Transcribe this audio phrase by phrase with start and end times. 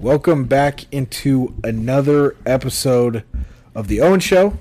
[0.00, 3.22] Welcome back into another episode
[3.74, 4.56] of the Owen Show.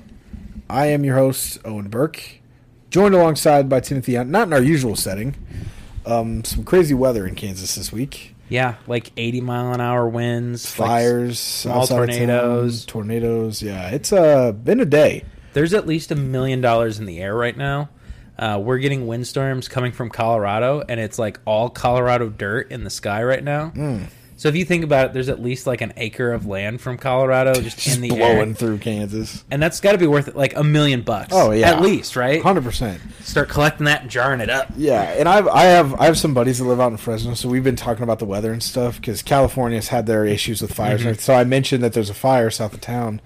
[0.69, 2.21] I am your host, Owen Burke,
[2.89, 5.35] joined alongside by Timothy, not in our usual setting.
[6.05, 8.35] Um, some crazy weather in Kansas this week.
[8.49, 12.85] Yeah, like 80 mile an hour winds, like, Fires, small outside of town, tornadoes.
[12.85, 13.61] tornadoes.
[13.61, 15.23] Yeah, it's uh, been a day.
[15.53, 17.87] there's at least a million dollars in the air right now.
[18.37, 22.89] Uh, we're getting windstorms coming from Colorado, and it's like all Colorado dirt in the
[22.89, 23.69] sky right now.
[23.69, 24.03] Hmm.
[24.39, 26.97] So if you think about it, there's at least like an acre of land from
[26.97, 29.43] Colorado just, Just in the blowing air, through Kansas.
[29.51, 31.33] and that's got to be worth like a million bucks.
[31.33, 32.41] Oh yeah, at least right.
[32.41, 33.01] hundred percent.
[33.19, 34.69] Start collecting that and jarring it up.
[34.77, 37.49] Yeah, and I've I have I have some buddies that live out in Fresno, so
[37.49, 41.01] we've been talking about the weather and stuff because California's had their issues with fires.
[41.03, 41.19] Mm-hmm.
[41.19, 43.19] So I mentioned that there's a fire south of town,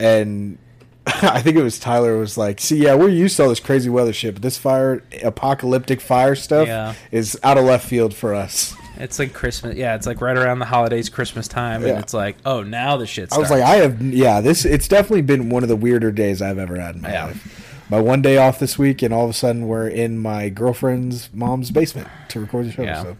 [0.00, 0.58] and
[1.06, 3.88] I think it was Tyler was like, "See, yeah, we're used to all this crazy
[3.88, 6.94] weather shit, but this fire, apocalyptic fire stuff, Yeah.
[7.12, 9.76] is out of left field for us." It's like Christmas.
[9.76, 11.90] Yeah, it's like right around the holidays, Christmas time, Yeah.
[11.90, 13.32] and it's like, oh, now the shit.
[13.32, 14.64] I was like, I have, yeah, this.
[14.64, 17.24] It's definitely been one of the weirder days I've ever had in my Yeah.
[17.26, 17.86] life.
[17.90, 21.28] My one day off this week, and all of a sudden we're in my girlfriend's
[21.32, 22.82] mom's basement to record the show.
[22.82, 23.02] Yeah.
[23.02, 23.16] So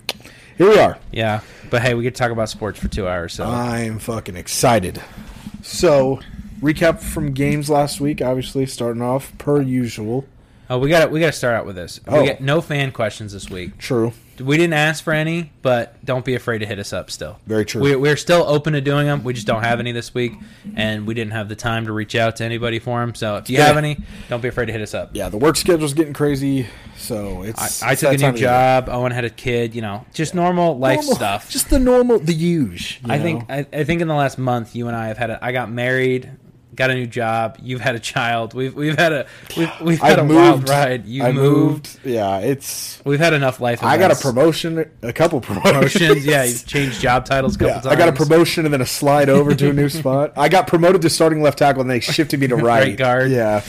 [0.56, 0.98] here we are.
[1.10, 3.32] yeah, but hey, we could talk about sports for two hours.
[3.32, 5.00] So I'm fucking excited.
[5.62, 6.20] So,
[6.62, 8.22] recap from games last week.
[8.22, 10.24] Obviously, starting off per usual.
[10.68, 12.00] Oh, we got to we got to start out with this.
[12.06, 12.20] Oh.
[12.22, 13.76] We got no fan questions this week.
[13.78, 14.12] True.
[14.40, 17.10] We didn't ask for any, but don't be afraid to hit us up.
[17.10, 17.82] Still, Very true.
[17.82, 19.22] we, we're still open to doing them.
[19.24, 20.32] We just don't have any this week,
[20.74, 23.14] and we didn't have the time to reach out to anybody for them.
[23.14, 23.66] So if you Yeah.
[23.66, 25.10] have any, don't be afraid to hit us up.
[25.12, 26.66] Yeah, the work schedule's getting crazy,
[26.96, 27.82] so I, it's.
[27.82, 28.88] I it's took a new job.
[28.88, 29.74] Owen had a kid.
[29.74, 31.50] You know, just normal life Normal- stuff.
[31.50, 33.00] Just the normal, the huge.
[33.04, 33.22] I know?
[33.22, 35.30] think I, I think in the last month, you and I have had.
[35.30, 36.30] A, I got married,
[36.80, 37.58] got a new job.
[37.62, 38.54] You've had a child.
[38.54, 40.40] We've we've had a we've, we've had I've a moved.
[40.40, 41.06] wild ride.
[41.06, 41.98] You I moved.
[42.04, 43.00] Yeah, it's.
[43.04, 43.82] We've had enough life.
[43.84, 45.92] I got a promotion, a couple promotions.
[45.92, 46.26] promotions.
[46.26, 47.86] yeah, you've changed job titles a couple Yeah, times.
[47.86, 50.32] I got a promotion and then a slide over to a new spot.
[50.36, 53.30] I got promoted to starting left tackle, and they shifted me to right, Right guard.
[53.30, 53.60] Yeah.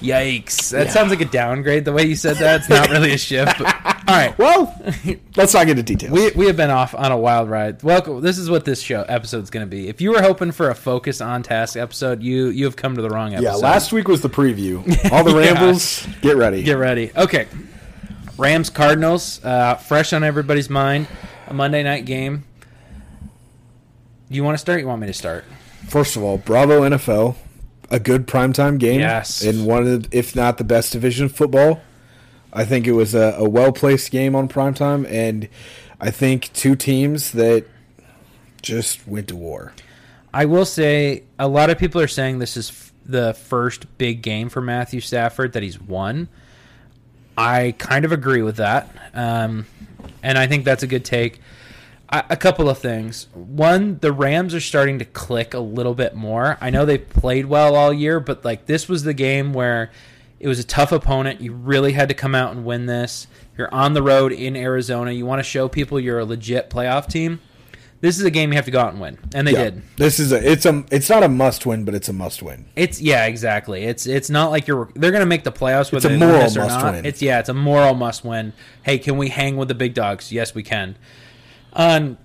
[0.00, 0.70] Yikes!
[0.70, 0.92] That Yeah.
[0.92, 1.84] sounds like a downgrade.
[1.84, 3.58] The way you said that, it's not really a shift.
[3.58, 3.66] But,
[4.08, 4.74] all right, Well,
[5.36, 6.12] let's not get into details.
[6.12, 7.82] we we have been off on a wild ride.
[7.82, 8.20] Welcome.
[8.22, 9.88] This is what this show episode is going to be.
[9.88, 13.02] If you were hoping for a focus on task episode, you you have come to
[13.02, 13.48] the wrong episode.
[13.48, 14.78] yeah, last week was the preview.
[15.12, 15.52] All the Yeah.
[15.52, 16.06] rambles.
[16.22, 16.62] Get ready.
[16.62, 17.10] Get ready.
[17.16, 17.46] Okay.
[18.38, 21.06] Rams Cardinals, uh, fresh on everybody's mind.
[21.48, 22.44] A Monday night game.
[24.30, 24.80] You want to start?
[24.80, 25.44] You want me to start?
[25.88, 27.34] First of all, bravo NFL.
[27.90, 29.00] A good primetime game.
[29.00, 29.42] Yes.
[29.42, 31.80] In one of the, if not the best division of football.
[32.52, 35.48] I think it was a, a well placed game on primetime, and
[36.00, 37.64] I think two teams that
[38.62, 39.72] just went to war.
[40.32, 44.22] I will say a lot of people are saying this is f- the first big
[44.22, 46.28] game for Matthew Stafford that he's won.
[47.36, 49.66] I kind of agree with that, um,
[50.22, 51.40] and I think that's a good take.
[52.12, 53.28] A couple of things.
[53.34, 56.58] One, the Rams are starting to click a little bit more.
[56.60, 59.92] I know they played well all year, but like this was the game where
[60.40, 61.40] it was a tough opponent.
[61.40, 63.28] You really had to come out and win this.
[63.56, 65.12] You're on the road in Arizona.
[65.12, 67.38] You want to show people you're a legit playoff team.
[68.00, 69.64] This is a game you have to go out and win, and they Yeah.
[69.64, 69.82] did.
[69.96, 72.64] This is a it's a it's not a must win, but it's a must win.
[72.74, 73.84] It's yeah, exactly.
[73.84, 76.56] It's it's not like you're they're gonna make the playoffs It's whether a moral this
[76.56, 76.94] or must not.
[76.94, 77.04] win.
[77.06, 78.52] It's yeah, it's a moral must win.
[78.82, 80.32] Hey, can we hang with the big dogs?
[80.32, 80.96] Yes, we can.
[81.72, 82.18] Um,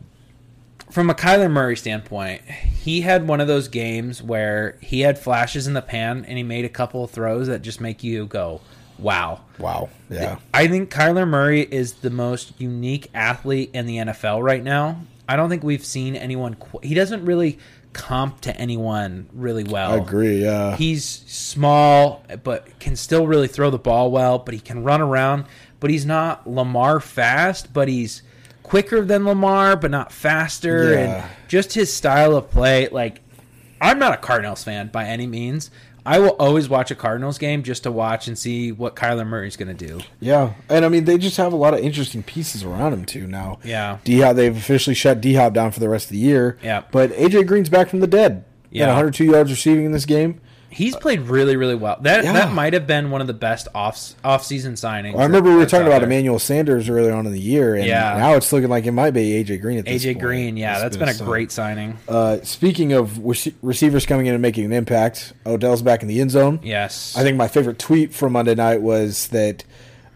[0.91, 5.67] from a Kyler Murray standpoint, he had one of those games where he had flashes
[5.67, 8.61] in the pan and he made a couple of throws that just make you go,
[8.97, 9.89] "Wow." Wow.
[10.09, 10.38] Yeah.
[10.53, 15.01] I think Kyler Murray is the most unique athlete in the NFL right now.
[15.28, 16.53] I don't think we've seen anyone.
[16.56, 17.57] Qu- he doesn't really
[17.94, 19.94] comp to anyone really well.
[19.94, 20.44] I agree.
[20.44, 20.75] Yeah.
[20.75, 24.38] He's small, but can still really throw the ball well.
[24.39, 25.45] But he can run around.
[25.79, 27.73] But he's not Lamar fast.
[27.73, 28.22] But he's
[28.66, 30.92] quicker than Lamar, but not faster.
[30.94, 30.98] Yeah.
[30.98, 32.88] And just his style of play.
[32.90, 33.22] Like,
[33.81, 35.72] I'm not a Cardinals fan by any means.
[36.08, 39.58] I will always watch a Cardinals game just to watch and see what Kyler Murray's
[39.58, 40.02] going to do.
[40.20, 43.25] Yeah, and I mean they just have a lot of interesting pieces around him too.
[43.25, 43.98] Now, Yeah.
[44.04, 46.59] D Hop they've officially shut D Hop down for the rest of the year.
[46.62, 46.84] Yeah.
[46.92, 48.44] but AJ Green's back from the dead.
[48.69, 48.86] Yeah.
[48.88, 50.42] 102 yards receiving in this game.
[50.75, 51.98] He's played really, really well.
[52.01, 52.33] That Yeah.
[52.33, 55.18] that might have been one of the best off off season signings.
[55.18, 56.07] I remember we were talking about there.
[56.10, 58.18] Emmanuel Sanders earlier on in the year, and Yeah.
[58.18, 60.19] now it's looking like it might be AJ Green at this AJ point.
[60.25, 60.57] Green.
[60.57, 61.27] Yeah, It's that's been a son.
[61.27, 61.98] great signing.
[62.10, 66.19] Uh, speaking of rece- receivers coming in and making an impact, Odell's back in the
[66.19, 66.60] end zone.
[66.62, 69.63] Yes, I think my favorite tweet from Monday night was that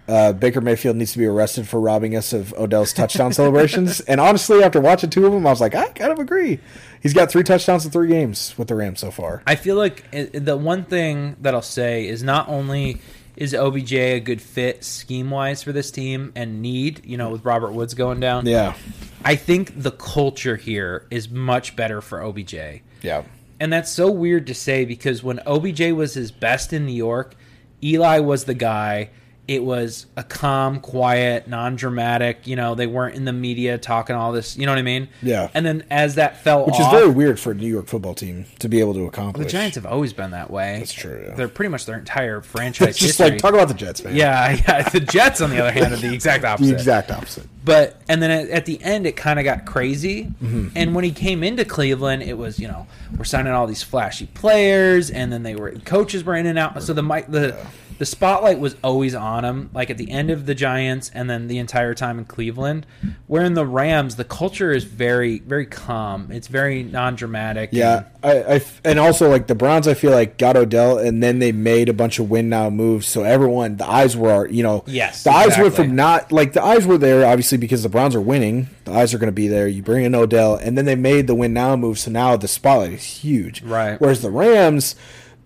[0.09, 3.99] uh, Baker Mayfield needs to be arrested for robbing us of Odell's touchdown celebrations.
[4.01, 6.59] And honestly, after watching two of them, I was like, I kind of agree.
[7.01, 9.41] He's got three touchdowns in three games with the Rams so far.
[9.47, 12.99] I feel like the one thing that I'll say is not only
[13.37, 17.45] is OBJ a good fit scheme wise for this team and need, you know, with
[17.45, 18.45] Robert Woods going down?
[18.45, 18.75] Yeah.
[19.23, 22.55] I think the culture here is much better for OBJ.
[23.01, 23.23] Yeah.
[23.61, 27.35] And that's so weird to say because when OBJ was his best in New York,
[27.81, 29.09] Eli was the guy.
[29.49, 32.45] It was a calm, quiet, non-dramatic.
[32.45, 34.55] You know, they weren't in the media talking all this.
[34.55, 35.09] You know what I mean?
[35.23, 35.49] Yeah.
[35.55, 38.13] And then as that fell Which off, is very weird for a New York football
[38.13, 39.47] team to be able to accomplish.
[39.47, 39.51] the.
[39.51, 40.77] Giants have always been that way.
[40.77, 41.33] That's true, yeah.
[41.33, 43.31] They're pretty much their entire franchise just history.
[43.31, 44.15] like talk about the Jets, man.
[44.15, 44.87] yeah, yeah.
[44.87, 46.67] The Jets, on the other hand, are the exact opposite.
[46.69, 47.47] the exact opposite.
[47.69, 50.23] But and then at, at the end, it kind of got crazy.
[50.23, 50.69] Mm-hmm.
[50.75, 54.25] And when he came into Cleveland, it was you know we're signing all these flashy
[54.25, 56.81] players, and then they were coaches were in and out.
[56.81, 57.55] So the mic the
[57.99, 59.69] the spotlight was always on him.
[59.71, 62.87] Like at the end of the Giants, and then the entire time in Cleveland.
[63.27, 66.31] Where in the Rams, the culture is very very calm.
[66.31, 67.69] It's very non dramatic.
[67.71, 71.39] Yeah, I, I and also like the Browns, I feel like got Odell, and then
[71.39, 74.83] they made a bunch of win now moves, so everyone the eyes were, you know,
[74.87, 78.15] Yes, the eyes were from not like the eyes were there obviously because the Browns
[78.15, 78.67] are winning.
[78.83, 79.67] The eyes are going to be there.
[79.67, 82.47] You bring in Odell, and then they made the win now move, so now the
[82.47, 83.61] spotlight is huge.
[83.61, 83.99] Right.
[83.99, 84.95] Whereas the Rams.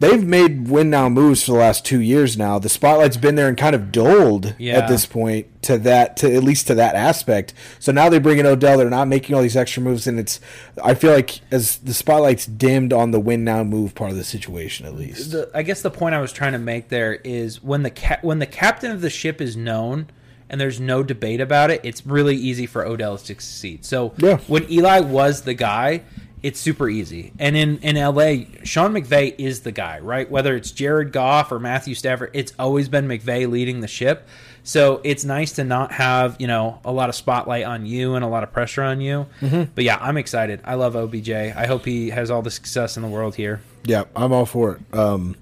[0.03, 2.59] They've made win now moves for the last two years now.
[2.59, 4.77] The spotlight's been there and kind of dulled Yeah.
[4.79, 7.53] at this point to that to at least to that aspect.
[7.79, 8.77] So now they bring in Odell.
[8.77, 10.41] They're not making all these extra moves, and it's
[10.83, 14.25] I feel like as the spotlight's dimmed on the win now move part of the
[14.25, 15.31] situation at least.
[15.31, 18.19] the, I guess the point I was trying to make there is when the ca-
[18.21, 20.07] when the captain of the ship is known
[20.49, 23.85] and there's no debate about it, it's really easy for Odell to succeed.
[23.85, 24.37] So Yeah.
[24.47, 26.01] when Eli was the guy,
[26.43, 27.31] it's super easy.
[27.39, 30.29] And in in LA, Sean McVay is the guy, right?
[30.29, 34.27] Whether it's Jared Goff or Matthew Stafford, it's always been McVay leading the ship.
[34.65, 38.23] So it's nice to not have you know a lot of spotlight on you and
[38.23, 39.25] a lot of pressure on you.
[39.41, 40.59] But yeah, I'm excited.
[40.63, 41.29] I love OBJ.
[41.31, 43.61] I hope he has all the success in the world here.
[43.85, 44.97] Yeah, I'm all for it.
[44.97, 45.35] Um,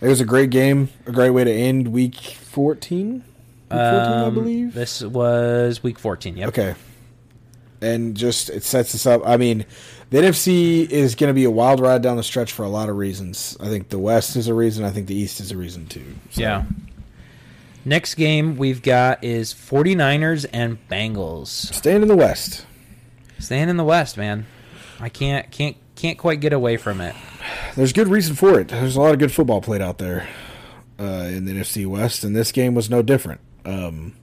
[0.00, 3.12] it was a great game, a great way to end week 14.
[3.14, 3.22] Week
[3.70, 4.74] 14, I Um, believe.
[4.74, 6.36] This was week 14.
[6.36, 6.48] Yep.
[6.48, 6.74] Okay.
[7.82, 9.22] And just it sets us up.
[9.26, 9.64] I mean,
[10.10, 12.88] the NFC is going to be a wild ride down the stretch for a lot
[12.88, 13.56] of reasons.
[13.60, 14.84] I think the West is a reason.
[14.84, 16.14] I think the East is a reason too.
[16.30, 16.64] So, Yeah.
[17.84, 21.48] Next game we've got is 49ers and Bengals.
[21.48, 22.66] Staying in the West.
[23.38, 24.46] Staying in the West, man.
[25.00, 27.14] I can't can't can't quite get away from it.
[27.76, 28.68] There's good reason for it.
[28.68, 30.28] There's a lot of good football played out there
[30.98, 33.40] uh, in the NFC West, and this game was no different.
[33.64, 34.14] Um,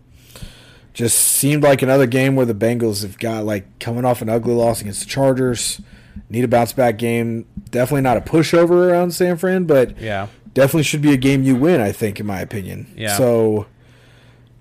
[0.97, 4.55] just seemed like another game where the Bengals have got like coming off an ugly
[4.55, 5.79] loss against the Chargers.
[6.27, 7.45] Need a bounce back game.
[7.69, 10.25] Definitely not a pushover around San Fran, but Yeah.
[10.55, 11.81] definitely should be a game you win.
[11.81, 12.87] I think, in my opinion.
[12.97, 13.15] Yeah.
[13.15, 13.67] So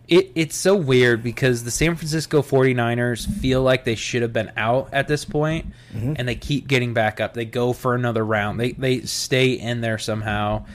[0.08, 4.52] It it's so weird because the San Francisco 49ers feel like they should have been
[4.58, 6.12] out at this point, mm-hmm.
[6.16, 7.32] and they keep getting back up.
[7.32, 8.60] They go for another round.
[8.60, 10.66] They they stay in there somehow.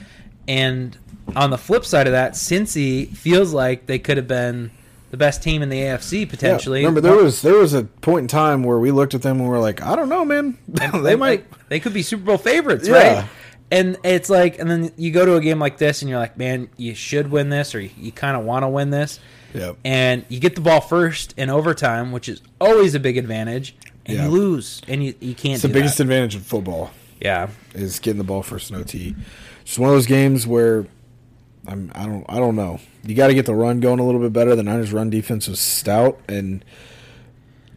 [0.48, 0.98] And
[1.36, 4.72] on the flip side of that, Cincy feels like they could have been
[5.12, 6.82] the best team in the AFC potentially.
[6.82, 9.40] Yeah, remember there was there was a point in time where we looked at them
[9.40, 10.58] and we are like, I don't know, man.
[10.68, 11.46] they might.
[11.70, 12.94] they could be Super Bowl favorites, Yeah.
[13.20, 13.30] right?
[13.74, 16.38] And it's like, and then you go to a game like this, and you're like,
[16.38, 19.18] man, you should win this, or you, you kind of want to win this,
[19.54, 19.78] Yep.
[19.86, 23.74] and you get the ball first in overtime, which is always a big advantage,
[24.06, 24.26] and Yeah.
[24.26, 25.54] you lose, and you, you can't.
[25.54, 26.04] It's the biggest that.
[26.04, 26.92] advantage in football.
[27.22, 29.16] yeah, is getting the ball first in OT.
[29.62, 30.86] It's one of those games where
[31.68, 32.80] I'm I don't I don't know.
[33.04, 34.56] You got to get the run going a little bit better.
[34.56, 36.64] The Niners' run defense was stout, and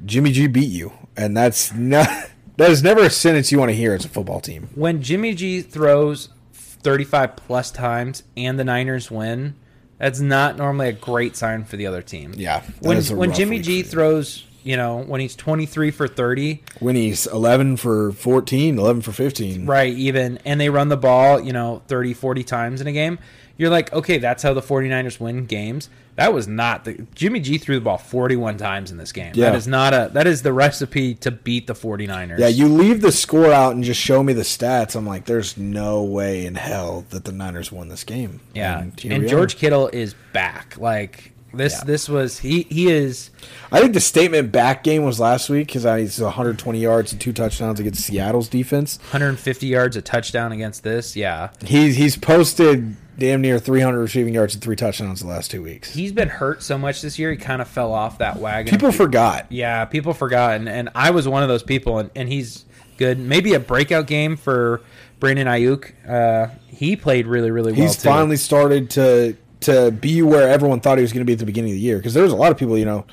[0.04, 2.08] Jimmy G beat you, and that's not
[2.56, 4.68] that is never a sentence you want to hear as a football team.
[4.74, 9.54] when Jimmy G throws 35 plus times and the Niners win,
[9.98, 12.32] that's not normally a great sign for the other team.
[12.36, 16.62] Yeah, when when Jimmy G throws, you know, when he's 23 for 30.
[16.80, 19.66] when he's 11 for 14, 11 for 15.
[19.66, 20.38] Right, even.
[20.44, 23.18] And they run the ball, you know, 30, 40 times in a game.
[23.56, 25.88] You're like, okay, that's how the 49ers win games.
[26.16, 29.32] That was not the Jimmy G threw the ball 41 times in this game.
[29.34, 29.50] Yeah.
[29.50, 32.38] That is not a that is the recipe to beat the 49ers.
[32.38, 34.94] Yeah, you leave the score out and just show me the stats.
[34.94, 38.40] I'm like, there's no way in hell that the Niners won this game.
[38.54, 38.80] Yeah.
[38.80, 39.28] and, And.
[39.28, 40.78] George Kittle is back.
[40.78, 41.84] Like this Yeah.
[41.84, 43.30] this was he he is
[43.72, 47.20] I think the statement back game was last week because I he's 120 yards and
[47.20, 48.98] two touchdowns against Seattle's defense.
[49.10, 51.16] 150 yards a touchdown against this.
[51.16, 51.50] Yeah.
[51.64, 55.94] He's he's posted damn near 300 receiving yards and three touchdowns the last two weeks.
[55.94, 58.70] He's been hurt so much this year he kind of fell off that wagon.
[58.70, 59.46] People forgot.
[59.50, 62.64] Yeah, people forgot, and, and I was one of those people, and, and he's
[62.98, 63.20] good.
[63.20, 64.80] Maybe a breakout game for
[65.20, 65.92] Brandon Aiyuk.
[66.08, 67.82] Uh, he played really, really well.
[67.82, 68.08] He's too.
[68.08, 71.46] finally started to to be where everyone thought he was going to be at the
[71.46, 73.06] beginning of the year because there was a lot of people, you know,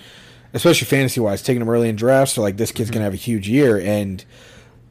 [0.54, 2.34] especially fantasy wise, taking him early in drafts.
[2.34, 2.94] So like this kid's Mm-hmm.
[2.96, 4.24] going to have a huge year, and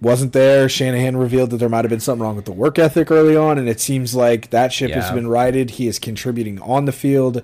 [0.00, 0.68] wasn't there.
[0.68, 3.58] Shanahan revealed that there might have been something wrong with the work ethic early on,
[3.58, 5.70] and it seems like that ship has been righted.
[5.72, 7.42] He is contributing on the field,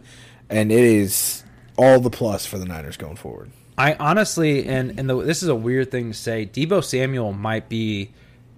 [0.48, 1.44] and it is
[1.76, 3.50] all the plus for the Niners going forward.
[3.76, 7.68] I honestly, and and the, this is a weird thing to say, Deebo Samuel might
[7.68, 8.12] be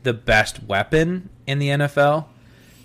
[0.04, 2.26] the best weapon in the NFL,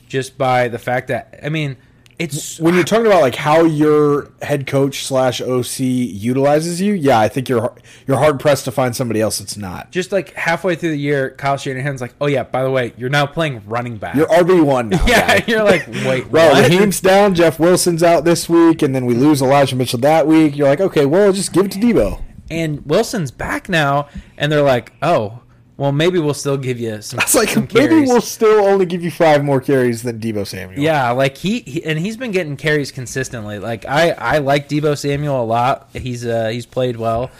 [0.08, 1.78] just by the fact that I mean,
[2.24, 7.20] it's When you're talking about like how your head coach slash OC utilizes you, yeah,
[7.20, 7.74] I think you're
[8.08, 9.92] you're hard pressed to find somebody else that's not.
[9.92, 13.10] just like halfway through the year, Kyle Shanahan's like, "Oh yeah, by the way, you're
[13.10, 15.06] now playing running back." You're RB one now.
[15.08, 15.46] yeah, guy.
[15.48, 16.70] you're like, wait, Bro, what?
[16.70, 17.36] Raheem's down.
[17.36, 20.56] Jeff Wilson's out this week, and then we lose Elijah Mitchell that week.
[20.56, 22.22] You're like, okay, well, just give it to Deebo.
[22.50, 25.40] and Wilson's back now, and they're like, "Oh,
[25.78, 28.86] well, maybe we'll still give you some." It's like some maybe carries." we'll still only
[28.86, 30.80] give you five more carries than Deebo Samuel.
[30.80, 33.60] Yeah, like he, he and he's been getting carries consistently.
[33.60, 35.90] Like I I like Deebo Samuel a lot.
[35.94, 37.32] He's uh he's played well.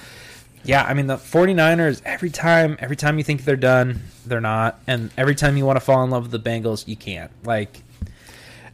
[0.66, 4.80] Yeah, I mean the 49ers every time every time you think they're done, they're not.
[4.88, 7.32] And every time you want to fall in love with the Bengals, you can't.
[7.44, 7.82] Like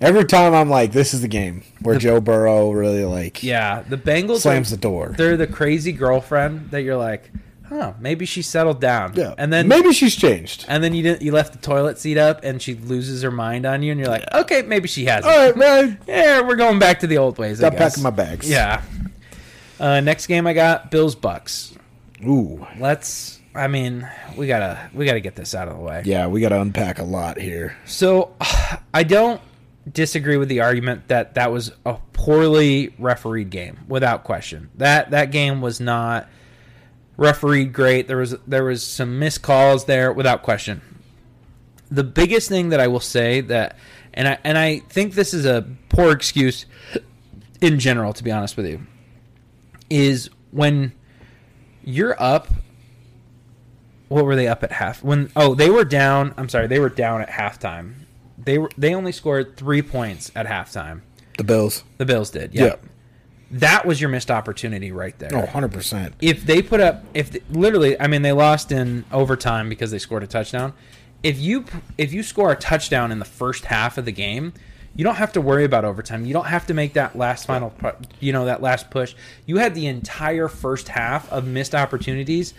[0.02, 3.98] Every time I'm like, this is the game where Joe Burrow really like yeah, the
[3.98, 5.14] Bengals slams are, the door.
[5.18, 7.30] They're the crazy girlfriend that you're like,
[7.70, 10.66] "Huh, maybe she settled down." Yeah, And then maybe she's changed.
[10.68, 13.66] and then you didn't you left the toilet seat up and she loses her mind
[13.66, 16.00] on you and you're like, "Okay, maybe she has." All right, man.
[16.08, 17.60] Yeah, we're going back to the old ways.
[17.60, 17.76] Guess.
[17.78, 18.50] packing my bags.
[18.50, 18.82] Yeah.
[19.80, 21.74] Uh, next game I got Bills Bucks.
[22.28, 22.66] Ooh.
[22.80, 23.40] Let's.
[23.56, 24.08] I mean,
[24.38, 26.04] we gotta we gotta get this out of the way.
[26.06, 27.76] Yeah, we got to unpack a lot here.
[27.86, 28.36] So,
[28.94, 29.42] I don't
[29.92, 34.70] disagree with the argument that that was a poorly refereed game, without question.
[34.76, 36.28] That that game was not
[37.20, 38.08] refereed great.
[38.08, 40.82] There was there was some missed calls there, without question.
[41.92, 43.78] The biggest thing that I will say that,
[44.14, 46.66] and I and I think this is a poor excuse
[47.62, 48.88] in general, to be honest with you,
[49.90, 50.94] is when
[51.84, 52.48] you're up.
[54.08, 55.04] What were they up at half?
[55.04, 56.34] When oh they were down.
[56.36, 57.94] I'm sorry, they were down at halftime.
[58.40, 61.02] They were they only scored three points at halftime.
[61.38, 61.84] The Bills.
[62.00, 62.56] The Bills did.
[62.56, 62.66] Yeah.
[62.66, 62.76] Yeah.
[63.52, 65.30] That was your missed opportunity right there.
[65.34, 66.14] Oh, 100%.
[66.22, 70.00] If they put up, if they, literally, I mean, they lost in overtime because they
[70.00, 70.74] scored a touchdown.
[71.24, 71.66] If you
[71.98, 74.54] if you score a touchdown in the first half of the game,
[74.96, 76.26] you don't have to worry about overtime.
[76.26, 77.74] You don't have to make that last final,
[78.20, 79.16] you know, that last push.
[79.46, 82.54] You had the entire first half of missed opportunities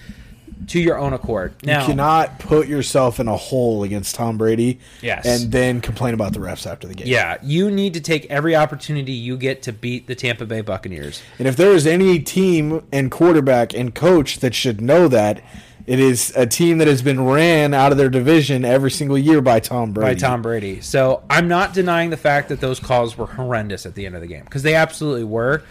[0.69, 1.55] to your own accord.
[1.65, 5.25] Now, you cannot put yourself in a hole against Tom Brady Yes.
[5.27, 7.07] and then complain about the refs after the game.
[7.07, 11.23] yeah, you need to take every opportunity you get to beat the Tampa Bay Buccaneers.
[11.39, 15.43] And if there is any team and quarterback and coach that should know that,
[15.87, 19.41] it is a team that has been ran out of their division every single year
[19.41, 20.15] by Tom Brady.
[20.15, 20.81] by Tom Brady.
[20.83, 24.21] So I'm not denying the fact that those calls were horrendous at the end of
[24.21, 25.63] the game because they absolutely were.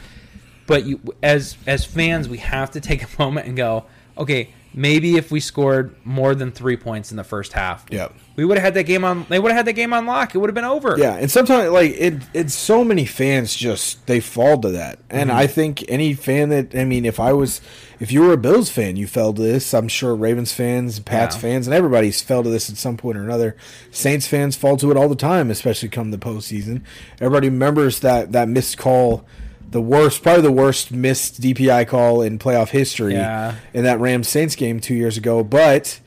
[0.68, 3.86] But you, as as fans, we have to take a moment and go,
[4.18, 8.14] okay, maybe if we scored more than three points in the first half, Yep.
[8.36, 9.26] we would have had that game on.
[9.30, 10.36] They would have had that game on lock.
[10.36, 10.96] It would have been over.
[10.98, 15.30] Yeah, and sometimes like it, it's so many fans just they fall to that, and
[15.30, 15.40] mm-hmm.
[15.40, 17.62] I think any fan that I mean, if I was,
[18.00, 19.74] if you were a Bills fan, you fell to this.
[19.74, 21.42] I'm sure Ravens fans, Pats Yeah.
[21.42, 23.56] fans, and everybody's fell to this at some point or another.
[23.92, 26.82] Saints fans fall to it all the time, especially come the postseason.
[27.20, 29.26] Everybody remembers that that missed call,
[29.72, 33.56] the worst, probably the worst missed DPI call in playoff history Yeah.
[33.74, 35.44] in that Rams Saints game two years ago.
[35.44, 36.00] But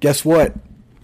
[0.00, 0.54] guess what?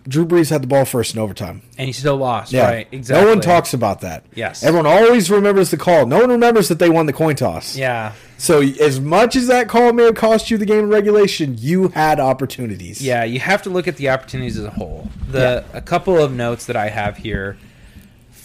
[0.07, 1.63] Drew Brees had the ball first in overtime.
[1.79, 2.53] and he still lost.
[2.53, 2.67] Yeah.
[2.71, 2.89] Right.
[2.93, 3.25] Exactly.
[3.25, 4.25] No one talks about that.
[4.35, 4.63] Yes.
[4.63, 6.05] Everyone always remembers the call.
[6.07, 7.75] No one remembers that they won the coin toss.
[7.75, 8.13] Yeah.
[8.37, 11.89] So as much as that call may have cost you the game in regulation, you
[11.89, 13.01] had opportunities.
[13.01, 15.09] Yeah, you have to look at the opportunities as a whole.
[15.31, 17.57] The a couple of notes that I have here.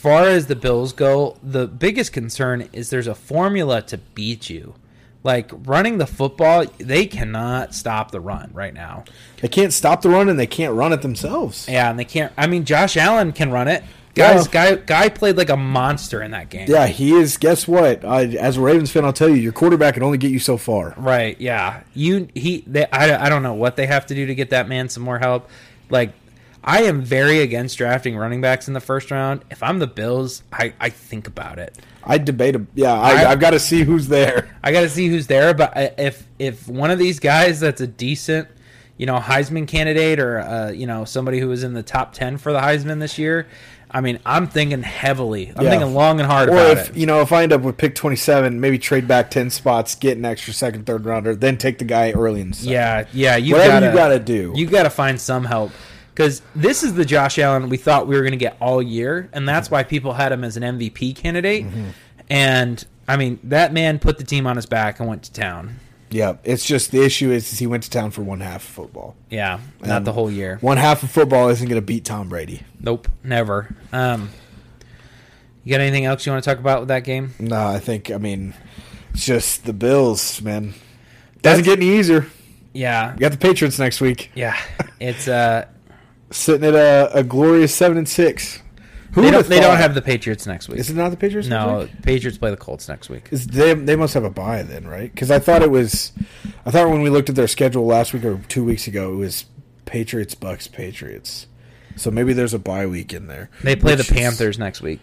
[0.01, 4.75] Far as the Bills go, the biggest concern is there's a formula to beat you.
[5.23, 9.03] Like running the football, they cannot stop the run right now.
[9.41, 11.67] They can't stop the run and they can't run it themselves.
[11.69, 12.31] Yeah, and they can't.
[12.37, 13.83] I mean, Josh Allen can run it.
[14.15, 14.51] Guys, Yeah.
[14.51, 16.67] guy, guy played like a monster in that game.
[16.69, 17.35] Yeah, he is.
[17.35, 18.05] Guess what?
[18.05, 20.55] I, as a Ravens fan, I'll tell you, your quarterback can only get you so
[20.55, 20.93] far.
[20.95, 21.39] Right.
[21.41, 21.81] Yeah.
[21.93, 22.63] You he.
[22.65, 23.25] They, I.
[23.25, 25.49] I don't know what they have to do to get that man some more help.
[25.89, 26.13] Like,
[26.69, 29.43] I am very against drafting running backs in the first round.
[29.49, 31.75] If I'm the Bills, I I think about it.
[32.03, 32.55] I debate.
[32.55, 34.55] A, yeah, I, I- I've got to see who's there.
[34.63, 35.53] I got to see who's there.
[35.53, 38.47] But I- if if one of these guys that's a decent,
[38.97, 42.37] you know, Heisman candidate or uh, you know somebody who was in the top ten
[42.37, 43.47] for the Heisman this year,
[43.89, 45.51] I mean, I'm thinking heavily.
[45.55, 45.71] I'm Yeah.
[45.71, 46.97] thinking long and hard Or about if it.
[46.97, 50.17] you know, if I end up with pick twenty-seven, maybe trade back ten spots, get
[50.17, 52.71] an extra second, third rounder, then take the guy early in the second.
[52.71, 53.35] Yeah, yeah.
[53.37, 54.53] You Whatever gotta, you gotta do.
[54.55, 55.71] You got to find some help
[56.19, 59.29] because this is the Josh Allen we thought we were going to get all year,
[59.31, 61.65] and that's why people had him as an MVP candidate.
[61.65, 61.89] Mm-hmm.
[62.29, 65.77] And I mean, that man put the team on his back and went to town.
[66.09, 68.69] Yeah, it's just the issue is, is he went to town for one half of
[68.69, 69.15] football.
[69.29, 70.57] Yeah, not the whole year.
[70.59, 72.63] One half of football isn't going to beat Tom Brady.
[72.81, 73.73] Nope, never.
[73.93, 74.29] Um,
[75.63, 77.33] you got anything else you want to talk about with that game?
[77.39, 78.55] No, I think I mean
[79.13, 80.73] it's just the Bills, man.
[81.41, 82.25] Doesn't get any easier.
[82.73, 84.57] Yeah, You got the Patriots next week, yeah.
[84.99, 85.65] It's uh,
[86.31, 88.61] sitting at a, a glorious seven and six.
[89.13, 90.77] Who they don't, they don't have the Patriots next week.
[90.79, 91.47] Is it not the Patriots?
[91.47, 92.01] next No, week?
[92.03, 93.27] Patriots play the Colts next week.
[93.31, 95.11] Is they they must have a bye then, right?
[95.11, 96.11] Because I thought it was,
[96.65, 99.15] I thought when we looked at their schedule last week or two weeks ago, it
[99.15, 99.45] was
[99.85, 101.47] Patriots, Bucks, Patriots.
[101.95, 103.49] So maybe there's a bye week in there.
[103.63, 104.99] They play the which is- Panthers next week.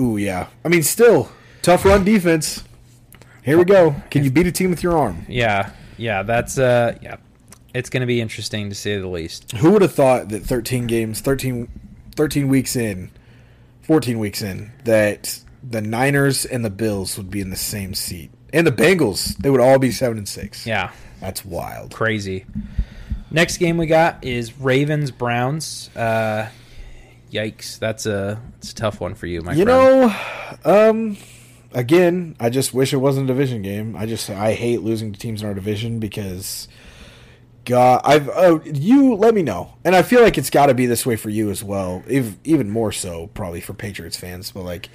[0.00, 0.46] Ooh, yeah.
[0.64, 2.64] I mean, still tough run defense.
[3.42, 3.94] Here we go.
[4.10, 5.26] Can you beat a team with your arm?
[5.28, 6.22] Yeah, yeah.
[6.22, 7.16] That's uh, yeah.
[7.76, 9.52] It's going to be interesting to say the least.
[9.52, 11.68] Who would have thought that 13 games, 13,
[12.14, 13.10] 13 weeks in,
[13.82, 18.30] 14 weeks in, that the Niners and the Bills would be in the same seat,
[18.52, 20.66] and the Bengals, they would all be seven and six.
[20.66, 20.90] Yeah,
[21.20, 21.92] that's wild.
[21.92, 22.46] crazy.
[23.30, 25.90] Next game we got is Ravens Browns.
[25.94, 26.48] Uh,
[27.30, 30.12] yikes, that's a it's a tough one for you, my You friend.
[30.64, 31.16] know, um,
[31.72, 33.96] again, I just wish it wasn't a division game.
[33.96, 36.68] I just I hate losing to teams in our division because,
[37.66, 40.86] God, I've uh, you let me know, and I feel like it's got to be
[40.86, 42.02] this way for you as well.
[42.06, 44.52] If, even more so, probably for Patriots fans.
[44.52, 44.88] But like,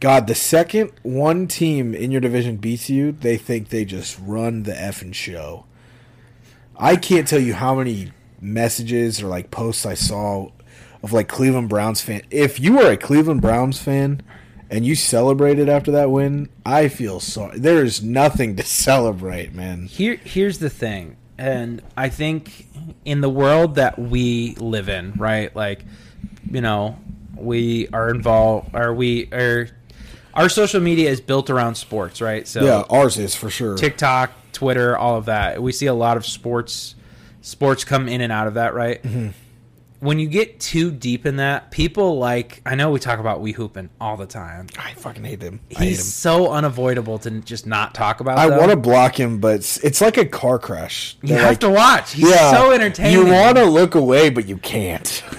[0.00, 4.62] God, the second one team in your division beats you, they think they just run
[4.62, 5.66] the effing show.
[6.78, 10.50] I can't tell you how many messages or like posts I saw
[11.02, 12.22] of like Cleveland Browns fan.
[12.30, 14.22] If you are a Cleveland Browns fan
[14.70, 17.58] and you celebrated after that win, I feel sorry.
[17.58, 19.86] There is nothing to celebrate, man.
[19.86, 22.66] Here, here's the thing, and I think
[23.04, 25.54] in the world that we live in, right?
[25.54, 25.84] Like,
[26.50, 26.98] you know,
[27.34, 29.68] we are involved, or we are.
[30.34, 32.46] Our social media is built around sports, right?
[32.46, 33.74] So Yeah, ours is for sure.
[33.76, 35.62] TikTok, Twitter, all of that.
[35.62, 36.94] We see a lot of sports
[37.40, 39.02] sports come in and out of that, right?
[39.02, 39.28] Mm-hmm.
[40.00, 43.52] When you get too deep in that, people like I know we talk about we
[43.52, 44.66] hooping all the time.
[44.78, 45.60] I fucking hate him.
[45.74, 46.04] I hate He's him.
[46.04, 48.38] so unavoidable to just not talk about.
[48.38, 51.16] I want to block him, but it's, it's like a car crash.
[51.22, 52.12] You They're have like- to watch.
[52.12, 53.12] He's Yeah, so entertaining.
[53.26, 55.22] You want to look away, but you can't.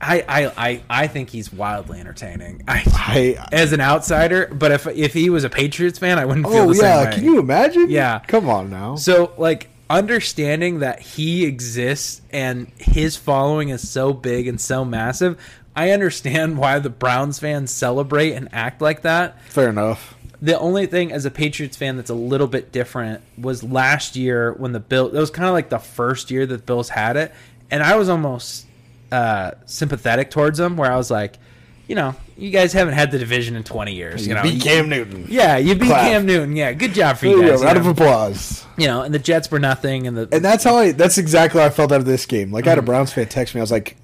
[0.00, 2.62] I, I, I, I think he's wildly entertaining.
[2.68, 6.46] I, I, as an outsider, but if if he was a Patriots fan, I wouldn't
[6.46, 7.14] feel oh the same yeah, way.
[7.14, 7.88] can you imagine?
[7.88, 8.18] Yeah.
[8.26, 8.96] come on now.
[8.96, 15.38] So like understanding that he exists and his following is so big and so massive,
[15.76, 19.40] I understand why the Browns fans celebrate and act like that.
[19.44, 20.14] Fair enough.
[20.42, 24.52] The only thing as a Patriots fan that's a little bit different was last year
[24.54, 27.16] when the Bill it was kind of like the first year that the Bills had
[27.16, 27.32] it
[27.70, 28.66] and I was almost
[29.10, 31.38] uh sympathetic towards them where I was like,
[31.86, 34.42] you know, you guys haven't had the division in 20 years, you, You know.
[34.42, 35.26] beat Cam Newton.
[35.28, 36.02] yeah, you beat Clap.
[36.02, 36.56] Cam Newton.
[36.56, 37.60] Yeah, good job for you guys.
[37.60, 37.66] go.
[37.66, 38.64] Round of applause.
[38.78, 40.92] you know, and the Jets were nothing, and the And that's how I.
[40.92, 42.50] That's exactly how I felt out of this game.
[42.52, 42.86] Like I had a Mm-hmm.
[42.86, 43.60] Browns fan text me.
[43.60, 43.96] I was like,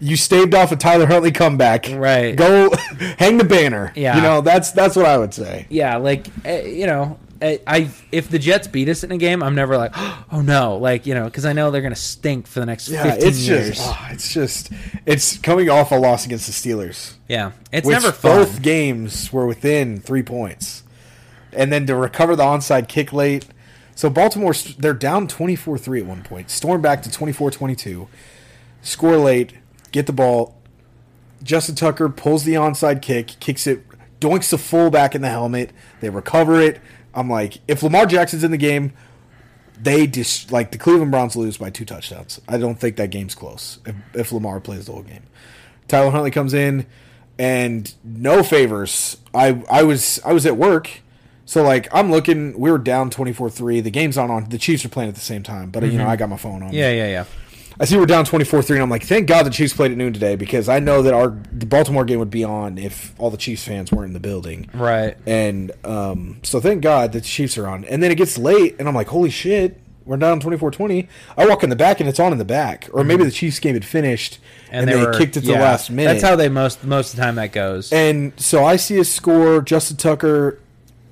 [0.00, 1.86] "You staved off a Tyler Huntley comeback.
[1.92, 2.34] Right.
[2.34, 2.70] Go
[3.18, 3.92] hang the banner.
[3.94, 4.16] Yeah.
[4.16, 5.66] You know that's that's what I would say.
[5.70, 9.42] yeah, like uh, you know, I, I if the Jets beat us in a game,
[9.42, 9.92] I'm never like,
[10.32, 13.02] oh no, like you know, because I know they're gonna stink for the next Yeah,
[13.14, 13.68] 15 it's years.
[13.76, 14.72] just oh, it's just
[15.06, 17.14] it's coming off a loss against the Steelers.
[17.28, 18.38] yeah, it's never fun.
[18.38, 20.84] Both games were within three points,
[21.52, 23.46] and then to recover the onside kick late.
[23.94, 26.48] So Baltimore, they're down 24-3 at one point.
[26.48, 28.08] Storm back to 24-22.
[28.80, 29.52] Score late,
[29.92, 30.56] get the ball.
[31.42, 33.84] Justin Tucker pulls the onside kick, kicks it,
[34.18, 35.72] doinks the fullback in the helmet.
[36.00, 36.80] They recover it.
[37.14, 38.92] I'm like, if Lamar Jackson's in the game,
[39.80, 42.40] they just like the Cleveland Browns lose by two touchdowns.
[42.48, 45.24] I don't think that game's close if, if Lamar plays the whole game.
[45.88, 46.86] Tyler Huntley comes in
[47.38, 49.16] and no favors.
[49.34, 51.00] I I was I was at work,
[51.44, 52.58] so like I'm looking.
[52.58, 53.82] We were down 24-3.
[53.82, 54.48] The game's on on.
[54.48, 56.10] The Chiefs are playing at the same time, but you know mm-hmm.
[56.10, 56.72] I got my phone on.
[56.72, 57.24] yeah, yeah, yeah.
[57.82, 60.12] I see we're down 24-3, and I'm like, thank God the Chiefs played at noon
[60.12, 63.36] today because I know that our the Baltimore game would be on if all the
[63.36, 64.70] Chiefs fans weren't in the building.
[64.72, 65.16] Right.
[65.26, 67.84] And um, so thank God the Chiefs are on.
[67.86, 71.08] And then it gets late, and I'm like, holy shit, we're down 24-20.
[71.36, 72.88] I walk in the back, and it's on in the back.
[72.92, 74.38] Or maybe the Chiefs game had finished,
[74.70, 76.12] and, they, were- kicked it to yeah, the last minute.
[76.12, 77.92] That's how they most most of the time that goes.
[77.92, 80.60] And so I see a score, Justin Tucker,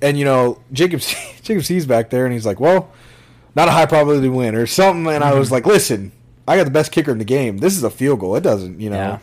[0.01, 1.01] and you know Jacob
[1.43, 2.89] Jacob C's back there, and he's like, "Well,
[3.57, 5.39] not a high probability win or something." And I Mm-hmm.
[5.39, 6.11] was like, "Listen,
[6.51, 7.57] I got the best kicker in the game.
[7.57, 8.35] This is a field goal.
[8.35, 9.17] It doesn't, you know." Yeah.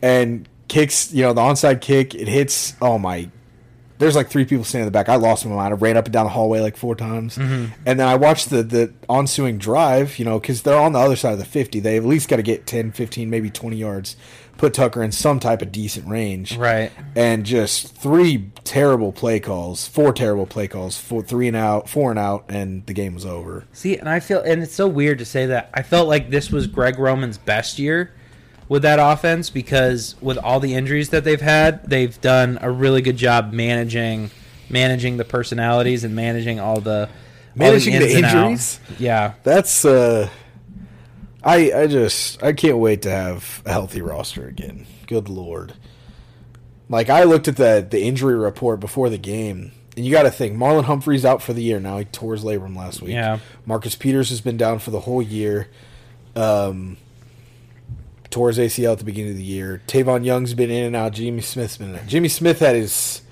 [0.00, 2.74] And kicks, you know, the onside kick, it hits.
[2.80, 3.28] Oh my,
[3.98, 5.08] there's like three people standing in the back.
[5.08, 5.74] I lost my mind.
[5.74, 7.72] I ran up and down the hallway like four times, Mm-hmm.
[7.86, 10.18] and then I watched the the ensuing drive.
[10.18, 11.80] You know, because they're on the other side of the 50.
[11.80, 14.16] They at least got to get 10, 15, maybe 20 yards.
[14.58, 16.92] Put Tucker in some type of decent range, Right.
[17.16, 22.10] And just three terrible play calls, four terrible play calls, four three and out, four
[22.10, 23.64] and out, and the game was over.
[23.72, 25.70] See, and I feel, and it's so weird to say that.
[25.74, 28.12] I felt like this was Greg Roman's best year
[28.68, 33.02] with that offense because with all the injuries that they've had, they've done a really
[33.02, 34.30] good job managing
[34.70, 37.08] managing the personalities and managing all the all
[37.56, 38.34] Managing the ins and outs.
[38.78, 38.80] injuries?
[39.00, 40.30] Yeah, That's uh
[41.44, 44.86] I I just I can't wait to have a healthy roster again.
[45.06, 45.74] Good lord.
[46.88, 50.30] Like I looked at the the injury report before the game, and you got to
[50.30, 51.98] think Marlon Humphrey's out for the year now.
[51.98, 53.12] He tore his labrum last week.
[53.12, 53.38] Yeah.
[53.66, 55.68] Marcus Peters has been down for the whole year.
[56.36, 56.96] Um,
[58.30, 59.82] tore his ACL at the beginning of the year.
[59.86, 61.12] Tavon Young's been in and out.
[61.12, 61.94] Jimmy Smith's been in.
[61.94, 62.08] And out.
[62.08, 63.22] Jimmy Smith had his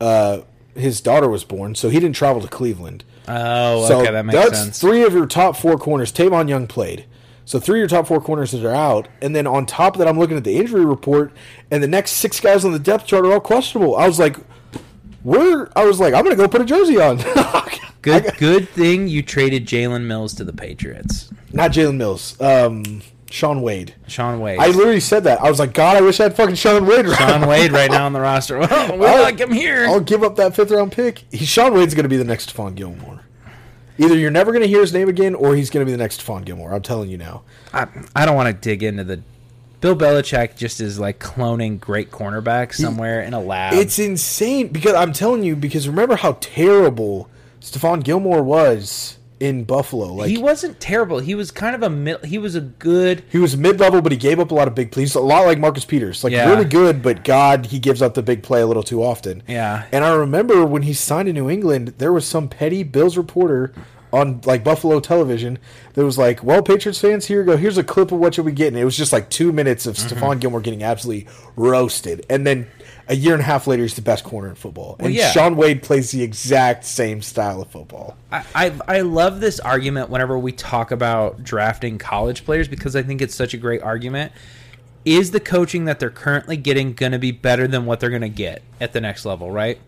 [0.00, 0.40] uh
[0.74, 3.02] his daughter was born, so he didn't travel to Cleveland.
[3.28, 4.80] Oh, So okay, that makes that's sense.
[4.80, 6.12] three of your top four corners.
[6.12, 7.06] Tavon Young played.
[7.46, 10.00] So three of your top four corners that are out, and then on top of
[10.00, 11.32] that, I'm looking at the injury report,
[11.70, 13.96] and the next six guys on the depth chart are all questionable.
[13.96, 14.36] I was like,
[15.24, 17.18] "We're." I was like, "I'm gonna go put a jersey on."
[18.02, 21.28] Good, good thing you traded Jalen Mills to the Patriots.
[21.52, 22.40] Not Jalen Mills.
[22.40, 23.96] Um, Shaun Wade.
[24.06, 24.60] Shaun Wade.
[24.60, 25.40] I literally said that.
[25.40, 27.06] I was like, God, I wish I had fucking Shaun Wade.
[27.08, 28.58] Right Shaun Wade right now on the roster.
[28.60, 29.86] Well, we I'll- like him here.
[29.88, 31.24] I'll give up that fifth round pick.
[31.32, 33.22] He, Shaun Wade's going to be the next Stephon Gilmore.
[33.98, 35.98] Either you're never going to hear his name again, or he's going to be the
[35.98, 36.74] next Stephon Gilmore.
[36.74, 37.42] I'm telling you now.
[37.72, 39.22] I, I don't want to dig into the.
[39.80, 43.74] Bill Belichick just is like cloning great cornerbacks somewhere in a lab.
[43.74, 47.28] It's insane because I'm telling you because remember how terrible
[47.60, 50.12] Stephon Gilmore was in Buffalo.
[50.14, 51.18] Like he wasn't terrible.
[51.18, 53.22] He was kind of a mid, he was a good.
[53.30, 55.14] He was mid-level, but he gave up a lot of big plays.
[55.14, 56.48] A lot like Marcus Peters, like Yeah.
[56.50, 59.42] really good, but God, he gives up the big play a little too often.
[59.46, 59.84] Yeah.
[59.92, 63.72] And I remember when he signed in New England, there was some petty Bills reporter
[64.12, 65.58] on like Buffalo television
[65.94, 67.56] that was like, "Well, Patriots fans, here you go.
[67.56, 69.96] Here's a clip of what you'll be getting." It was just like two minutes of
[69.96, 70.16] Mm-hmm.
[70.16, 72.68] Stephon Gilmore getting absolutely roasted, and then
[73.08, 74.96] a year and a half later, he's the best corner in football.
[74.98, 75.30] and yeah.
[75.30, 78.16] Shaun Wade plays the exact same style of football.
[78.32, 83.02] I, I I love this argument whenever we talk about drafting college players because I
[83.02, 84.32] think it's such a great argument.
[85.04, 88.22] Is the coaching that they're currently getting going to be better than what they're going
[88.22, 89.78] to get at the next level, right?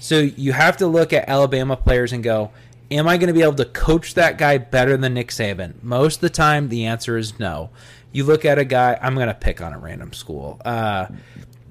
[0.00, 2.50] So you have to look at Alabama players and go,
[2.90, 5.74] Am I going to be able to coach that guy better than Nick Saban?
[5.82, 7.70] Most of the time, the answer is no.
[8.10, 10.60] You look at a guy, I'm going to pick on a random school.
[10.64, 11.06] Uh,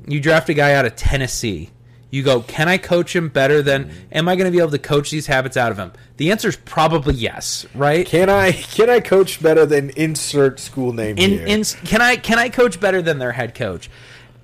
[0.07, 1.69] you draft a guy out of Tennessee.
[2.11, 3.91] You go, can I coach him better than?
[4.11, 5.91] Am I going to be able to coach these habits out of him?
[6.17, 8.05] The answer is probably yes, right?
[8.05, 11.45] Can I can I coach better than insert school name In, here?
[11.45, 13.89] in can I can I coach better than their head coach?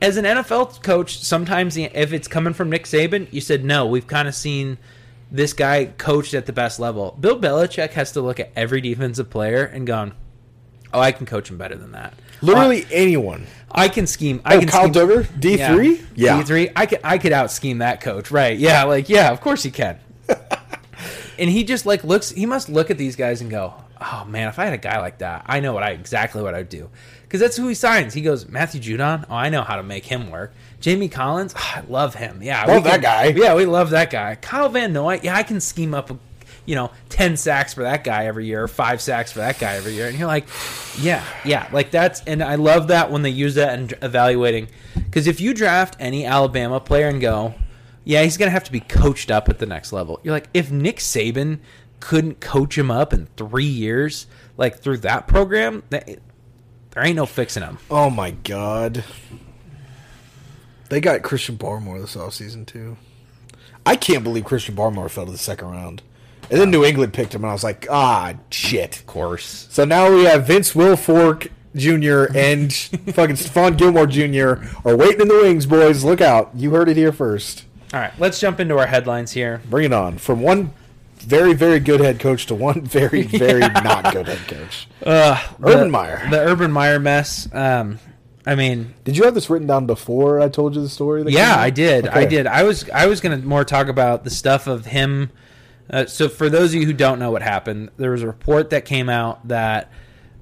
[0.02, 3.86] As an NFL coach, sometimes if it's coming from Nick Saban, you said no.
[3.86, 4.78] We've kind of seen
[5.32, 7.16] this guy coached at the best level.
[7.20, 10.14] Bill Belichick has to look at every defensive player and gone,
[10.94, 13.46] "Oh, I can coach him better than that." Literally anyone.
[13.72, 14.42] I can scheme.
[14.44, 14.94] I Oh, can Kyle scheme.
[14.94, 16.02] Dugger, D three.
[16.16, 16.70] Yeah, D three.
[16.76, 18.58] I could I could out scheme that coach, right?
[18.58, 19.98] Yeah, like yeah, of course he can.
[21.40, 22.30] and he just like looks.
[22.32, 25.00] He must look at these guys and go, "Oh man, if I had a guy
[25.00, 26.90] like that, I know what I exactly what I'd do."
[27.24, 28.14] Because that's who he signs.
[28.14, 29.24] He goes, Matthew Judon.
[29.30, 30.52] Oh, I know how to make him work.
[30.82, 31.54] Jamie Collins.
[31.58, 32.44] oh, I love him.
[32.44, 33.26] Yeah, we Love that can- guy.
[33.28, 34.36] Yeah, we love that guy.
[34.36, 35.22] Kyle Van Noy.
[35.24, 36.12] Yeah, I can scheme up.
[36.12, 36.18] A,
[36.66, 39.94] you know, ten sacks for that guy every year, five sacks for that guy every
[39.94, 40.48] year, and you're like,
[41.00, 45.28] yeah, yeah, like that's, and I love that when they use that in evaluating, because
[45.28, 47.54] if you draft any Alabama player and go,
[48.04, 50.20] yeah, he's gonna have to be coached up at the next level.
[50.24, 51.60] You're like, if Nick Saban
[52.00, 56.08] couldn't coach him up in three years, like through that program, that,
[56.92, 57.78] there ain't no fixing him.
[57.90, 59.04] Oh my god.
[60.90, 62.98] They got Christian Barmore this offseason too.
[63.86, 66.02] I can't believe Christian Barmore fell to the second round.
[66.52, 68.98] And then New England picked him and I was like, ah shit.
[69.00, 69.68] Of course.
[69.72, 72.38] So now we have Vince Wilfork Jr.
[72.38, 72.74] and
[73.16, 74.66] fucking Stephon Gilmore Jr.
[74.86, 76.04] are waiting in the wings, boys.
[76.04, 76.52] Look out.
[76.54, 77.66] You heard it here first.
[77.94, 79.62] All right, let's jump into our headlines here.
[79.70, 80.18] Bring it on.
[80.18, 80.74] From one
[81.20, 84.88] very, very good head coach to one very, very not good head coach.
[85.06, 86.30] Uh, Urban the- Meyer.
[86.30, 87.48] the Urban Meyer mess.
[87.54, 88.00] Um,
[88.46, 91.22] I mean, Did you have this written down before I told you the story?
[91.24, 91.56] that yeah.
[91.58, 92.08] I did.
[92.08, 92.48] I did.
[92.48, 95.32] I was I was gonna more talk about the stuff of him.
[95.92, 98.70] Uh, so for those of you who don't know what happened, there was a report
[98.70, 99.92] that came out that,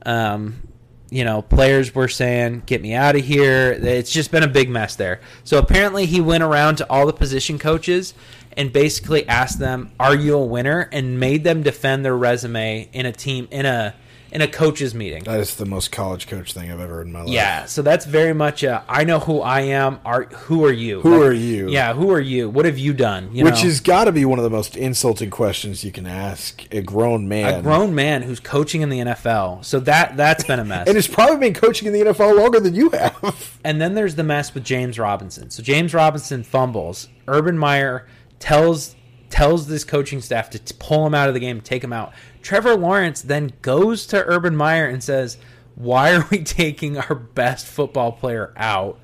[0.05, 0.62] um,
[1.09, 4.69] you know, players were saying, "Get me out of here." It's just been a big
[4.69, 5.19] mess there.
[5.43, 8.13] So apparently, he went around to all the position coaches
[8.55, 13.07] and basically asked them, "Are you a winner?" and made them defend their resume in
[13.07, 13.95] a team in a
[14.32, 15.24] in a coaches meeting.
[15.24, 17.30] That is the most college coach thing I've ever heard in my life.
[17.30, 20.00] Yeah, so that's very much a, I know who I am.
[20.06, 21.02] Are who are you?
[21.02, 21.70] Who are you?
[21.70, 22.50] Yeah, who are you?
[22.50, 23.34] What have you done?
[23.36, 23.62] You Which know?
[23.62, 27.28] has got to be one of the most insulting questions you can ask a grown
[27.28, 27.60] man.
[27.60, 29.65] a grown man who's coaching in the NFL.
[29.65, 30.88] So that that's been a mess.
[30.88, 33.58] and has probably been coaching in the NFL longer than you have.
[33.63, 35.50] And then there's the mess with James Robinson.
[35.50, 37.10] So James Robinson fumbles.
[37.28, 38.08] Urban Meyer
[38.39, 38.96] tells
[39.30, 42.13] tells this coaching staff to t- pull him out of the game, take him out.
[42.41, 45.38] Trevor Lawrence then goes to Urban Meyer and says,
[45.75, 48.99] "Why are we taking our best football player out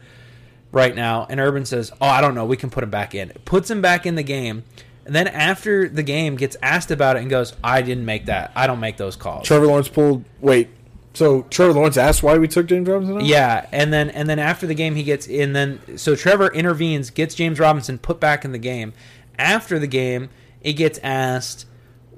[0.71, 2.45] right now?" And Urban says, "Oh, I don't know.
[2.45, 4.63] We can put him back in." Puts him back in the game.
[5.06, 8.52] And then after the game gets asked about it and goes, "I didn't make that.
[8.56, 10.26] I don't make those calls." Trevor Lawrence pulled.
[10.41, 10.69] Wait.
[11.13, 13.24] So Trevor Lawrence asked why we took James Robinson out?
[13.24, 15.54] Yeah, and then and then after the game he gets in.
[15.54, 18.93] then so Trevor intervenes, gets James Robinson put back in the game.
[19.39, 20.30] After the game,
[20.62, 21.67] it gets asked,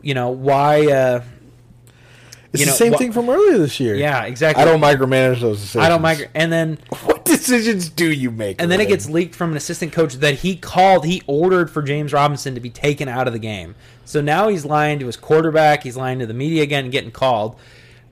[0.02, 1.24] you know, why uh
[2.54, 3.96] It's the know, same wha- thing from earlier this year.
[3.96, 4.62] yeah, exactly.
[4.62, 5.84] I don't micromanage those decisions.
[5.86, 8.62] I don't migrate and then What decisions do you make?
[8.62, 11.82] and then it gets leaked from an assistant coach that he called, he ordered for
[11.82, 13.76] James Robinson to be taken out of the game.
[14.06, 17.12] So now he's lying to his quarterback, he's lying to the media again and getting
[17.12, 17.58] called.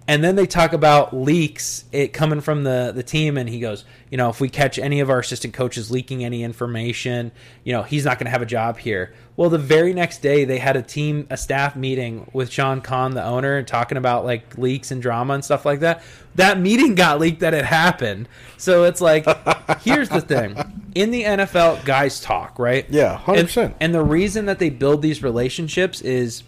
[0.08, 3.86] And then they talk about leaks it coming from the, the team and he goes,
[4.12, 7.32] you know, if we catch any of our assistant coaches leaking any information,
[7.63, 9.13] you know, he's not going to have a job here.
[9.36, 13.15] Well, the very next day they had a team a staff meeting with Shad Khan,
[13.15, 16.04] the owner, talking about like leaks and drama and stuff like that.
[16.36, 18.30] That meeting got leaked that it happened.
[18.58, 19.26] So it's like
[19.82, 20.56] here's the thing.
[20.94, 22.86] In the NFL, guys talk, right?
[22.89, 23.58] Yeah, 100%.
[23.58, 26.44] And, and the reason that they build these relationships is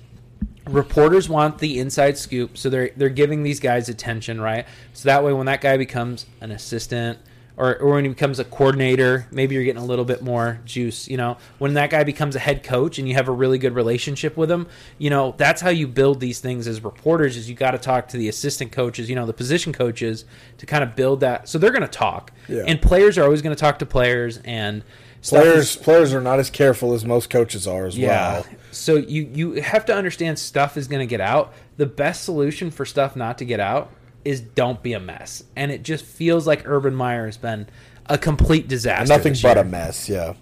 [0.69, 4.65] reporters want the inside scoop, so they're they're giving these guys attention, right?
[4.93, 7.19] So that way, when that guy becomes an assistant
[7.59, 11.07] or, or when he becomes a coordinator, maybe you're getting a little bit more juice.
[11.07, 13.73] You know, when that guy becomes a head coach and you have a really good
[13.73, 14.67] relationship with him,
[14.99, 17.35] you know that's how you build these things as reporters.
[17.35, 20.25] Is you got to talk to the assistant coaches, you know, the position coaches
[20.59, 21.49] to kind of build that.
[21.49, 22.63] So they're going to talk, Yeah.
[22.67, 24.83] and players are always going to talk to players and.
[25.27, 28.33] Stuff is- players players are not as careful as most coaches are as yeah.
[28.33, 28.45] well.
[28.71, 31.53] So you you have to understand stuff is going to get out.
[31.77, 33.91] The best solution for stuff not to get out
[34.23, 35.43] is don't be a mess.
[35.55, 37.67] And it just feels like Urban Meyer has been
[38.07, 39.13] a complete disaster.
[39.13, 39.59] Nothing but year.
[39.59, 40.09] a mess.
[40.09, 40.33] Yeah,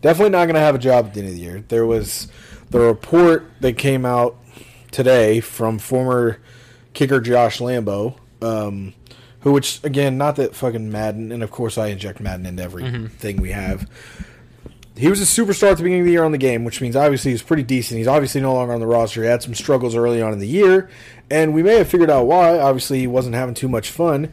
[0.00, 1.64] definitely not going to have a job at the end of the year.
[1.68, 2.28] There was
[2.70, 4.36] the report that came out
[4.90, 6.38] today from former
[6.92, 8.94] kicker Josh Lambo, um,
[9.44, 13.36] who, which again, not that fucking Madden, and of course I inject Madden into everything
[13.36, 13.88] we have.
[14.96, 16.96] He was a superstar at the beginning of the year on the game, which means
[16.96, 17.98] obviously he's pretty decent.
[17.98, 19.22] He's obviously no longer on the roster.
[19.22, 20.88] He had some struggles early on in the year,
[21.30, 22.58] and we may have figured out why.
[22.58, 24.32] Obviously, he wasn't having too much fun.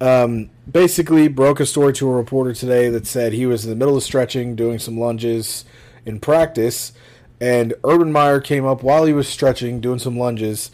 [0.00, 3.76] Um, basically, broke a story to a reporter today that said he was in the
[3.76, 5.64] middle of stretching, doing some lunges
[6.04, 6.92] in practice,
[7.40, 10.70] and Urban Meyer came up while he was stretching, doing some lunges,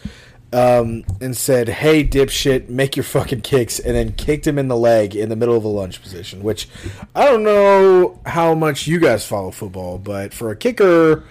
[0.57, 4.77] um, and said, "Hey, dipshit, make your fucking kicks," and then kicked him in the
[4.77, 6.43] leg in the middle of a lunge position.
[6.43, 6.69] Which
[7.15, 11.25] I don't know how much you guys follow football, but for a kicker.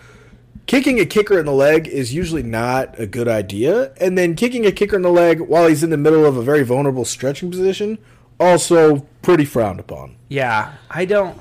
[0.68, 4.66] Kicking a kicker in the leg is usually not a good idea, and then kicking
[4.66, 7.52] a kicker in the leg while he's in the middle of a very vulnerable stretching
[7.52, 8.00] position
[8.40, 10.16] also pretty frowned upon.
[10.28, 11.40] Yeah, I don't.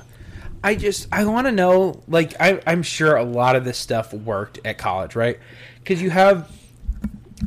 [0.63, 2.03] I just I want to know.
[2.07, 5.39] Like I, I'm sure a lot of this stuff worked at college, right?
[5.79, 6.51] Because you have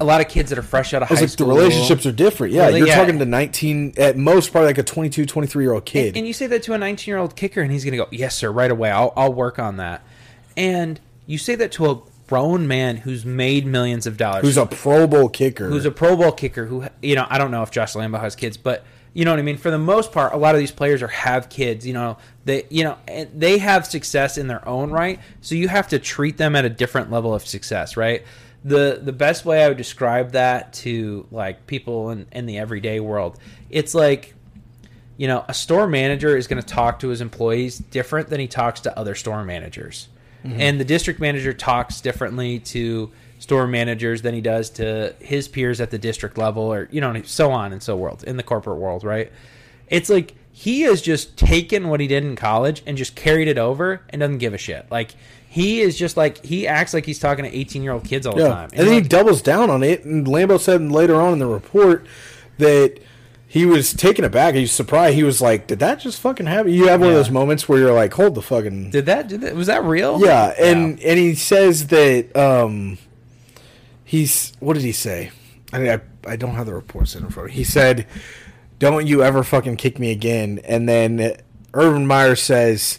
[0.01, 2.53] a lot of kids that are fresh out of high like the relationships are different.
[2.53, 2.97] Yeah, Really, you're yeah.
[2.97, 6.09] talking to 19 at most probably like a 22, 23 year old kid.
[6.09, 7.99] And, and you say that to a 19 year old kicker, and he's going to
[7.99, 8.91] go, "Yes, sir, right away.
[8.91, 10.03] I'll I'll work on that."
[10.57, 14.67] And you say that to a grown man who's made millions of dollars, who's a
[14.67, 15.69] Pro Bowl kicker.
[15.69, 18.37] who's a Pro Bowl kicker, who you know, I don't know if Josh Lambo has
[18.37, 19.57] kids, but you know what I mean.
[19.57, 21.87] For the most part, a lot of these players are have kids.
[21.87, 22.99] You know, they you know
[23.35, 25.19] they have success in their own right.
[25.41, 28.23] So you have to treat them at a different level of success, right?
[28.65, 33.01] The the best way I would describe that to like people in, in the everyday
[33.01, 33.39] world,
[33.71, 34.35] it's like
[35.19, 38.47] you know, a store manager is going to talk to his employees different than he
[38.47, 40.09] talks to other store managers.
[40.45, 40.61] Mm-hmm.
[40.61, 45.81] And the district manager talks differently to store managers than he does to his peers
[45.81, 48.79] at the district level or you know so on and so world in the corporate
[48.79, 49.33] world, right?
[49.89, 53.59] It's like he has just taken what he did in college and just carried it
[53.59, 54.87] over and doesn't give a shit.
[54.91, 55.15] Like
[55.49, 58.69] he is just like he acts like he's talking to 18-year-old kids all the time.
[58.75, 60.05] And then he doubles down on it.
[60.05, 62.07] And Lambo said later on in the report
[62.59, 62.99] that
[63.47, 64.55] he was taken aback.
[64.55, 65.15] He was surprised.
[65.15, 67.79] He was like, "Did that just fucking happen?" You have one of those moments where
[67.79, 70.21] you're like, "Hold the fucking." did that, did that was that real?
[70.21, 72.99] Yeah, and and he says that um,
[74.05, 75.31] he's what did he say?
[75.73, 77.49] I mean, I I don't have the reports in front.
[77.49, 77.59] of me.
[77.59, 78.07] He said,
[78.79, 81.39] "Don't you ever fucking kick me again." And then
[81.73, 82.99] Urban Meyer says,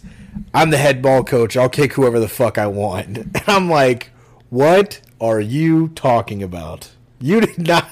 [0.54, 1.58] "I'm the head ball coach.
[1.58, 4.12] I'll kick whoever the fuck I want." And I'm like,
[4.50, 7.90] "What are you talking about?" You did not.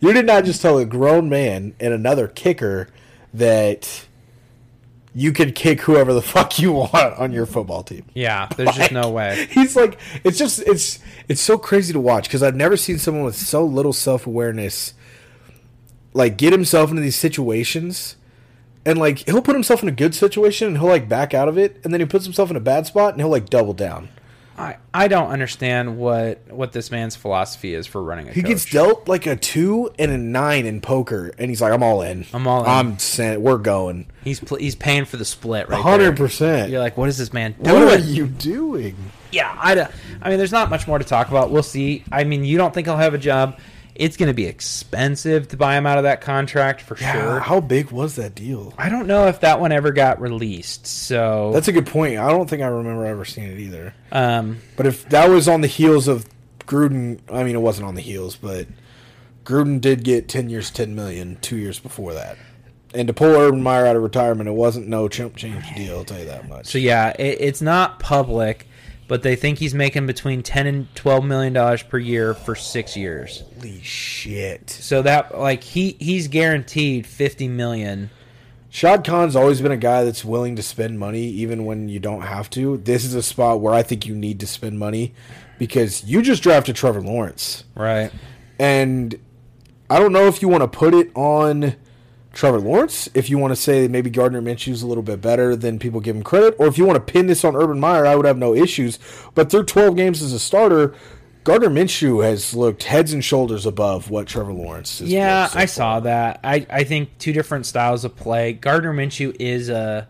[0.00, 2.88] You did not just tell a grown man and another kicker
[3.32, 4.06] that
[5.16, 8.04] you could kick whoever the fuck you want on your football team.
[8.12, 9.46] Yeah, there's just no way.
[9.50, 13.24] He's like, it's just, it's, it's so crazy to watch because I've never seen someone
[13.24, 14.92] with so little self awareness,
[16.12, 18.16] like get himself into these situations,
[18.86, 21.58] and like he'll put himself in a good situation and he'll like back out of
[21.58, 24.08] it, and then he puts himself in a bad spot and he'll like double down.
[24.58, 28.48] I, I don't understand what what this man's philosophy is for running a He coach.
[28.48, 32.00] gets dealt like a two and a nine in poker, and he's like, "I'm all
[32.00, 32.24] in.
[32.32, 32.70] I'm all in.
[32.70, 33.42] I'm sent.
[33.42, 34.06] We're going.
[34.24, 36.12] he's pl- he's paying for the split right Hundred there.
[36.26, 36.70] percent.
[36.70, 37.84] You're like, what is this man doing?
[37.84, 38.96] What are you doing?
[39.30, 39.78] yeah, I,
[40.22, 41.50] I mean, there's not much more to talk about.
[41.50, 42.02] We'll see.
[42.10, 43.58] I mean, you don't think he'll have a job?
[43.98, 47.40] It's going to be expensive to buy him out of that contract for sure.
[47.40, 48.74] How big was that deal?
[48.78, 50.86] I don't know if that one ever got released.
[50.86, 52.18] So That's a good point.
[52.18, 53.94] I don't think I remember ever seeing it either.
[54.12, 56.26] um, But if that was on the heels of
[56.60, 58.66] Gruden, I mean, it wasn't on the heels, but
[59.44, 62.36] Gruden did get ten years, ten million two years before that.
[62.94, 65.98] And to pull Urban Meyer out of retirement, it wasn't no chump change deal.
[65.98, 66.66] I'll tell you that much.
[66.66, 68.66] so yeah, it, it's not public,
[69.08, 72.96] but they think he's making between ten and twelve million dollars per year for six
[72.96, 73.42] years.
[73.54, 74.70] Holy shit!
[74.70, 78.10] So that like he he's guaranteed fifty million.
[78.68, 82.22] Shad Khan's always been a guy that's willing to spend money even when you don't
[82.22, 82.76] have to.
[82.76, 85.14] This is a spot where I think you need to spend money
[85.58, 87.64] because you just drafted Trevor Lawrence.
[87.74, 88.12] Right.
[88.58, 89.18] And
[89.88, 91.76] I don't know if you want to put it on
[92.36, 95.78] Trevor Lawrence, if you want to say maybe Gardner Minshew's a little bit better than
[95.78, 98.14] people give him credit, or if you want to pin this on Urban Meyer, I
[98.14, 98.98] would have no issues.
[99.34, 100.94] But through 12 games as a starter,
[101.44, 105.10] Gardner Minshew has looked heads and shoulders above what Trevor Lawrence is.
[105.10, 106.40] Yeah, I saw that.
[106.44, 108.52] I, I think two different styles of play.
[108.52, 110.06] Gardner Minshew is a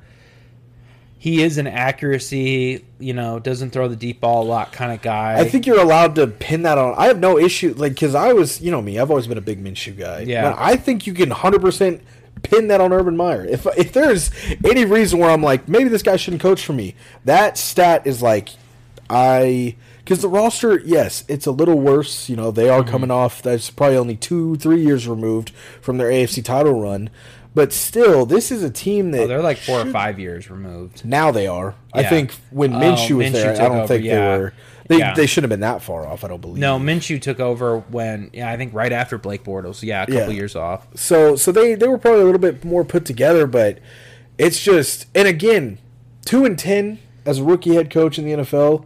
[1.19, 5.01] he is an accuracy, you know, doesn't throw the deep ball a lot kind of
[5.01, 5.39] guy.
[5.39, 6.95] I think you're allowed to pin that on.
[6.97, 9.43] I have no issue, like, because I was, you know me, I've always been a
[9.43, 10.21] big Minshew guy.
[10.21, 10.51] Yeah.
[10.51, 12.01] But I think you can 100%
[12.43, 13.45] pin that on Urban Meyer.
[13.45, 14.31] If if there's
[14.65, 16.95] any reason where I'm like, maybe this guy shouldn't coach for me,
[17.25, 18.51] that stat is like,
[19.11, 19.77] I.
[19.99, 22.29] Because the roster, yes, it's a little worse.
[22.29, 22.89] You know, they Mm-hmm.
[22.89, 27.11] are coming off, that's probably only two, three years removed from their AFC title run.
[27.57, 29.23] But still, this is a team that.
[29.23, 31.05] oh, they're like four or five years removed.
[31.05, 31.75] Now they are.
[31.93, 34.15] I think when Oh, Minshew was Minshew there, I don't over, think yeah.
[34.33, 34.53] they were.
[34.89, 35.15] They, Yeah.
[35.15, 36.25] they shouldn't have been that far off.
[36.25, 36.59] I don't believe.
[36.59, 39.83] No, Minshew took over when yeah, I think right after Blake Bortles.
[39.83, 40.37] Yeah, a couple Yeah.
[40.39, 40.87] years off.
[40.95, 43.79] So so they they were probably a little bit more put together, but
[44.39, 45.79] it's just and again,
[46.25, 48.85] two and ten as a rookie head coach in the NFL,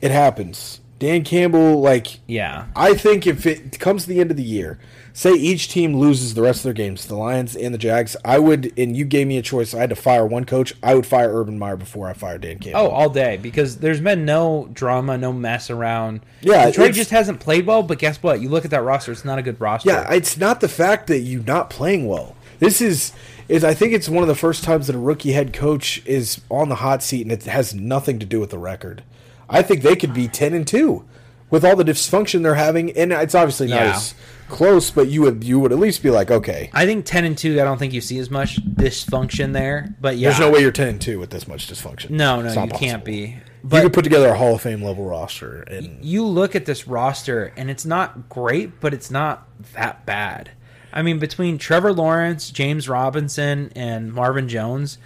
[0.00, 0.80] it happens.
[0.98, 2.64] Dan Campbell, like Yeah.
[2.74, 4.78] I think if it comes to the end of the year,
[5.12, 8.38] say each team loses the rest of their games, the Lions and the Jags, I
[8.38, 11.06] would and you gave me a choice, I had to fire one coach, I would
[11.06, 12.80] fire Urban Meyer before I fired Dan Campbell.
[12.80, 16.20] Oh, all day because there's been no drama, no mess around.
[16.40, 17.82] Yeah, Detroit just hasn't played well.
[17.82, 18.40] But guess what?
[18.40, 19.88] You look at that roster; it's not a good roster.
[19.90, 22.36] Yeah, it's not the fact that you're not playing well.
[22.58, 23.12] This is
[23.48, 26.40] is I think it's one of the first times that a rookie head coach is
[26.50, 29.02] on the hot seat and it has nothing to do with the record.
[29.48, 31.02] I think they could be 10 and 2
[31.48, 33.94] with all the dysfunction they're having and it's obviously not Yeah.
[33.96, 34.14] as
[34.48, 37.36] close, but you would you would at least be like, okay, I think ten and
[37.36, 37.60] two.
[37.60, 39.94] I don't think you see as much dysfunction there.
[40.00, 42.10] But yeah, there's no way you're 10 and 2 with this much dysfunction.
[42.10, 43.04] No, no, you can't possible.
[43.04, 43.20] be.
[43.20, 46.66] you But could put together a Hall of Fame level roster and you look at
[46.66, 50.50] this roster, and it's not great, but it's not that bad.
[50.92, 54.98] I mean, between Trevor Lawrence, James Robinson, and Marvin Jones,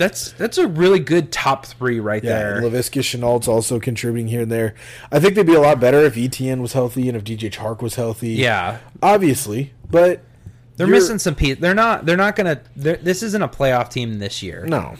[0.00, 2.62] that's that's a really good top three right Yeah, there.
[2.62, 4.74] Laviska Shenault's also contributing here and there.
[5.12, 7.82] I think they'd be a lot better if ETN was healthy and if DJ Chark
[7.82, 8.30] was healthy.
[8.30, 10.22] yeah, obviously, but
[10.76, 11.58] they're missing some pieces.
[11.60, 12.06] They're not.
[12.06, 12.62] They're not gonna.
[12.74, 14.94] They're, this isn't a playoff team this year, No,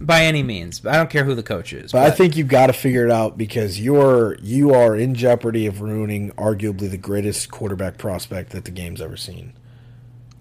[0.00, 0.84] by any means.
[0.86, 1.92] I don't care who the coach is.
[1.92, 5.66] but I think you've got to figure it out because you're you are in jeopardy
[5.66, 9.52] of ruining arguably the greatest quarterback prospect that the game's ever seen.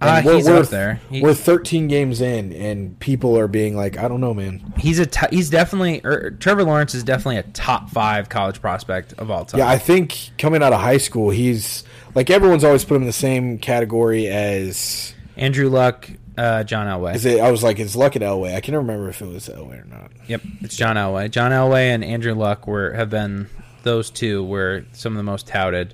[0.01, 0.99] Uh, we're- he's we're- up there.
[1.09, 4.99] He- we're 13 games in, and people are being like, "I don't know, man." he's
[4.99, 5.05] a.
[5.05, 6.01] T- he's definitely.
[6.03, 9.59] Or, Trevor Lawrence is definitely a top five college prospect of all time.
[9.59, 13.07] Yeah, I think coming out of high school, he's like everyone's always put him in
[13.07, 15.13] the same category as.
[15.37, 17.13] Andrew Luck, uh, John Elway.
[17.15, 17.41] Is it?
[17.41, 18.55] I was like, it's Luck at Elway.
[18.55, 20.11] I can't remember if it was Elway or not.
[20.27, 21.29] Yep, it's John Elway.
[21.29, 23.47] John Elway and Andrew Luck were have been
[23.83, 25.93] those two were some of the most touted.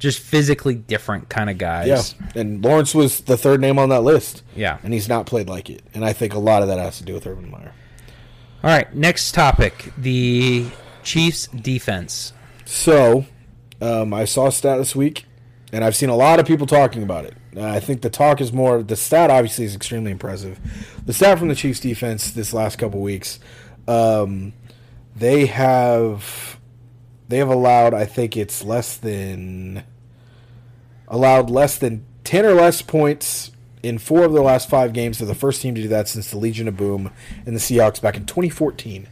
[0.00, 2.16] Just physically different kind of guys.
[2.34, 4.42] Yeah, and Lawrence was the third name on that list.
[4.56, 4.78] Yeah.
[4.82, 7.04] and he's not played like it, and I think a lot of that has to
[7.04, 7.72] do with Urban Meyer.
[8.64, 10.66] All right, next topic: the
[11.04, 12.32] Chiefs' defense.
[12.64, 13.26] So,
[13.80, 15.26] um, I saw a stat this week,
[15.72, 17.34] and I've seen a lot of people talking about it.
[17.56, 18.82] Uh, I think the talk is more.
[18.82, 20.58] The stat obviously is extremely impressive.
[21.04, 23.38] The stat from the Chiefs defense this last couple weeks,
[23.88, 24.52] um,
[25.16, 26.58] they have
[27.28, 27.92] they have allowed.
[27.94, 29.82] I think it's less than
[31.10, 33.50] allowed less than 10 or less points
[33.82, 35.18] in four of the last five games.
[35.18, 37.10] They're the first team to do that since the Legion of Boom
[37.44, 39.08] and the Seahawks back in 2014.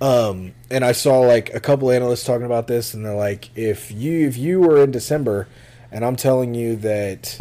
[0.00, 3.90] Um, and I saw like a couple analysts talking about this, and they're like, if
[3.90, 5.48] you if you were in December,
[5.90, 7.40] and I'm telling you that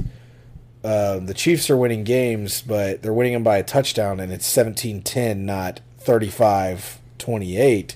[0.84, 4.52] uh, the Chiefs are winning games, but they're winning them by a touchdown, and it's
[4.52, 7.96] 17-10, not 35-28,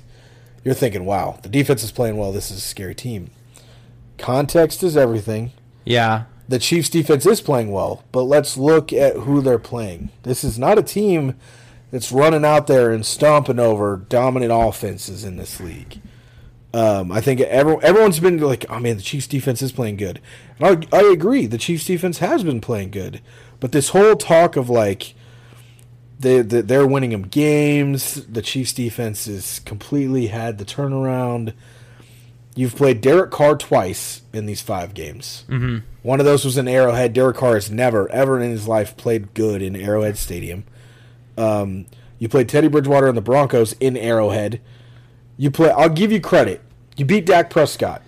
[0.63, 2.31] you're thinking, wow, the defense is playing well.
[2.31, 3.31] This is a scary team.
[4.17, 5.53] Context is everything.
[5.85, 6.25] Yeah.
[6.47, 10.09] The Chiefs defense is playing well, but let's look at who they're playing.
[10.23, 11.35] This is not a team
[11.91, 16.01] that's running out there and stomping over dominant offenses in this league.
[16.73, 20.21] Um, I think everyone, everyone's been like, "Oh man, the Chiefs defense is playing good,"
[20.57, 21.45] and I, I agree.
[21.45, 23.21] The Chiefs defense has been playing good,
[23.59, 25.13] but this whole talk of like
[26.17, 31.53] they, they they're winning them games, the Chiefs defense has completely had the turnaround.
[32.55, 35.45] You've played Derek Carr twice in these five games.
[35.47, 35.85] Mm-hmm.
[36.03, 37.13] One of those was in Arrowhead.
[37.13, 40.65] Derek Carr has never, ever in his life played good in Arrowhead Stadium.
[41.37, 41.85] Um,
[42.19, 44.59] you played Teddy Bridgewater and the Broncos in Arrowhead.
[45.37, 45.69] You play.
[45.71, 46.61] I'll give you credit.
[46.97, 48.01] You beat Dak Prescott.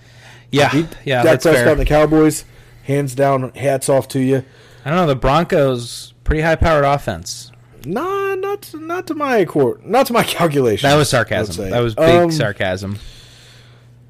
[0.51, 0.71] Yeah.
[0.71, 1.23] Beat Yeah.
[1.23, 1.71] Dak That's Prescott fair.
[1.71, 2.45] and the Cowboys.
[2.83, 3.51] Hands down.
[3.53, 4.43] Hats off to you.
[4.83, 5.07] I don't know.
[5.07, 7.49] The Broncos pretty high powered offense.
[7.85, 10.89] Nah, not not to my court, not to my calculation.
[10.89, 11.69] That was sarcasm.
[11.69, 12.99] That was big sarcasm.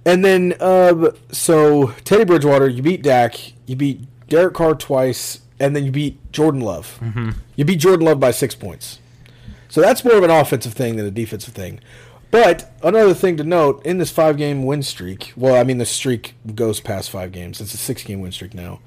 [0.05, 5.75] And then, uh, so Teddy Bridgewater, you beat Dak, you beat Derek Carr twice, and
[5.75, 6.99] then you beat Jordan Love.
[7.01, 7.31] Mm-hmm.
[7.55, 8.99] You beat Jordan Love by six points.
[9.69, 11.79] So that's more of an offensive thing than a defensive thing.
[12.31, 15.85] But another thing to note in this five game win streak, well, I mean, the
[15.85, 17.61] streak goes past five games.
[17.61, 18.79] It's a six game win streak now.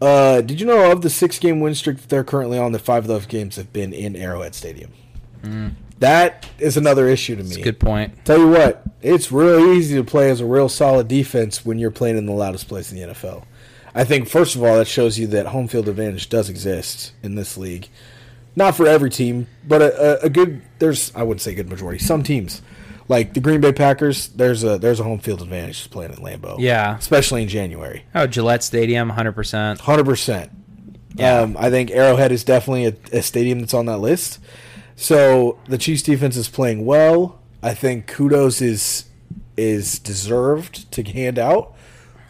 [0.00, 2.78] Uh, did you know of the six game win streak that they're currently on, the
[2.78, 4.90] five of those games have been in Arrowhead Stadium?
[6.02, 7.48] That is another issue to me.
[7.50, 8.24] That's a good point.
[8.24, 11.92] Tell you what, it's real easy to play as a real solid defense when you're
[11.92, 13.44] playing in the loudest place in the NFL.
[13.94, 17.36] I think first of all that shows you that home field advantage does exist in
[17.36, 17.88] this league.
[18.56, 22.00] Not for every team, but a, a, a good there's I wouldn't say good majority.
[22.00, 22.62] Some teams,
[23.06, 26.18] like the Green Bay Packers, there's a there's a home field advantage just playing at
[26.18, 26.56] Lambeau.
[26.58, 26.98] Yeah.
[26.98, 28.04] especially in January.
[28.12, 29.78] Oh, Gillette Stadium, 100%.
[29.78, 30.50] Hundred percent.
[31.14, 31.38] Yeah.
[31.42, 34.40] Um, I think Arrowhead is definitely a, a stadium that's on that list.
[35.02, 37.40] So the Chiefs defense is playing well.
[37.60, 39.06] I think kudos is
[39.56, 41.74] is deserved to hand out.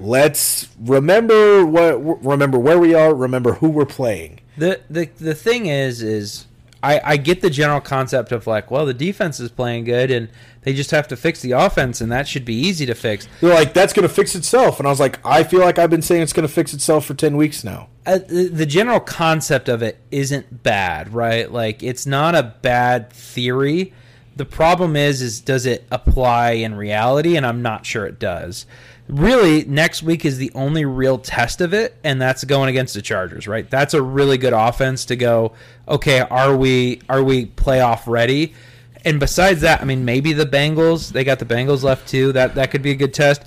[0.01, 3.15] Let's remember what remember where we are.
[3.15, 4.41] Remember who we're playing.
[4.57, 6.47] The, the the thing is is
[6.83, 10.29] I, I get the general concept of like, well, the defense is playing good and
[10.63, 13.29] they just have to fix the offense and that should be easy to fix.
[13.41, 15.91] They're like that's going to fix itself, and I was like, I feel like I've
[15.91, 17.89] been saying it's going to fix itself for ten weeks now.
[18.07, 21.51] uh, the, the general concept of it isn't bad, right?
[21.53, 23.93] Like it's not a bad theory.
[24.35, 27.37] The problem is, is does it apply in reality?
[27.37, 28.67] And I'm not sure it does.
[29.09, 33.03] Really, next week is the only real test of it, and that's going against the
[33.03, 33.69] Chargers, right?
[33.69, 35.53] That's a really good offense to go.
[35.89, 38.55] Okay, are we are we playoff ready?
[39.05, 41.11] And besides that, I mean, maybe the Bengals.
[41.13, 42.33] They got the Bengals left too.
[42.33, 43.43] That that could be a good test.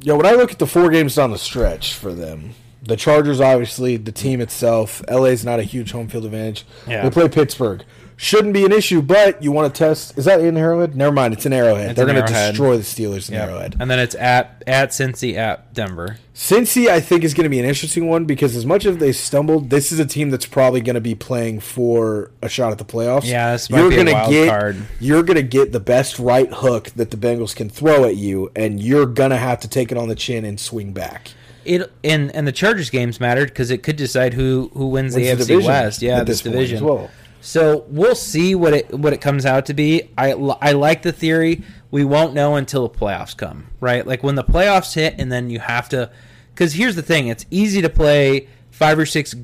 [0.00, 3.40] yeah when I look at the four games down the stretch for them, the Chargers
[3.40, 6.66] obviously, the team itself, LA's not a huge home field advantage.
[6.86, 7.02] Yeah.
[7.02, 7.84] They play Pittsburgh.
[8.22, 10.16] Shouldn't be an issue, but you want to test.
[10.16, 10.94] Is that in Arrowhead?
[10.94, 11.90] Never mind, it's in Arrowhead.
[11.90, 13.48] It's They're going to destroy the Steelers in Yep.
[13.48, 13.76] Arrowhead.
[13.80, 16.18] And then it's at at Cincy at Denver.
[16.32, 19.10] Cincy, I think, is going to be an interesting one because as much as they
[19.10, 22.78] stumbled, this is a team that's probably going to be playing for a shot at
[22.78, 23.24] the playoffs.
[23.24, 24.76] Yeah, this might be a gonna wild get card.
[25.00, 28.52] you're going to get the best right hook that the Bengals can throw at you,
[28.54, 31.32] and you're going to have to take it on the chin and swing back.
[31.64, 35.22] It and and the Chargers games mattered because it could decide who who wins, the
[35.22, 36.02] Wins AFC the West.
[36.02, 36.76] Yeah, this, division.
[36.76, 37.10] as well.
[37.42, 40.10] So we'll see what it what it comes out to be.
[40.16, 41.62] I I like the theory.
[41.90, 44.06] We won't know until the playoffs come, right?
[44.06, 46.10] Like when the playoffs hit, and then you have to.
[46.54, 49.34] Because here's the thing: it's easy to play five or six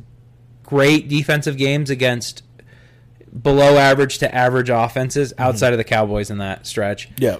[0.62, 2.44] great defensive games against
[3.42, 5.42] below average to average offenses mm-hmm.
[5.42, 7.38] outside of the Cowboys in that stretch Yeah.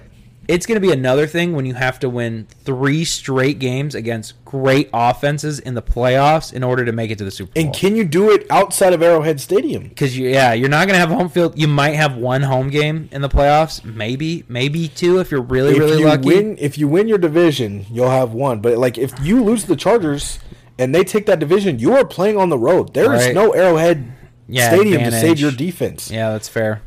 [0.49, 4.33] It's going to be another thing when you have to win three straight games against
[4.45, 7.63] great offenses in the playoffs in order to make it to the Super Bowl.
[7.63, 9.83] And can you do it outside of Arrowhead Stadium?
[9.87, 11.57] Because you, yeah, you're not going to have home field.
[11.57, 15.73] You might have one home game in the playoffs, maybe, maybe two if you're really,
[15.73, 16.25] if really you lucky.
[16.25, 18.59] win, if you win your division, you'll have one.
[18.59, 20.39] But like if you lose to the Chargers
[20.79, 22.95] and they take that division, you are playing on the road.
[22.95, 23.35] There is Right.
[23.35, 24.11] no Arrowhead
[24.47, 26.09] Yeah, Stadium to save your defense.
[26.09, 26.81] Yeah, that's fair.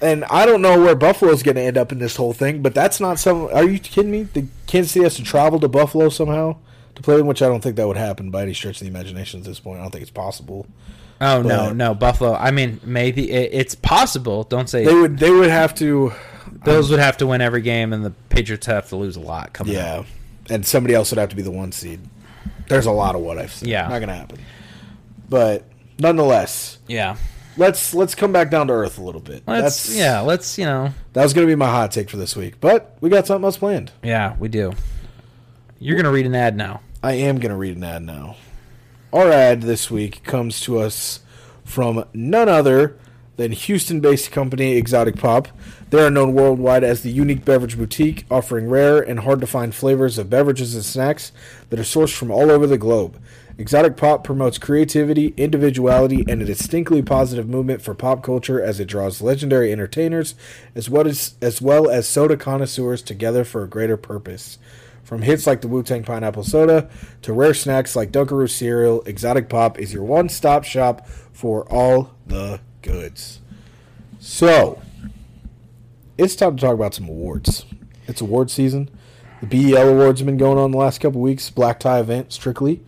[0.00, 2.74] And I don't know where Buffalo's going to end up in this whole thing, but
[2.74, 3.48] that's not some.
[3.52, 4.24] Are you kidding me?
[4.24, 6.56] The Kansas City has to travel to Buffalo somehow
[6.94, 8.88] to play them, which I don't think that would happen by any stretch of the
[8.88, 9.78] imagination at this point.
[9.78, 10.66] I don't think it's possible.
[11.20, 12.34] Oh no, But- no, Buffalo.
[12.34, 14.42] I mean, maybe it, it's possible.
[14.44, 15.18] Don't say They would.
[15.18, 16.10] They would have to.
[16.10, 19.20] Um, Bills would have to win every game, and the Patriots have to lose a
[19.20, 20.06] lot coming up.
[20.50, 22.00] Yeah, and somebody else would have to be the one seed.
[22.68, 23.68] There's a lot of what I've said.
[23.68, 23.88] Yeah.
[23.88, 24.38] not gonna happen.
[25.28, 25.64] But
[25.98, 27.16] nonetheless, Yeah.
[27.56, 29.42] Let's let's come back down to earth a little bit.
[29.46, 32.36] Let's That's yeah, let's you know That was gonna be my hot take for this
[32.36, 33.92] week, but we got something else planned.
[34.02, 34.72] yeah, we do.
[35.78, 36.80] You're gonna read an ad now.
[37.02, 38.36] I am gonna read an ad now.
[39.12, 41.20] Our ad this week comes to us
[41.64, 42.98] from none other
[43.36, 45.48] than Houston-based company Exotic Pop.
[45.90, 50.30] They are known worldwide as the unique beverage boutique, offering rare and hard-to-find flavors of
[50.30, 51.32] beverages and snacks
[51.70, 53.20] that are sourced from all over the globe.
[53.56, 58.86] Exotic Pop promotes creativity, individuality, and a distinctly positive movement for pop culture as it
[58.86, 60.34] draws legendary entertainers
[60.74, 64.58] as well as, as well as soda connoisseurs together for a greater purpose.
[65.04, 66.88] From hits like the Wu Tang Pineapple Soda
[67.22, 72.14] to rare snacks like Dunkaroo cereal, Exotic Pop is your one stop shop for all
[72.26, 73.40] the goods.
[74.18, 74.82] So,
[76.18, 77.66] it's time to talk about some awards.
[78.08, 78.88] It's award season.
[79.42, 82.82] The BEL Awards have been going on the last couple weeks, black tie event, strictly.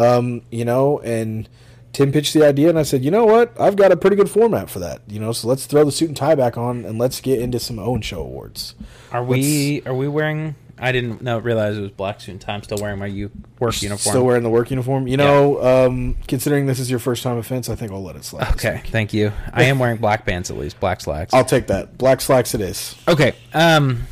[0.00, 1.48] Um, you know, and
[1.92, 3.58] Tim pitched the idea, and I said, you know what?
[3.60, 5.02] I've got a pretty good format for that.
[5.08, 7.58] You know, so let's throw the suit and tie back on, and let's get into
[7.58, 8.74] some Owen Show awards.
[9.12, 10.54] Are we are we wearing?
[10.82, 12.54] I didn't know realize it was black suit and tie.
[12.54, 14.12] I'm still wearing my u- work uniform.
[14.12, 15.08] Still wearing the work uniform.
[15.08, 18.24] You know, um, considering this is your first time offense, I think I'll let it
[18.24, 18.50] slide.
[18.52, 19.32] okay, thank you.
[19.52, 21.34] I am wearing black pants at least, black slacks.
[21.34, 21.98] I'll take that.
[21.98, 22.96] Black slacks it is.
[23.06, 23.34] Okay.
[23.52, 24.04] Um,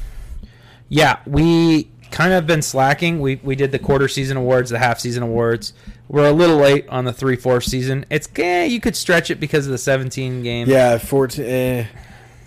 [0.91, 3.21] yeah, we kind of been slacking.
[3.21, 5.73] We we did the quarter season awards, the half season awards.
[6.09, 8.07] We're a little late on the three fourth season.
[8.11, 10.69] It's eh, you could stretch it because of the seventeen game.
[10.69, 11.45] Yeah, 14.
[11.45, 11.87] Eh,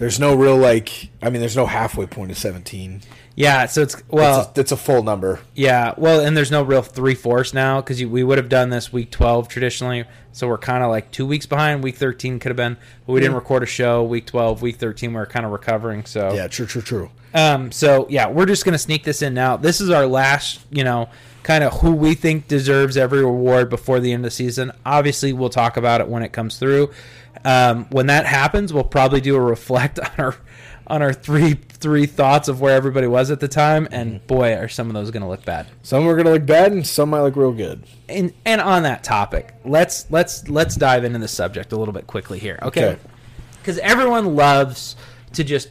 [0.01, 3.01] there's no real, like, I mean, there's no halfway point of 17.
[3.36, 3.65] Yeah.
[3.65, 5.39] So it's well, it's, a, it's a full number.
[5.55, 5.93] yeah.
[5.97, 9.11] Well, and there's no real three fourths now because we would have done this week
[9.11, 10.05] twelve traditionally.
[10.34, 11.84] So we're kind of like two weeks behind.
[11.84, 14.03] Week thirteen could have been, but we didn't record a show.
[14.03, 16.05] Week twelve, week thirteen, we are kind of recovering.
[16.05, 17.09] So Yeah, true, true, true.
[17.34, 19.55] Um, so yeah, we're just gonna sneak this in now.
[19.57, 21.09] This is our last, you know,
[21.43, 24.71] kind of who we think deserves every award before the end of the season.
[24.86, 26.91] Obviously, we'll talk about it when it comes through.
[27.43, 30.36] Um, when that happens, we'll probably do a reflect on our
[30.91, 33.87] on our three three thoughts of where everybody was at the time.
[33.91, 35.67] And boy, are some of those gonna look bad.
[35.81, 37.83] Some are going to look bad, and some might look real good.
[38.09, 42.05] And and on that topic, let's let's let's dive into the subject a little bit
[42.05, 42.59] quickly here.
[42.61, 42.85] Okay.
[42.85, 42.99] Okay.
[43.59, 44.95] Because everyone loves
[45.33, 45.69] to just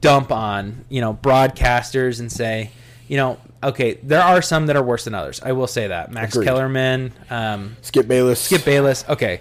[0.00, 2.70] dump on, you know, broadcasters and say,
[3.08, 5.40] you know, okay, there are some that are worse than others.
[5.42, 6.12] I will say that.
[6.12, 6.46] Max Agreed.
[6.46, 8.40] Kellerman, um, Skip Bayless.
[8.40, 9.04] Skip Bayless.
[9.08, 9.40] Okay.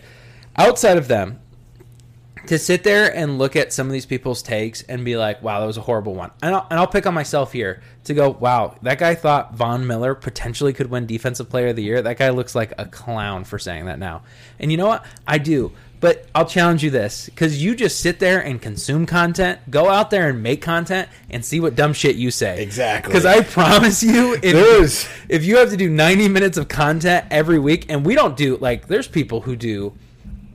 [0.56, 1.40] Outside of them,
[2.48, 5.60] to sit there and look at some of these people's takes and be like, wow,
[5.60, 6.32] that was a horrible one.
[6.42, 9.88] And I'll, and I'll pick on myself here to go, wow, that guy thought Von
[9.88, 12.02] Miller potentially could win Defensive Player of the Year.
[12.02, 14.24] That guy looks like a clown for saying that now.
[14.60, 15.06] And you know what?
[15.28, 15.72] I do.
[16.04, 20.10] But I'll challenge you this because you just sit there and consume content, go out
[20.10, 22.62] there and make content, and see what dumb shit you say.
[22.62, 23.10] Exactly.
[23.10, 27.58] Because I promise you, if, if you have to do 90 minutes of content every
[27.58, 29.94] week, and we don't do, like, there's people who do,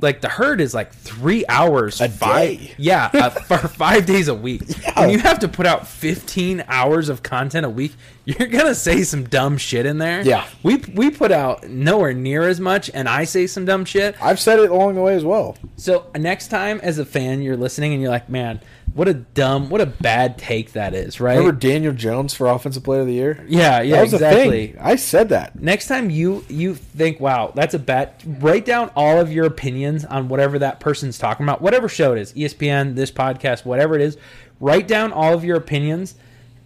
[0.01, 2.75] like, the herd is like three hours A five, day.
[2.79, 4.63] Yeah, uh, for five days a week.
[4.97, 7.93] When you have to put out 15 hours of content a week,
[8.25, 10.21] you're gonna say some dumb shit in there.
[10.23, 10.47] Yeah.
[10.63, 14.23] we we put out nowhere near as much, and I say some dumb shit.
[14.23, 15.57] I've said it along the way as well.
[15.77, 18.61] So next time, as a fan, you're listening and you're like, man,
[18.99, 21.39] what a dumb, what a bad take that is, right?
[21.39, 23.45] Remember Daniel Jones for Offensive Player of the Year?
[23.47, 24.77] yeah, yeah, exactly.
[24.77, 25.55] I said that.
[25.55, 28.15] Next time you you think, wow, that's a bad.
[28.43, 32.19] Write down all of your opinions on whatever that person's talking about, whatever show it
[32.19, 34.17] is, ESPN, this podcast, whatever it is.
[34.59, 36.17] Write down all of your opinions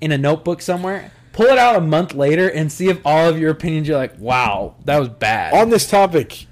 [0.00, 1.12] in a notebook somewhere.
[1.34, 4.18] Pull it out a month later and see if all of your opinions you're like,
[4.18, 5.52] wow, that was bad.
[5.52, 6.46] On this topic,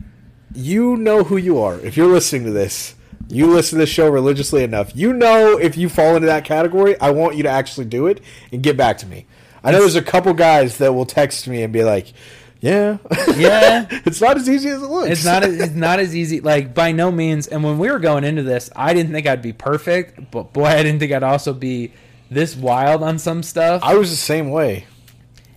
[0.54, 1.80] you know who you are.
[1.80, 2.96] If you're listening to this,
[3.30, 4.94] you listen to this show religiously enough.
[4.94, 8.20] You know if you fall into that category, I want you to actually do it
[8.52, 9.26] and get back to me.
[9.62, 12.12] I know there's a couple guys that will text me and be like,
[12.60, 12.98] "Yeah,
[13.36, 13.86] Yeah.
[13.90, 15.10] it's not as easy as it looks.
[15.10, 16.40] It's not it's not as easy.
[16.40, 17.46] Like by no means.
[17.46, 20.64] And when we were going into this, I didn't think I'd be perfect, but boy,
[20.64, 21.92] I didn't think I'd also be
[22.30, 23.82] this wild on some stuff.
[23.84, 24.86] I was the same way.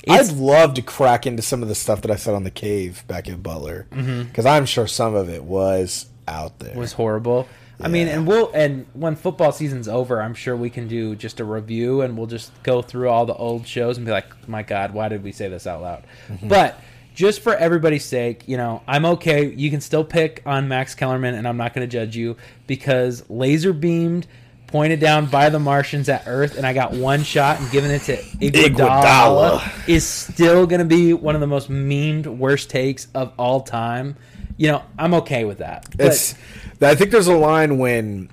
[0.03, 2.51] It's- I'd love to crack into some of the stuff that I said on the
[2.51, 4.23] cave back in Butler mm-hmm.
[4.23, 6.75] because I'm sure some of it was out there.
[6.75, 7.47] was horrible.
[7.83, 11.39] I mean, and we'll and when football season's over, I'm sure we can do just
[11.39, 14.63] a review and we'll just go through all the old shows and be like, "My
[14.63, 16.47] God, why did we say this out loud?" Mm-hmm.
[16.47, 16.79] But
[17.13, 19.51] just for everybody's sake, you know, I'm okay.
[19.51, 23.29] You can still pick on Max Kellerman, and I'm not going to judge you because
[23.29, 24.27] laser beamed,
[24.67, 28.01] pointed down by the Martians at Earth, and I got one shot and giving it
[28.03, 29.87] to Iguodala, Iguodala.
[29.87, 34.15] is still going to be one of the most memed worst takes of all time.
[34.57, 35.87] You know, I'm okay with that.
[35.97, 36.35] But It's.
[36.81, 38.29] I think there's a line when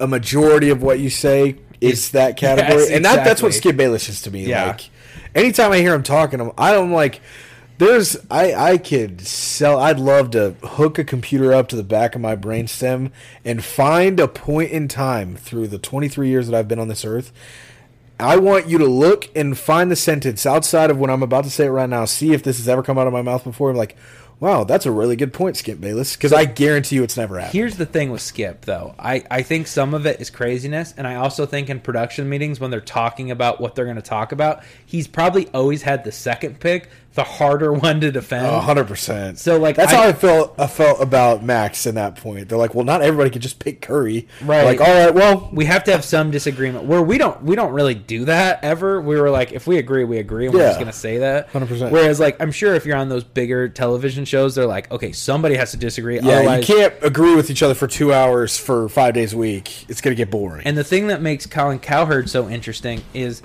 [0.00, 3.54] a majority of what you say is that category, Yes, and that, that's what.
[3.54, 4.44] Skip Bayless is to me.
[4.46, 4.66] Yeah.
[4.66, 4.90] Like
[5.34, 7.20] anytime I hear him talking, I'm, I'm like,
[7.78, 9.78] There's I I could sell.
[9.78, 13.12] I'd love to hook a computer up to the back of my brainstem
[13.44, 17.04] and find a point in time through the 23 years that I've been on this
[17.04, 17.32] earth.
[18.20, 21.50] I want you to look and find the sentence outside of what I'm about to
[21.50, 22.04] say it right now.
[22.04, 23.70] See if this has ever come out of my mouth before.
[23.70, 23.96] I'm like,
[24.40, 27.54] wow, that's a really good point, Skip Bayless, because I guarantee you it's never happened.
[27.54, 28.94] Here's the thing with Skip, though.
[28.98, 32.60] I, I think some of it is craziness, and I also think in production meetings
[32.60, 36.12] when they're talking about what they're going to talk about, he's probably always had the
[36.12, 36.88] second pick,
[37.18, 38.46] the harder one to defend.
[38.46, 39.38] A hundred percent.
[39.38, 40.54] So, like, that's I- how I felt.
[40.58, 42.48] I felt about Max in that point.
[42.48, 44.26] They're like, well, not everybody can just pick Curry.
[44.42, 44.64] Right.
[44.64, 47.72] Like, all right, well, we have to have some disagreement where we don't we don't
[47.72, 49.00] really do that ever.
[49.00, 51.52] We were like, if we agree, we agree, and we're just gonna say that.
[51.52, 51.90] 100%.
[51.90, 55.56] Whereas, like, I'm sure if you're on those bigger television shows, they're like, okay, somebody
[55.56, 56.20] has to disagree.
[56.20, 59.36] yeah, otherwise, you can't agree with each other for two hours for five days a
[59.36, 59.88] week.
[59.90, 60.62] It's gonna get boring.
[60.66, 63.42] And the thing that makes Colin Cowherd so interesting is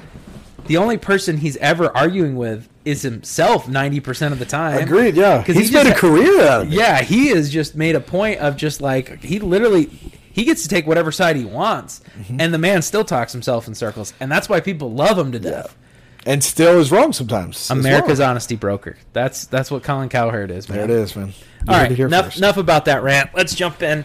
[0.68, 4.78] the only person he's ever arguing with is himself 90% of the time.
[4.84, 5.16] Agreed.
[5.16, 6.74] Yeah, 'Cause he's he made just a career out of it.
[6.74, 9.86] Yeah, he has just made a point of just like he literally
[10.32, 12.42] he gets to take whatever side he wants, Mm-hmm.
[12.42, 15.40] and the man still talks himself in circles, and that's why people love him to
[15.40, 15.76] death.
[16.26, 17.70] and still is wrong sometimes.
[17.70, 18.30] America's well.
[18.30, 18.98] honesty broker.
[19.14, 20.78] That's that's what Colin Cowherd is, man.
[20.78, 21.28] There it is, man.
[21.28, 21.34] You
[21.70, 23.30] All right, enough, enough about that rant.
[23.36, 24.04] Let's jump in.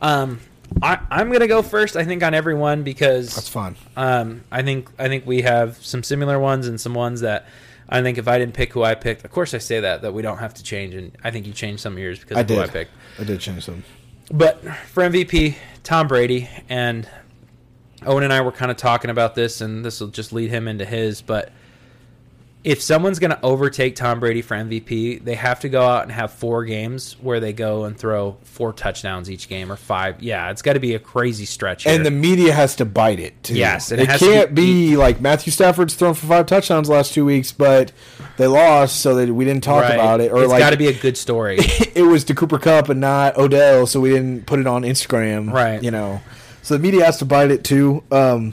[0.00, 0.40] Um,
[0.82, 1.96] I, I'm gonna go first.
[1.96, 3.74] I think on everyone because That's fine.
[3.96, 7.46] um, I think I think we have some similar ones and some ones that
[7.90, 10.14] I think if I didn't pick who I picked, of course I say that that
[10.14, 12.40] we don't have to change, and I think you changed some of yours because I
[12.42, 12.92] of who I picked.
[13.18, 13.82] I did change some.
[14.30, 17.08] But for MVP, Tom Brady and
[18.06, 20.68] Owen and I were kind of talking about this, and this will just lead him
[20.68, 21.20] into his.
[21.20, 21.52] But
[22.62, 26.12] if someone's going to overtake Tom Brady for MVP, they have to go out and
[26.12, 30.22] have four games where they go and throw four touchdowns each game or five.
[30.22, 31.84] Yeah, it's got to be a crazy stretch.
[31.84, 31.94] Here.
[31.94, 33.54] And the media has to bite it too.
[33.54, 37.14] Yes, it, it can't be- be, like Matthew Stafford's thrown for five touchdowns the last
[37.14, 37.92] two weeks, but
[38.36, 39.94] they lost, so that we didn't talk Right.
[39.94, 40.30] about it.
[40.30, 41.56] Or it's like got to be a good story.
[41.94, 45.50] it was to Cooper Kupp and not Odell, so we didn't put it on Instagram.
[45.50, 45.82] Right.
[45.82, 46.20] You know,
[46.60, 48.02] so the media has to bite it too.
[48.10, 48.52] Um,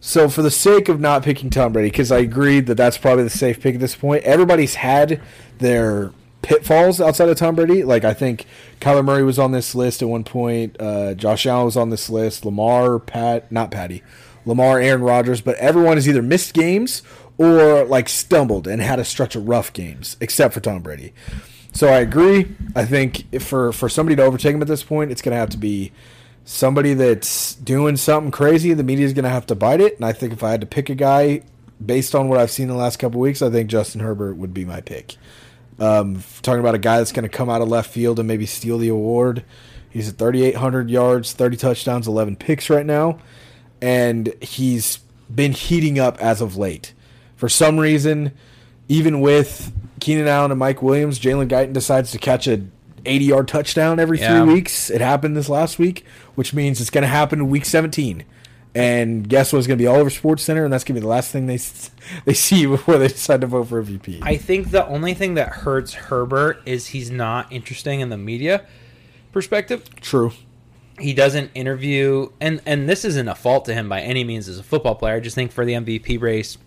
[0.00, 3.24] so for the sake of not picking Tom Brady, because I agreed that that's probably
[3.24, 4.24] the safe pick at this point.
[4.24, 5.20] Everybody's had
[5.58, 7.82] their pitfalls outside of Tom Brady.
[7.82, 8.46] Like I think
[8.80, 10.76] Kyler Murray was on this list at one point.
[10.80, 12.44] Uh, Josh Allen was on this list.
[12.44, 14.02] Lamar, Pat, not Patty,
[14.44, 15.40] Lamar, Aaron Rodgers.
[15.40, 17.02] But everyone has either missed games
[17.36, 21.12] or like stumbled and had a stretch of rough games, except for Tom Brady.
[21.72, 22.56] So I agree.
[22.74, 25.50] I think for for somebody to overtake him at this point, it's going to have
[25.50, 25.92] to be
[26.50, 28.72] somebody that's doing something crazy.
[28.72, 29.96] The media is going to have to bite it.
[29.96, 31.42] And I think if I had to pick a guy
[31.84, 34.54] based on what I've seen in the last couple weeks, I think Justin Herbert would
[34.54, 35.16] be my pick.
[35.78, 38.46] Um, talking about a guy that's going to come out of left field and maybe
[38.46, 39.44] steal the award.
[39.90, 43.18] He's at 3,800 yards, 30 touchdowns, 11 picks right now,
[43.82, 45.00] and he's
[45.32, 46.94] been heating up as of late.
[47.36, 48.32] For some reason,
[48.88, 49.70] even with
[50.00, 52.62] Keenan Allen and Mike Williams, Jalen Guyton decides to catch a
[53.06, 54.42] 80 yard touchdown every Yeah.
[54.44, 54.90] three weeks.
[54.90, 56.04] It happened this last week,
[56.38, 58.22] which means it's going to happen in week 17.
[58.72, 59.58] And guess what?
[59.58, 61.32] It's going to be all over Sports Center, and that's going to be the last
[61.32, 61.58] thing they
[62.26, 64.20] they see before they decide to vote for MVP.
[64.22, 68.64] I think the only thing that hurts Herbert is he's not interesting in the media
[69.32, 69.82] perspective.
[70.00, 70.30] True.
[71.00, 74.58] he doesn't interview and and this isn't a fault to him by any means as
[74.58, 76.58] a football player i just think for the mvp race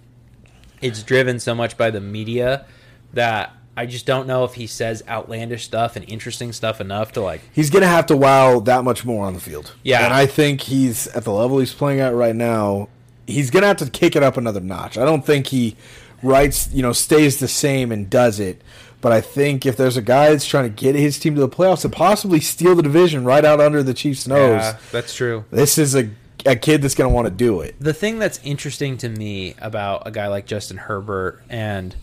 [0.82, 2.66] it's driven so much by the media
[3.14, 7.22] that i just don't know if he says outlandish stuff and interesting stuff enough to
[7.22, 9.74] like He's going to have to wow that much more on the field.
[9.84, 10.04] Yeah.
[10.06, 12.90] And I think he's at the level he's playing at right now.
[13.28, 14.98] He's going to have to kick it up another notch.
[14.98, 15.76] I don't think he
[16.22, 18.62] writes, you know, stays the same and does it.
[19.00, 21.50] But I think if there's a guy that's trying to get his team to the
[21.50, 25.44] playoffs and possibly steal the division right out under the Chiefs' nose, yeah, that's true
[25.50, 26.10] this is a,
[26.46, 27.76] a kid that's going to want to do it.
[27.80, 31.96] the thing that's interesting to me about a guy like Justin Herbert and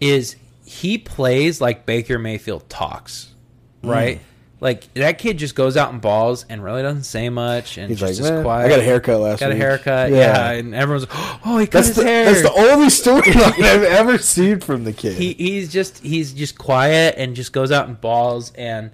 [0.00, 0.34] is
[0.72, 3.34] he plays like Baker Mayfield talks,
[3.82, 3.90] mm.
[3.90, 4.20] right?
[4.58, 7.98] Like that kid just goes out and balls and really doesn't say much and He's
[7.98, 8.66] just like, is quiet.
[8.66, 9.40] I got a haircut last week.
[9.40, 10.16] Got a haircut, Yeah.
[10.18, 10.52] yeah.
[10.52, 12.24] and everyone's like, oh, he cut That's his the, hair.
[12.26, 15.14] that's the only storyline I've ever seen from the kid.
[15.14, 18.92] he he's just he's just quiet and just goes out and balls and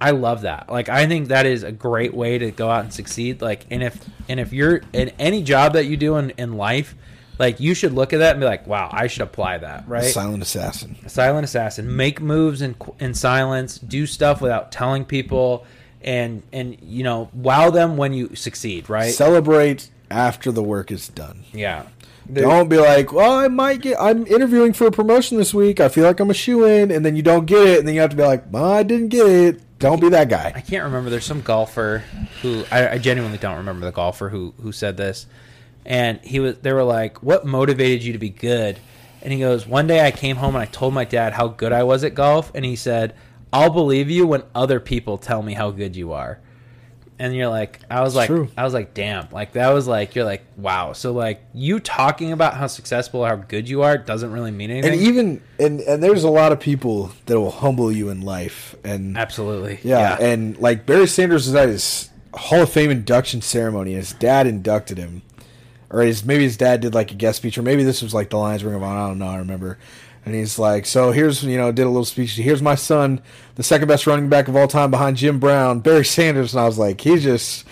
[0.00, 0.68] I love that.
[0.68, 3.40] Like I think that is a great way to go out and succeed.
[3.40, 3.98] Like and if
[4.28, 6.94] and if you're in any job that you do in, in life,
[7.38, 10.04] like you should look at that and be like, wow, I should apply that, right?
[10.04, 10.96] Silent assassin.
[11.08, 15.64] silent assassin make moves in in silence do stuff without telling people
[16.02, 21.08] and and you know wow them when you succeed right Celebrate after the work is
[21.08, 21.44] done.
[21.52, 21.86] yeah
[22.32, 23.96] Don't be like, well, I might get.
[24.00, 25.80] I'm interviewing for a promotion this week.
[25.80, 27.94] I feel like I'm a shoe in, and then you don't get it, and then
[27.94, 29.78] you have to be like, well, I didn't get it.
[29.78, 30.52] Don't be that guy.
[30.54, 31.08] I can't remember.
[31.08, 32.04] There's some golfer
[32.42, 35.26] who I, I genuinely don't remember the golfer who who said this,
[35.88, 36.58] and he was.
[36.58, 38.78] They were like, "What motivated you to be good?"
[39.20, 41.72] And he goes, One day I came home and I told my dad how good
[41.72, 42.52] I was at golf.
[42.54, 43.14] And he said,
[43.52, 46.40] I'll believe you when other people tell me how good you are.
[47.20, 48.48] And you're like, I was like, true.
[48.56, 50.92] I was like, damn, like that was like, you're like, wow.
[50.92, 54.92] So like, you talking about how successful, how good you are, doesn't really mean anything.
[54.92, 58.76] And even and and there's a lot of people that will humble you in life,
[58.84, 63.94] and Absolutely, yeah, and like Barry Sanders was at his Hall of Fame induction ceremony,
[63.94, 65.22] and his dad inducted him,
[65.90, 68.30] or his maybe his dad did like a guest speech, or maybe this was like
[68.30, 69.00] the Lions Ring of Honor.
[69.00, 69.28] I don't know.
[69.28, 69.78] I remember.
[70.24, 72.32] And he's like, so here's you know did a little speech.
[72.32, 73.22] Here's my son,
[73.54, 76.52] the second best running back of all time behind Jim Brown, Barry Sanders.
[76.52, 77.64] And I was like, he's just,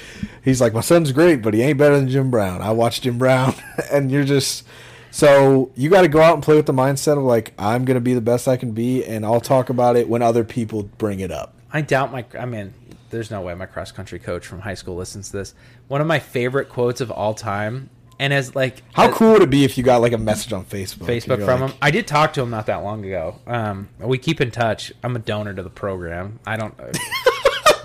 [0.42, 2.62] he's like, my son's great, but he ain't better than Jim Brown.
[2.62, 3.54] I watched Jim Brown,
[3.92, 4.66] and you're just.
[5.10, 8.00] So you got to go out and play with the mindset of like I'm gonna
[8.00, 11.20] be the best I can be, and I'll talk about it when other people bring
[11.20, 11.54] it up.
[11.72, 12.24] I doubt my.
[12.38, 12.74] I mean,
[13.10, 15.54] there's no way my cross country coach from high school listens to this.
[15.88, 19.42] One of my favorite quotes of all time, and as like How as- cool would
[19.42, 21.06] it be if you got like a message on Facebook?
[21.06, 21.78] Facebook from like, him.
[21.82, 23.38] I did talk to him not that long ago.
[23.46, 24.92] Um, we keep in touch.
[25.02, 26.40] I'm a donor to the program.
[26.46, 26.74] I don't.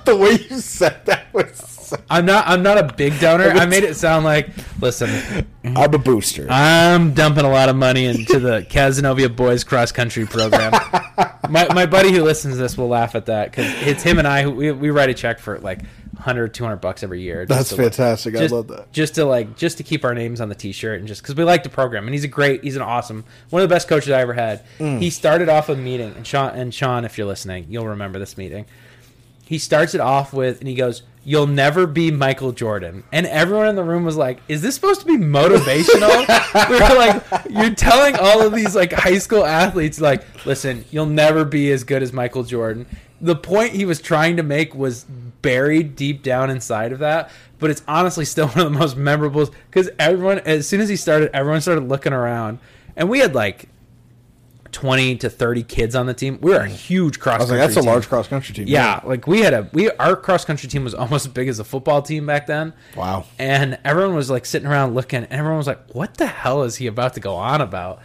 [0.03, 1.55] The way you said that was.
[1.55, 2.47] So, I'm not.
[2.47, 3.49] I'm not a big donor.
[3.49, 4.49] I made it sound like,
[4.82, 6.47] listen, I'm a booster.
[6.49, 10.71] I'm dumping a lot of money into the Casanova boys cross country program.
[11.49, 14.27] my, my buddy who listens to this will laugh at that because it's him and
[14.27, 14.41] I.
[14.41, 15.82] Who, we, we write a check for like
[16.22, 17.47] 100, 200 bucks every year.
[17.47, 18.36] That's fantastic.
[18.36, 18.93] I just, love that.
[18.93, 21.43] Just to like, just to keep our names on the T-shirt and just because we
[21.43, 24.11] like the program and he's a great, he's an awesome, one of the best coaches
[24.11, 24.63] I ever had.
[24.78, 25.01] Mm.
[25.01, 28.38] He started off a meeting and Sean and Sean, if you're listening, you'll remember this
[28.38, 28.65] meeting.
[29.45, 33.67] He starts it off with and he goes, "You'll never be Michael Jordan," and everyone
[33.67, 37.76] in the room was like, "Is this supposed to be motivational?" we were like, "You're
[37.76, 42.01] telling all of these like high school athletes, like, listen, you'll never be as good
[42.01, 42.86] as Michael Jordan."
[43.19, 45.05] The point he was trying to make was
[45.41, 47.29] buried deep down inside of that,
[47.59, 50.95] but it's honestly still one of the most memorable because everyone, as soon as he
[50.95, 52.59] started, everyone started looking around,
[52.95, 53.69] and we had like.
[54.73, 56.39] 20 to 30 kids on the team.
[56.39, 57.59] We were a huge cross country.
[57.59, 58.69] I was like, that's a large cross country team.
[58.69, 61.59] yeah, like we had a we our cross country team was almost as big as
[61.59, 62.71] a football team back then.
[62.95, 63.25] Wow.
[63.37, 66.77] And everyone was like sitting around looking, and everyone was like, "What the hell is
[66.77, 67.99] he about to go on about?"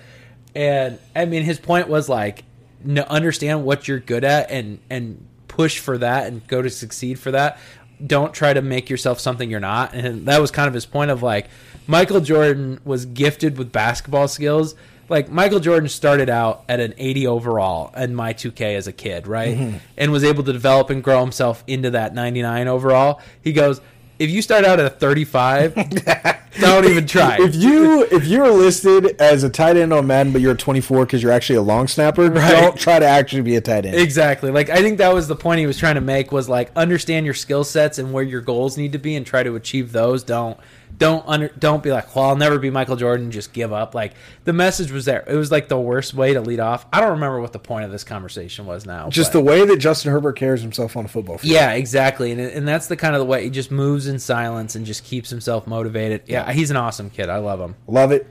[0.57, 2.43] And I mean, his point was like,
[2.83, 7.19] no, understand what you're good at and and push for that and go to succeed
[7.19, 7.59] for that.
[8.05, 9.95] Don't try to make yourself something you're not.
[9.95, 11.49] And that was kind of his point of like,
[11.87, 14.75] Michael Jordan was gifted with basketball skills.
[15.09, 19.27] Like Michael Jordan started out at an 80 overall in my 2K as a kid,
[19.27, 19.57] right?
[19.57, 19.77] Mm-hmm.
[19.97, 23.21] And was able to develop and grow himself into that 99 overall.
[23.41, 23.81] He goes,
[24.19, 25.75] if you start out at a 35,
[26.61, 27.37] don't even try.
[27.41, 31.07] If you if you're listed as a tight end on Madden, but you're a 24
[31.07, 32.51] because you're actually a long snapper, Right.
[32.51, 33.97] don't try to actually be a tight end.
[33.97, 34.51] Exactly.
[34.51, 37.27] Like I think that was the point he was trying to make was like understand
[37.27, 40.23] your skill sets and where your goals need to be and try to achieve those.
[40.25, 40.59] Don't
[40.99, 43.31] don't under don't be like, well, I'll never be Michael Jordan.
[43.31, 43.95] Just give up.
[43.95, 44.15] Like
[44.45, 45.25] the message was there.
[45.27, 46.87] It was like the worst way to lead off.
[46.93, 49.11] I don't remember what the point of this conversation was now.
[49.11, 51.53] Just but- the way that Justin Herbert carries himself on a football field.
[51.53, 54.75] yeah, exactly, and and that's the kind of the way he just moves in silence
[54.75, 56.23] and just keeps himself motivated.
[56.27, 57.29] Yeah, he's an awesome kid.
[57.29, 57.75] I love him.
[57.87, 58.27] Love it.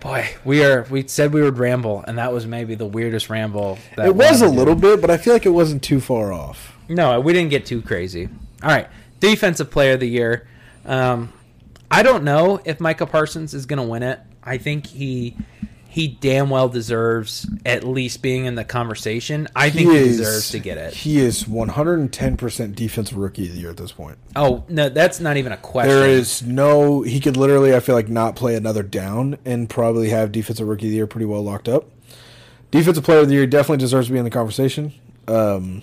[0.00, 0.84] Boy, we are.
[0.90, 3.78] We said we would ramble, and that was maybe the weirdest ramble.
[3.96, 6.76] That It was a little bit, but I feel like it wasn't too far off.
[6.88, 8.28] No, we didn't get too crazy.
[8.64, 8.88] All right,
[9.20, 10.48] defensive player of the year.
[10.84, 11.32] Um,
[11.90, 14.18] I don't know if Micah Parsons is going to win it.
[14.42, 15.36] I think he
[15.88, 19.46] he damn well deserves at least being in the conversation.
[19.54, 20.94] I think he, is- deserves to get it.
[20.94, 24.16] He is 110% defensive rookie of the year at this point.
[24.34, 25.94] Oh no, that's not even a question.
[25.94, 27.02] There is no.
[27.02, 30.86] He could literally, I feel like, not play another down and probably have defensive rookie
[30.86, 31.84] of the year pretty well locked up.
[32.70, 34.94] Defensive player of the year definitely deserves to be in the conversation.
[35.28, 35.82] Um,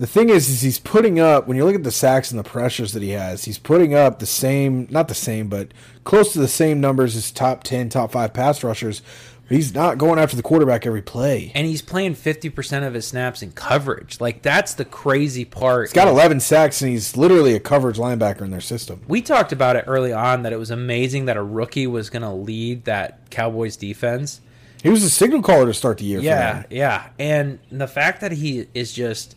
[0.00, 2.42] the thing is, is he's putting up when you look at the sacks and the
[2.42, 5.72] pressures that he has, he's putting up the same, not the same, but
[6.04, 9.02] close to the same numbers as top ten, top five pass rushers.
[9.50, 11.52] He's not going after the quarterback every play.
[11.54, 14.22] and he's playing fifty percent of his snaps in coverage.
[14.22, 15.88] Like that's the crazy part.
[15.88, 19.02] He's got 11 sacks and he's literally a coverage linebacker in their system.
[19.06, 22.22] We talked about it early on that it was amazing that a rookie was going
[22.22, 24.40] to lead that Cowboys defense.
[24.82, 26.20] He was a signal caller to start the year.
[26.20, 27.10] Yeah, yeah.
[27.18, 29.36] And the fact that he is just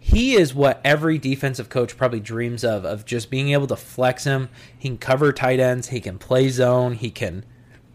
[0.00, 4.24] he is what every defensive coach probably dreams of of just being able to flex
[4.24, 4.48] him.
[4.76, 7.44] He can cover tight ends, he can play zone, he can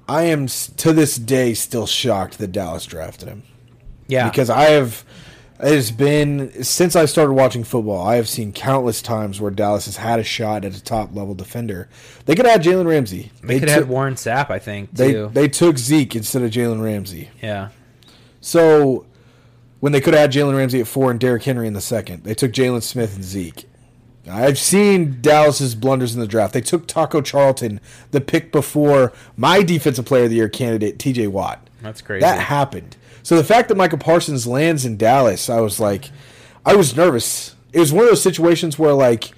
[0.08, 3.44] I am to this day still shocked that Dallas drafted him
[4.08, 4.30] yeah.
[4.30, 5.04] because I have.
[5.58, 8.06] It has been since I started watching football.
[8.06, 11.34] I have seen countless times where Dallas has had a shot at a top level
[11.34, 11.88] defender.
[12.26, 13.32] They could add Jalen Ramsey.
[13.42, 16.84] they could took, have Warren Sapp, I think, they they took Zeke instead of Jalen
[16.84, 17.30] Ramsey.
[17.42, 17.70] yeah.
[18.42, 19.06] So
[19.80, 22.24] when they could have had Jalen Ramsey at four and Derrick Henry in the second,
[22.24, 23.66] they took Jaylon Smith and Zeke.
[24.28, 26.54] I've seen Dallas's blunders in the draft.
[26.54, 27.80] They took Taco Charlton,
[28.12, 31.70] the pick before my defensive player of the year candidate, TJ Watt.
[31.82, 32.22] That's crazy.
[32.22, 32.98] That happened.
[33.22, 36.10] So the fact that Michael Parsons lands in Dallas, I was like,
[36.66, 37.56] I was nervous.
[37.72, 39.32] It was one of those situations where, like,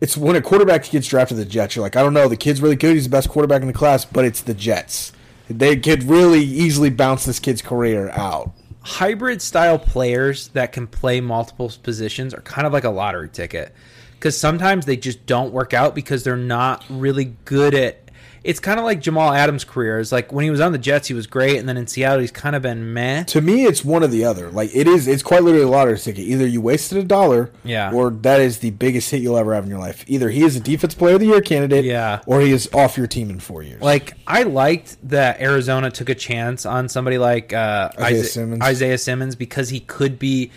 [0.00, 2.36] it's when a quarterback gets drafted to the Jets, you're like, I don't know, the
[2.36, 2.94] kid's really good.
[2.94, 5.12] He's the best quarterback in the class, but it's the Jets.
[5.48, 8.52] They could really easily bounce this kid's career out.
[8.82, 13.74] Hybrid style players that can play multiple positions are kind of like a lottery ticket.
[14.14, 18.01] Because sometimes they just don't work out because they're not really good at
[18.44, 20.00] it's kind of like Jamal Adams' career.
[20.00, 22.18] It's like when he was on the Jets, he was great, and then in Seattle,
[22.20, 23.22] he's kind of been meh.
[23.24, 24.50] To me, it's one or the other.
[24.50, 26.24] Like it is, it's quite literally a lottery ticket.
[26.24, 27.92] Either you wasted a dollar, Yeah.
[27.92, 30.04] or that is the biggest hit you'll ever have in your life.
[30.08, 32.20] Either he is a defense player of the year candidate, Yeah.
[32.26, 33.80] or he is off your team in four years.
[33.80, 38.62] Like I liked that Arizona took a chance on somebody like uh, Isaiah Isaiah, Simmons.
[38.62, 40.50] Isaiah Simmons because he could be,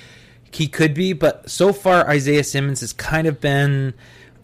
[0.52, 1.14] he could be.
[1.14, 3.94] But so far, Isaiah Simmons has kind of been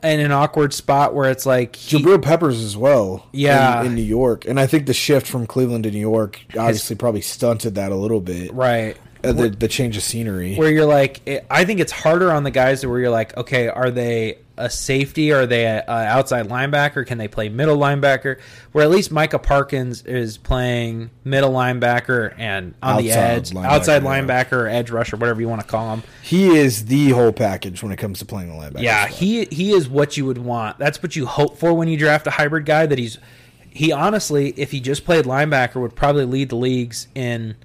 [0.03, 3.81] in an awkward spot where it's like he, Jabril Peppers as well, Yeah.
[3.81, 6.95] in, in New York, and I think the shift from Cleveland to New York obviously
[6.95, 8.53] probably stunted that a little bit.
[8.53, 8.97] right.
[9.23, 10.55] Uh, the the change of scenery.
[10.55, 13.67] where you're like, it, I think it's harder on the guys where you're like, okay,
[13.67, 15.31] are they a safety?
[15.31, 17.05] Are they a, a outside linebacker?
[17.05, 18.39] Can they play middle linebacker?
[18.71, 23.65] Where at least Micah Parsons is playing middle linebacker and on the Outside edge, linebacker,
[23.65, 26.03] outside linebacker or edge rusher, whatever you want to call him.
[26.21, 28.81] he is the whole package when it comes to playing the linebacker.
[28.81, 30.77] Yeah, he he is what you would want.
[30.77, 32.85] That's what you hope for when you draft a hybrid guy.
[32.85, 33.17] That he's
[33.69, 37.55] he honestly, if he just played linebacker, would probably lead the leagues in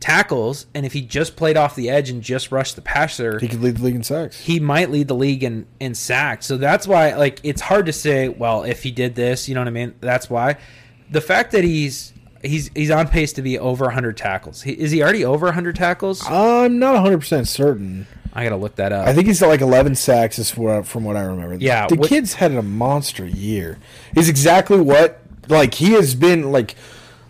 [0.00, 3.48] tackles, and if he just played off the edge and just rushed the passer, he
[3.48, 4.38] could lead the league in sacks.
[4.40, 6.46] he might lead the league in in sacks.
[6.46, 9.60] So that's why like it's hard to say, well, if he did this, you know
[9.60, 9.94] what I mean?
[10.00, 10.56] That's why.
[11.10, 14.62] The fact that he's he's he's on pace to be over 100 tackles.
[14.62, 16.24] He, is he already over 100 tackles?
[16.26, 18.06] I'm not 100 percent certain.
[18.34, 19.08] I got to look that up.
[19.08, 21.56] I think he's at like 11 sacks, is what, from what I remember.
[21.56, 23.78] Yeah, the what- kid's had a monster year.
[24.14, 26.76] He's exactly what like he has been like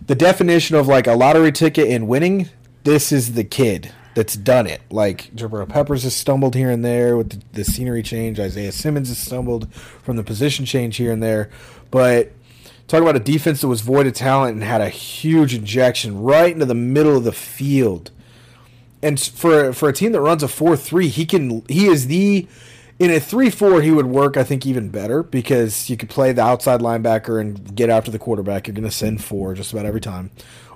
[0.05, 2.49] the definition of like a lottery ticket and winning.
[2.83, 4.81] This is the kid that's done it.
[4.89, 5.71] Like Jabril mm-hmm.
[5.71, 8.39] Peppers has stumbled here and there with the, the scenery change.
[8.39, 11.49] Isaiah Simmons has stumbled from the position change here and there,
[11.91, 12.33] but.
[12.87, 16.51] Talk about a defense that was void of talent and had a huge injection right
[16.51, 18.09] into the middle of the field
[19.01, 22.47] and for for a team that runs a four three, he can he is the
[22.97, 26.31] in a three four he would work I think even better because you could play
[26.31, 28.67] the outside linebacker and get after the quarterback.
[28.67, 30.31] You're going to send four just about every time,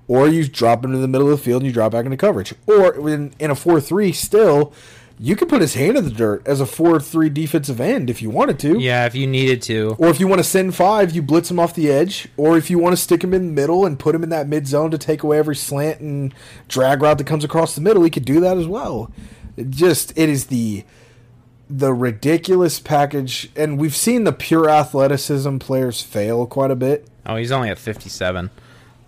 [0.08, 2.18] or you drop him in the middle of the field and you drop back into
[2.18, 2.54] coverage.
[2.68, 4.74] Or in in a four three, still
[5.20, 8.22] you could put his hand in the dirt as a four three defensive end if
[8.22, 8.80] you wanted to.
[8.80, 9.96] yeah, if you needed to.
[10.00, 12.28] Or if you want to send five, you blitz him off the edge.
[12.36, 14.48] Or if you want to stick him in the middle and put him in that
[14.48, 16.34] mid zone to take away every slant and
[16.68, 19.12] drag route that comes across the middle, he could do that as well.
[19.56, 20.84] It just it is the
[21.70, 27.08] the ridiculous package, and we've seen the pure athleticism players fail quite a bit.
[27.26, 28.50] Oh, he's only at 57.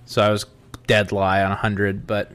[0.05, 0.45] So I was
[0.88, 2.31] dead lie on 100, but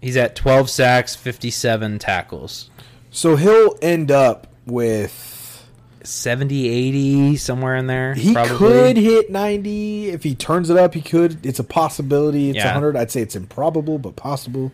[0.00, 2.70] he's at 12 sacks, 57 tackles.
[3.10, 5.66] So he'll end up with
[6.02, 8.14] 70, 80, somewhere in there.
[8.14, 8.56] he probably.
[8.56, 10.94] could hit ninety if he turns it up.
[10.94, 11.44] He could.
[11.44, 12.50] It's a possibility.
[12.50, 12.72] It's Yeah.
[12.72, 12.96] hundred.
[12.96, 14.72] I'd say it's improbable, but possible.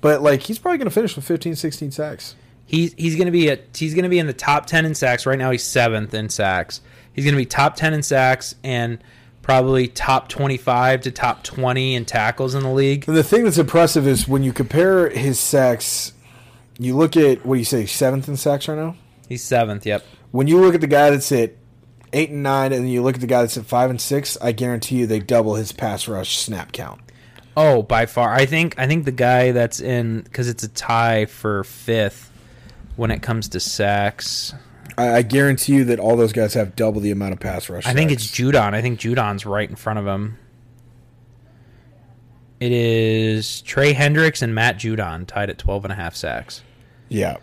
[0.00, 2.34] But like he's probably going to finish with 15, 16 sacks.
[2.66, 5.26] He's he's gonna be at he's gonna be in the top ten in sacks.
[5.26, 6.80] Right now he's seventh in sacks.
[7.12, 8.98] He's gonna be top ten in sacks and
[9.44, 13.06] probably top twenty five to top twenty in tackles in the league.
[13.06, 16.14] And the thing that's impressive is when you compare his sacks,
[16.78, 18.96] you look at what do you say seventh in sacks right now.
[19.28, 19.86] He's seventh.
[19.86, 20.04] Yep.
[20.32, 21.52] When you look at the guy that's at
[22.12, 24.52] eight and nine, and you look at the guy that's at five and six, I
[24.52, 27.00] guarantee you they double his pass rush snap count.
[27.56, 28.32] Oh, by far.
[28.32, 32.32] I think I think the guy that's in because it's a tie for fifth
[32.96, 34.54] when it comes to sacks.
[34.96, 37.86] I, I guarantee you that all those guys have double the amount of pass rush.
[37.86, 38.26] I think it's.
[38.26, 38.74] Judon.
[38.74, 40.38] I think Judon's right in front of him.
[42.60, 46.62] It is Trey Hendricks and Matt Judon tied at 12 and a half sacks.
[47.08, 47.36] yeah.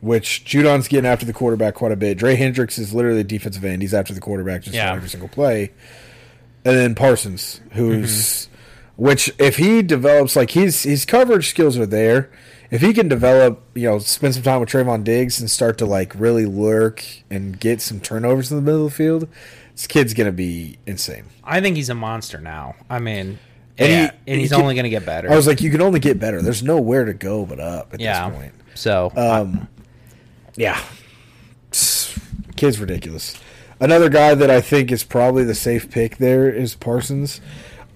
[0.00, 2.18] Which Judon's getting after the quarterback quite a bit.
[2.18, 3.80] Dre Hendricks is literally a defensive end.
[3.80, 4.90] He's after the quarterback just Yeah.
[4.90, 5.72] on every single play.
[6.62, 9.02] And then Parsons, who's Mm-hmm.
[9.02, 12.30] which if he develops like his his coverage skills are there.
[12.74, 15.86] If he can develop, you know, spend some time with Trevon Diggs and start to
[15.86, 19.28] like really lurk and get some turnovers in the middle of the field,
[19.76, 21.26] this kid's gonna be insane.
[21.44, 22.74] I think he's a monster now.
[22.90, 23.38] I mean,
[23.78, 25.30] And yeah, he- and he's he can- only going to get better.
[25.32, 26.42] I was like, you can only get better.
[26.42, 28.28] There's nowhere to go but up at yeah.
[28.28, 28.52] this point.
[28.74, 29.68] So, Um,
[30.56, 30.80] yeah,
[32.56, 33.36] kid's ridiculous.
[33.80, 37.40] Another guy that I think is probably the safe pick there is Parsons.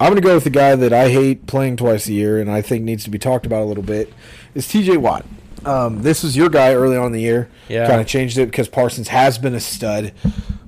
[0.00, 2.50] I'm going to go with the guy that I hate playing twice a year and
[2.50, 4.12] I think needs to be talked about a little bit
[4.54, 4.96] is T.J.
[4.96, 5.24] Watt.
[5.64, 7.50] Um, this was your guy early on in the year.
[7.68, 7.86] Yeah.
[7.86, 10.12] kind of changed it because Parsons has been a stud,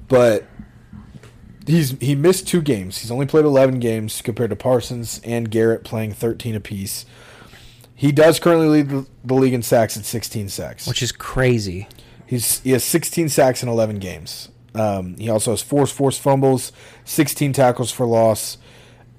[0.08, 0.46] but
[1.66, 2.98] he's he missed two games.
[2.98, 7.06] He's only played eleven games compared to Parsons and Garrett playing thirteen apiece.
[7.94, 10.86] He does currently lead the, league in sacks at sixteen sacks.
[10.86, 11.86] which is crazy.
[12.26, 14.50] He's he has 16 sacks in 11 games.
[14.72, 16.70] Um, he also has four forced fumbles,
[17.04, 18.56] 16 tackles for loss,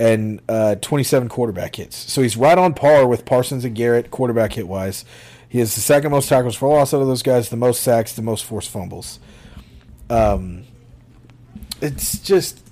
[0.01, 1.95] and uh, 27 quarterback hits.
[1.95, 5.05] So he's right on par with Parsons and Garrett quarterback hit wise.
[5.47, 8.13] He has the second most tackles for loss out of those guys, the most sacks,
[8.13, 9.19] the most forced fumbles.
[10.09, 10.63] Um,
[11.81, 12.67] it's just,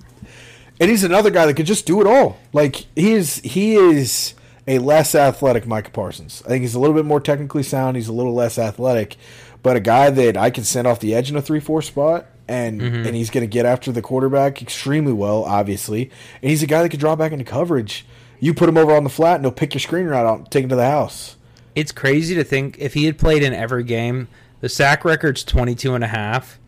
[0.80, 2.36] and he's another guy that could just do it all.
[2.52, 4.34] Like he is, he is
[4.66, 6.42] a less athletic Micah Parsons.
[6.46, 7.96] I think he's a little bit more technically sound.
[7.96, 9.16] He's a little less athletic,
[9.62, 12.80] but a guy that I can send off the edge in a three-four spot, and
[12.80, 13.06] mm-hmm.
[13.06, 16.10] and he's going to get after the quarterback extremely well, obviously.
[16.42, 18.04] And he's a guy that could drop back into coverage.
[18.40, 20.50] You put him over on the flat, and he'll pick your screen route out, and
[20.50, 21.36] take him to the house.
[21.74, 24.28] It's crazy to think if he had played in every game,
[24.60, 26.58] the sack record's 22 and a half.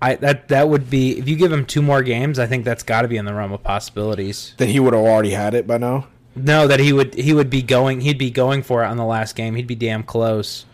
[0.00, 2.82] I that that would be if you give him two more games, I think that's
[2.82, 4.54] got to be in the realm of possibilities.
[4.56, 6.08] That he would have already had it by now.
[6.34, 9.04] No, that he would he would be going he'd be going for it on the
[9.04, 9.54] last game.
[9.54, 10.66] He'd be damn close.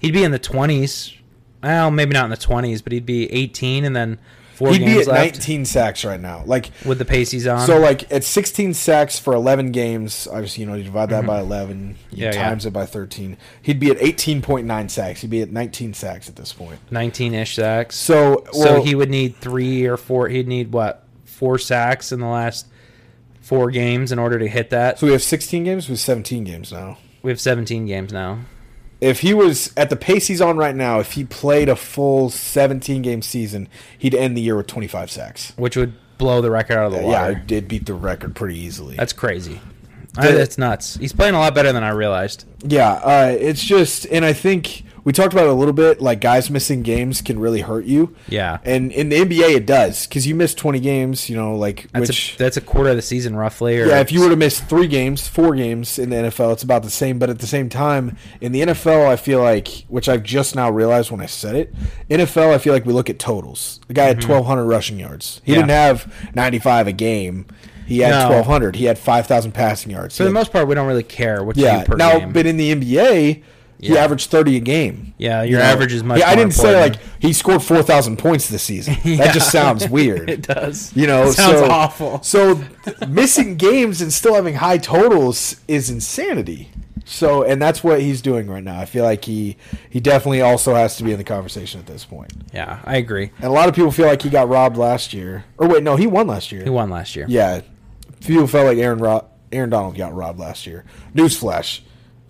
[0.00, 1.16] He'd be in the 20s.
[1.64, 4.18] Well, maybe not in the 20s, but he'd be 18 and then
[4.54, 6.44] four He'd be at left 19 sacks right now.
[6.46, 7.66] Like with the pace he's on.
[7.66, 11.40] So like at 16 sacks for 11 games, obviously you know you divide that by
[11.40, 12.22] 11, you Mm-hmm.
[12.22, 12.48] Yeah, yeah.
[12.48, 13.36] times it by 13.
[13.62, 15.22] He'd be at 18.9 sacks.
[15.22, 16.78] He'd be at 19 sacks at this point.
[16.92, 17.96] 19ish sacks.
[17.96, 21.00] So so he would need 3 or 4 he'd need what?
[21.24, 22.66] 4 sacks in the last
[23.40, 24.98] 4 games in order to hit that.
[24.98, 25.88] so we have 16 games.
[25.88, 26.98] We have 17 games now.
[27.22, 28.40] We have 17 games now.
[29.00, 32.30] If he was at the pace he's on right now, if he played a full
[32.30, 33.68] 17 game season,
[33.98, 35.52] he'd end the year with 25 sacks.
[35.56, 37.32] which would blow the record out of the water.
[37.32, 38.96] Yeah, it did beat the record pretty easily.
[38.96, 39.60] That's crazy.
[40.16, 40.96] I, that's nuts.
[40.96, 42.44] He's playing a lot better than I realized.
[42.62, 46.00] Yeah, uh, it's just, and I think we talked about it a little bit.
[46.00, 48.14] Like guys missing games can really hurt you.
[48.28, 48.58] Yeah.
[48.64, 51.28] and in the NBA it does because you miss twenty games.
[51.30, 53.80] You know, like That's which a, that's a quarter of the season roughly.
[53.80, 56.62] Or yeah, if you were to miss three games, four games in the NFL, it's
[56.62, 57.18] about the same.
[57.18, 60.70] But at the same time, in the NFL, I feel like, which I've just now
[60.70, 61.74] realized when I said it,
[62.10, 63.80] NFL, I feel like we look at totals.
[63.88, 65.40] The guy had twelve hundred rushing yards.
[65.44, 65.52] He Mm-hmm.
[65.52, 65.66] Yeah.
[65.66, 65.70] didn't
[66.06, 67.46] have ninety five a game.
[67.86, 68.28] He had No.
[68.28, 68.76] twelve hundred.
[68.76, 70.16] He had five thousand passing yards.
[70.16, 71.84] for He the most part, we don't really care what yeah.
[71.96, 72.32] now, game.
[72.32, 73.42] but in the NBA,
[73.80, 74.04] he Yeah.
[74.04, 75.14] averaged thirty a game.
[75.18, 75.64] yeah, You your know?
[75.66, 76.18] average is much.
[76.20, 78.96] Yeah, I didn't say like he scored four thousand points this season.
[79.18, 80.30] That just sounds weird.
[80.30, 80.92] it does.
[80.96, 82.22] You know, It sounds so, awful.
[82.22, 82.60] So
[83.08, 86.70] missing games and still having high totals is insanity.
[87.06, 88.80] So, and that's what he's doing right now.
[88.80, 89.58] I feel like he
[89.90, 92.32] he definitely also has to be in the conversation at this point.
[92.54, 93.30] Yeah, I agree.
[93.36, 95.44] And a lot of people feel like he got robbed last year.
[95.58, 96.62] Or wait, no, he won last year.
[96.64, 97.26] He won last year.
[97.28, 97.60] Yeah,
[98.24, 100.86] people felt like Aaron Ro- Aaron Donald got robbed last year.
[101.14, 101.80] Newsflash: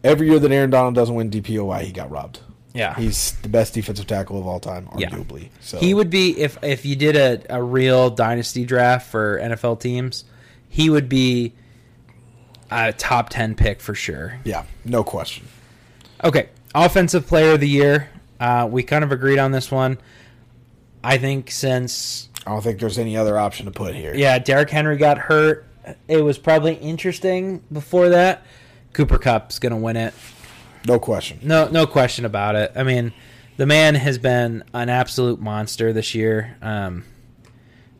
[0.05, 2.41] Every year that Aaron Donald doesn't win DPOY, he got robbed.
[2.75, 2.95] Yeah.
[2.95, 5.09] He's the best defensive tackle of all time, Yeah.
[5.11, 5.49] arguably.
[5.61, 9.81] So He would be if if you did a, a real dynasty draft for NFL
[9.81, 10.25] teams,
[10.69, 11.53] he would be
[12.71, 14.39] a top ten pick for sure.
[14.45, 15.47] yeah, no question.
[16.23, 18.09] Okay, offensive player of the year.
[18.41, 19.99] Uh, we kind of agreed on this one.
[21.03, 24.15] I think since I don't think there's any other option to put here.
[24.15, 25.67] yeah, Derrick Henry got hurt,
[26.09, 28.45] it was probably interesting before that.
[28.95, 30.15] Cooper Kupp's gonna win it.
[30.87, 31.39] no question.
[31.43, 32.73] No, no question about it.
[32.75, 33.13] I mean,
[33.57, 36.57] the man has been an absolute monster this year.
[36.63, 37.05] Um,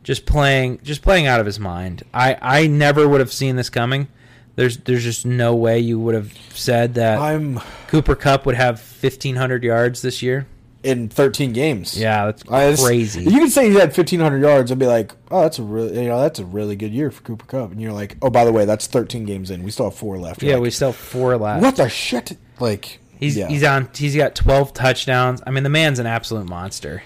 [0.03, 2.03] just playing, just playing out of his mind.
[2.13, 4.07] I, I never would have seen this coming.
[4.55, 8.77] There's, there's just no way you would have said that I'm Cooper Kupp would have
[8.79, 10.47] 1,500 yards this year.
[10.85, 11.99] In 13 games.
[11.99, 13.23] Yeah, that's I crazy.
[13.23, 14.71] You can say he had 1,500 yards.
[14.71, 17.23] I'd be like, oh, that's a really, you know, that's a really good year for
[17.23, 17.71] Cooper Kupp.
[17.71, 19.63] And you're like, oh, by the way, that's 13 games in.
[19.63, 20.43] We still have four left.
[20.43, 21.63] You're yeah, like, we still have four left.
[21.63, 22.37] What the shit?
[22.59, 23.47] Like, He's yeah.
[23.47, 23.89] he's on.
[23.95, 25.41] He's got 12 touchdowns.
[25.45, 27.03] I mean, the man's an absolute monster.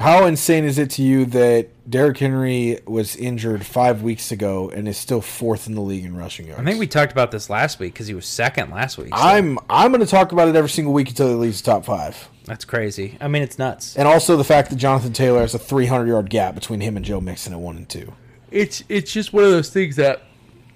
[0.00, 4.88] How insane is it to you that Derrick Henry was injured five weeks ago and
[4.88, 6.58] is still fourth in the league in rushing yards?
[6.58, 9.08] I think we talked about this last week because he was second last week.
[9.08, 11.70] so I'm I'm going to talk about it every single week until he leaves the
[11.70, 12.30] top five.
[12.46, 13.18] that's crazy.
[13.20, 13.94] I mean, it's nuts.
[13.94, 17.04] And also the fact that Jonathan Taylor has a 300 yard gap between him and
[17.04, 18.14] Joe Mixon at one and two.
[18.50, 20.22] it's it's just one of those things that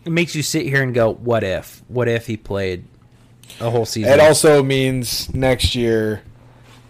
[0.05, 1.83] it makes you sit here and go, "What if?
[1.89, 2.85] What if he played
[3.59, 6.21] a whole season?" It also means next year,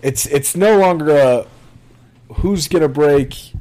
[0.02, 1.46] it's it's no longer a
[2.32, 3.52] who's going to break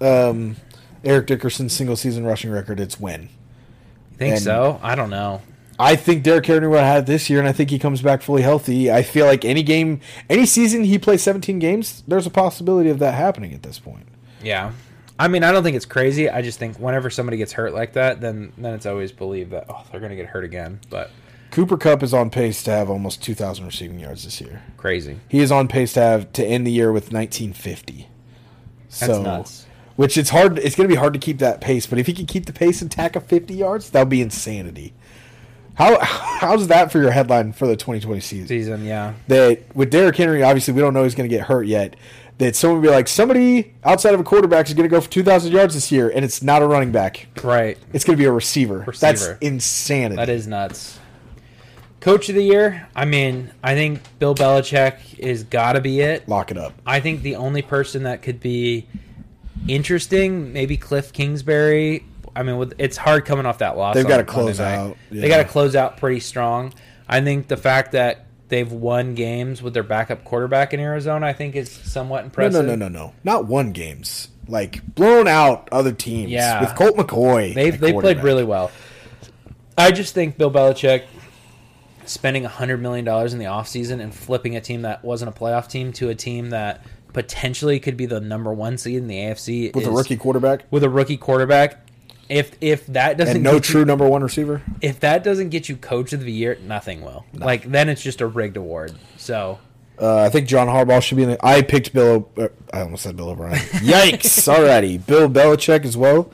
[0.00, 0.56] um,
[1.04, 2.80] Eric Dickerson's single season rushing record.
[2.80, 3.22] It's when.
[3.22, 4.80] You think and- so?
[4.82, 5.42] I don't know.
[5.78, 8.22] I think Derrick Henry would have had this year, and I think he comes back
[8.22, 8.90] fully healthy.
[8.90, 10.00] I feel like any game,
[10.30, 14.08] any season he plays 17 games, there's a possibility of that happening at this point.
[14.42, 14.72] Yeah.
[15.18, 16.30] I mean, I don't think it's crazy.
[16.30, 19.66] I just think whenever somebody gets hurt like that, then then it's always believed that
[19.68, 20.80] oh they're going to get hurt again.
[20.90, 21.10] But
[21.50, 24.62] Cooper Kupp is on pace to have almost 2,000 receiving yards this year.
[24.76, 25.18] Crazy.
[25.28, 28.08] He is on pace to have to end the year with 1950.
[28.88, 29.66] That's so, nuts.
[29.96, 30.58] Which it's hard.
[30.58, 31.86] It's going to be hard to keep that pace.
[31.86, 34.20] But if he can keep the pace and tack of 50 yards, that would be
[34.20, 34.92] insanity.
[35.76, 38.48] How how's that for your headline for the 2020 season?
[38.48, 39.14] Season, yeah.
[39.28, 41.96] That with Derrick Henry, obviously we don't know he's going to get hurt yet.
[42.38, 45.08] That someone would be like, somebody outside of a quarterback is going to go for
[45.08, 47.28] 2,000 yards this year, and it's not a running back.
[47.42, 47.78] Right.
[47.94, 48.84] It's going to be a receiver.
[48.86, 48.98] receiver.
[49.00, 50.16] That's insanity.
[50.16, 50.98] That is nuts.
[52.06, 52.86] Coach of the year.
[52.94, 56.28] I mean, I think Bill Belichick is got to be it.
[56.28, 56.72] Lock it up.
[56.86, 58.86] I think the only person that could be
[59.66, 62.04] interesting, maybe Cliff Kingsbury.
[62.36, 63.96] I mean, with, it's hard coming off that loss.
[63.96, 64.76] They've gotta close night.
[64.76, 66.72] out, They got to close out pretty strong.
[67.08, 71.32] I think the fact that they've won games with their backup quarterback in Arizona, I
[71.32, 72.66] think, is somewhat impressive.
[72.66, 73.06] no, no, no, no.
[73.06, 73.14] no.
[73.24, 74.28] Not one games.
[74.46, 76.30] Like blown out other teams.
[76.30, 76.60] Yeah.
[76.60, 77.52] With Colt McCoy.
[77.52, 78.70] They've at they played really well.
[79.76, 81.02] I just think Bill Belichick
[82.06, 85.92] spending $100 million in the offseason and flipping a team that wasn't a playoff team
[85.94, 89.86] to a team that potentially could be the number one seed in the AFC with
[89.86, 91.82] a rookie quarterback with a rookie quarterback.
[92.28, 94.60] If if that doesn't and no get you- true number one receiver.
[94.80, 97.24] if that doesn't get you coach of the year, nothing will.
[97.32, 98.94] Like then it's just a rigged award.
[99.16, 99.58] So
[99.98, 101.38] Uh, I think John Harbaugh should be in the.
[101.46, 102.28] I picked Bill.
[102.36, 103.54] O- uh, I almost said Bill O'Brien.
[103.80, 104.46] Yikes!
[104.46, 106.30] Already, Bill Belichick as well.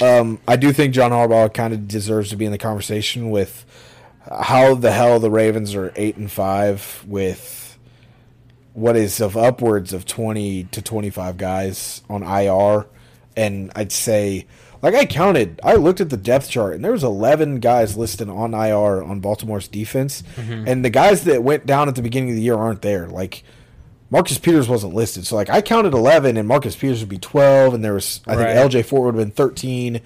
[0.00, 3.64] Um, I do think John Harbaugh kind of deserves to be in the conversation with
[4.30, 7.78] how the hell the Ravens are eight and five with
[8.72, 12.86] what is of upwards of twenty to twenty five guys on IR,
[13.36, 14.46] and I'd say.
[14.82, 18.28] Like I counted, I looked at the depth chart, and there was eleven guys listed
[18.28, 20.68] on IR on Baltimore's defense, mm-hmm.
[20.68, 23.06] and the guys that went down at the beginning of the year aren't there.
[23.08, 23.44] Like
[24.10, 27.72] Marcus Peters wasn't listed, so like I counted eleven, and Marcus Peters would be twelve,
[27.72, 28.54] and there was I Right.
[28.54, 30.02] think LJ Fort would have been thirteen,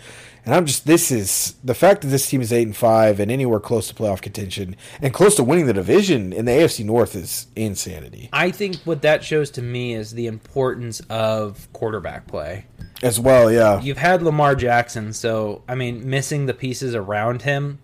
[0.49, 3.31] and I'm just this is the fact that this team is eight and five and
[3.31, 7.15] anywhere close to playoff contention and close to winning the division in the AFC North
[7.15, 12.65] is insanity I think what that shows to me is the importance of quarterback play.
[13.03, 13.53] as well.
[13.53, 17.79] Yeah, You've had Lamar Jackson, so I mean, missing the pieces around him,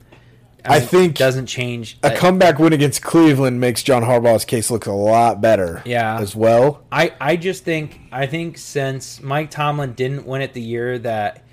[0.64, 1.98] I mean, think doesn't change.
[2.02, 5.82] a comeback win against Cleveland makes John Harbaugh's case look a lot better.
[5.84, 6.18] Yeah.
[6.18, 6.84] as well.
[6.90, 11.43] I, I just think I think since Mike Tomlin didn't win it the year that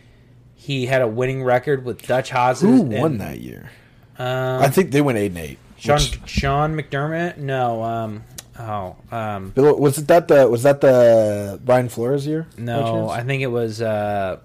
[0.62, 2.62] he had a winning record with Duck Hodges.
[2.62, 3.72] Who and, won that year?
[4.20, 5.58] Um, I think they went eight and eight.
[5.78, 7.38] Sean which- Sean McDermott.
[7.38, 7.82] No.
[7.82, 8.24] Um.
[8.60, 8.96] Oh.
[9.12, 9.50] Um.
[9.50, 12.46] Bill, was it that the was that the Brian Flores year?
[12.58, 13.10] No.
[13.10, 13.82] I think it was.
[13.82, 14.38] Uh,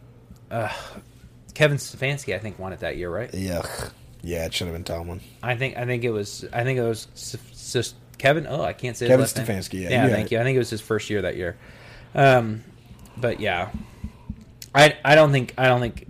[0.50, 0.72] uh,
[1.52, 2.34] Kevin Stefanski.
[2.34, 3.32] I think won it that year, right?
[3.34, 3.62] Yeah,
[4.22, 5.20] yeah, it should have been Tomlin.
[5.42, 5.76] I think.
[5.76, 6.46] I think it was.
[6.50, 7.08] I think it was.
[7.14, 8.46] S- Kevin.
[8.48, 9.46] Oh, I can't say Kevin last name.
[9.46, 10.08] Stefanski, yeah, Yeah.
[10.08, 10.32] thank it.
[10.32, 10.40] you.
[10.40, 11.56] I think it was his first year that year.
[12.14, 12.64] Um.
[13.18, 13.68] But yeah.
[14.76, 16.06] I, I don't think I don't think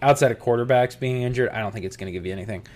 [0.00, 2.66] outside of quarterbacks being injured, I don't think it's going to give you anything.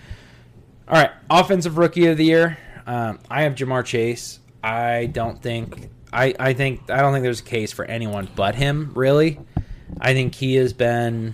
[0.87, 2.57] All right, offensive rookie of the year.
[2.85, 4.39] Um, I have Ja'Marr Chase.
[4.63, 8.53] I don't think I, I think I don't think there's a case for anyone but
[8.53, 8.91] him.
[8.93, 9.39] Really,
[9.99, 11.33] I think he has been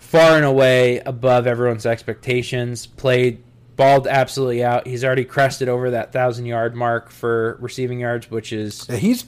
[0.00, 2.86] far and away above everyone's expectations.
[2.86, 3.44] Played
[3.76, 4.86] balled absolutely out.
[4.86, 9.24] He's already crested over that thousand yard mark for receiving yards, which is He's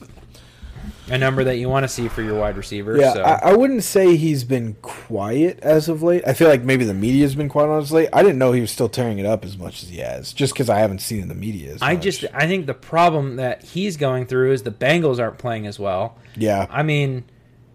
[1.07, 2.97] a number that you want to see for your wide receiver.
[2.97, 3.13] yeah.
[3.13, 3.23] so.
[3.23, 6.23] I, I wouldn't say he's been quiet as of late.
[6.27, 8.09] I feel like maybe the media's been quiet on as late.
[8.13, 10.53] I didn't know he was still tearing it up as much as he has, just
[10.53, 11.73] because I haven't seen in the media.
[11.73, 12.03] As I much.
[12.03, 15.79] just I think the problem that he's going through is the Bengals aren't playing as
[15.79, 16.17] well.
[16.35, 17.23] yeah I mean,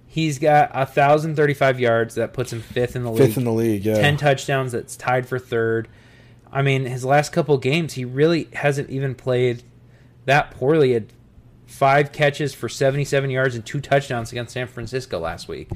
[0.07, 3.27] he's got a thousand thirty five yards that puts him fifth in the league.
[3.27, 3.85] fifth in the league.
[3.85, 5.89] Yeah, ten touchdowns that's tied for third.
[6.53, 9.65] I mean, his last couple games, he really hasn't even played
[10.25, 10.93] that poorly.
[10.93, 11.13] Had
[11.75, 15.69] five catches for 77 yards and two touchdowns against San Francisco last week.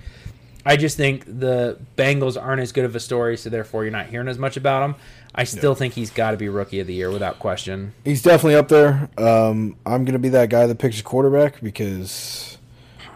[0.65, 4.07] I just think the Bengals aren't as good of a story, so therefore you're not
[4.07, 4.95] hearing as much about him.
[5.35, 7.95] I still think he's got to be rookie of the year without question.
[8.05, 9.09] he's definitely up there.
[9.19, 12.59] Um, I'm gonna be that guy that picks a quarterback because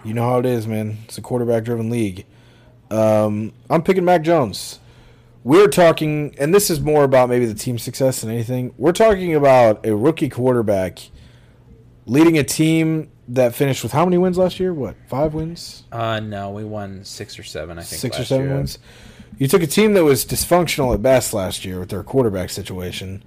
[0.03, 0.99] you know how it is, man.
[1.05, 2.27] It's a quarterback-driven league.
[2.91, 4.81] Um, I'm picking Mac Jones.
[5.45, 8.75] We're talking, and this is more about maybe the team success than anything.
[8.77, 11.11] We're talking about a rookie quarterback
[12.07, 14.75] leading a team that finished with how many wins last year?
[14.75, 15.85] What five wins?
[15.93, 17.79] Uh, no, we won six or seven.
[17.79, 18.57] I think six or seven year.
[18.57, 18.79] wins.
[19.39, 23.25] You took a team that was dysfunctional at best last year with their quarterback situation.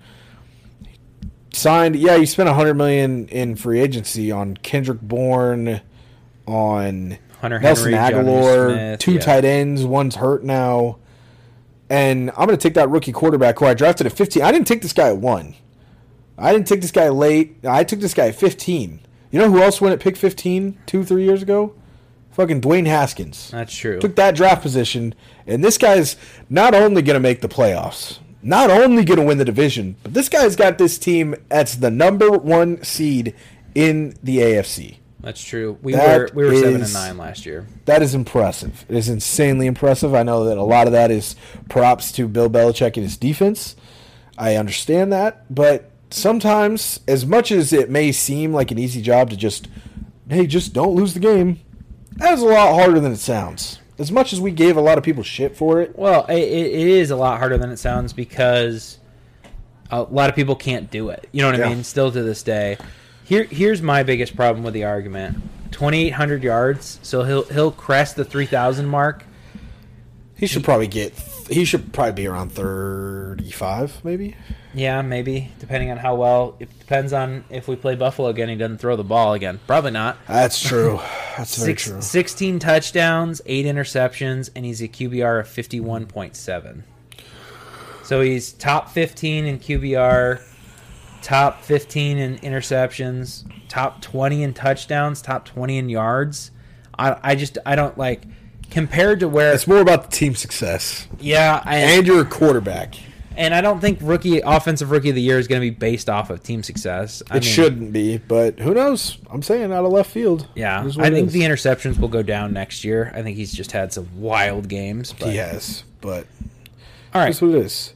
[1.51, 5.81] Signed, yeah, you spent a hundred million in free agency on Kendrick Bourne,
[6.45, 9.19] on Hunter Nelson Henry, Agholor, Smith, two yeah.
[9.19, 10.99] tight ends, one's hurt now,
[11.89, 14.43] and I'm going to take that rookie quarterback who I drafted at 15.
[14.43, 15.55] I didn't take this guy at one.
[16.37, 17.57] I didn't take this guy late.
[17.65, 18.99] I took this guy at 15.
[19.31, 21.73] You know who else went at pick 15 two, three years ago?
[22.31, 23.99] Fucking Dwayne Haskins That's true.
[23.99, 25.15] took that draft position,
[25.47, 26.17] and this guy's
[26.49, 28.19] not only going to make the playoffs.
[28.41, 31.89] not only going to win the division, but this guy's got this team that's the
[31.89, 33.33] number one seed
[33.73, 34.97] in the AFC.
[35.21, 35.77] That's true.
[35.81, 37.65] We That were we were seven and nine last year.
[37.85, 38.85] That is impressive.
[38.87, 40.13] It is insanely impressive.
[40.13, 41.35] I know that a lot of that is
[41.69, 43.75] props to Bill Belichick and his defense.
[44.37, 49.29] I understand that, but sometimes, as much as it may seem like an easy job
[49.29, 49.67] to just,
[50.29, 51.59] hey, just don't lose the game,
[52.17, 53.79] that is a lot harder than it sounds.
[53.97, 56.87] As much as we gave a lot of people shit for it, Well, it, it
[56.87, 58.99] is a lot harder than it sounds because
[59.91, 61.27] a lot of people can't do it.
[61.31, 61.83] You know what I mean?
[61.83, 62.77] Still to this day.
[63.23, 65.37] Here, here's my biggest problem with the argument:
[65.71, 66.99] twenty eight hundred yards.
[67.03, 69.25] So he'll he'll crest the three thousand mark.
[70.35, 71.13] he should probably get.
[71.49, 74.35] He should probably be around thirty-five, maybe.
[74.73, 76.55] Yeah, maybe depending on how well.
[76.59, 78.49] It depends on if we play Buffalo again.
[78.49, 79.59] He doesn't throw the ball again.
[79.67, 80.17] Probably not.
[80.27, 80.99] That's true.
[81.37, 82.01] That's very Six, true.
[82.01, 86.83] 16 touchdowns, eight interceptions, and he's a QBR of 51.7.
[88.03, 90.41] So he's top 15 in QBR,
[91.21, 96.51] top 15 in interceptions, top 20 in touchdowns, top 20 in yards.
[96.97, 98.23] I, I just, I don't like,
[98.69, 102.95] compared to where, It's more about the team success, yeah, I, and you're a quarterback.
[103.37, 106.09] and I don't think rookie, offensive rookie of the year is going to be based
[106.09, 107.21] off of team success.
[107.29, 109.17] I It mean, shouldn't be, but who knows?
[109.29, 110.47] I'm saying out of left field.
[110.55, 111.33] Yeah, It is what I think is.
[111.33, 113.11] the interceptions will go down next year.
[113.15, 115.13] I think he's just had some wild games.
[115.17, 116.27] But, he has, but
[117.13, 117.25] All right.
[117.27, 117.93] that's what it is.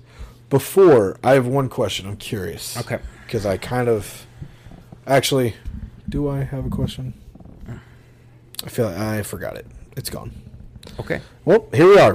[0.49, 2.75] Before I have one question, I'm curious.
[2.77, 2.99] Okay.
[3.25, 4.25] Because I kind of,
[5.05, 5.53] actually,
[6.09, 7.13] do I have a question?
[8.65, 9.67] I feel like I forgot it.
[9.95, 10.31] It's gone.
[10.99, 11.21] Okay.
[11.45, 12.13] Well, here we are.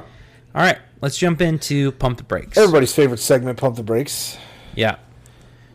[0.54, 0.78] All right.
[1.00, 2.56] Let's jump into pump the brakes.
[2.56, 4.38] Everybody's favorite segment, pump the brakes.
[4.74, 4.96] Yeah.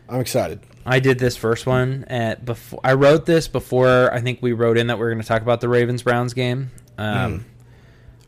[0.08, 0.60] I'm excited.
[0.84, 2.80] I did this first one at before.
[2.82, 4.12] I wrote this before.
[4.12, 6.34] I think we wrote in that we are going to talk about the Ravens Browns
[6.34, 6.70] game.
[6.98, 7.44] Um,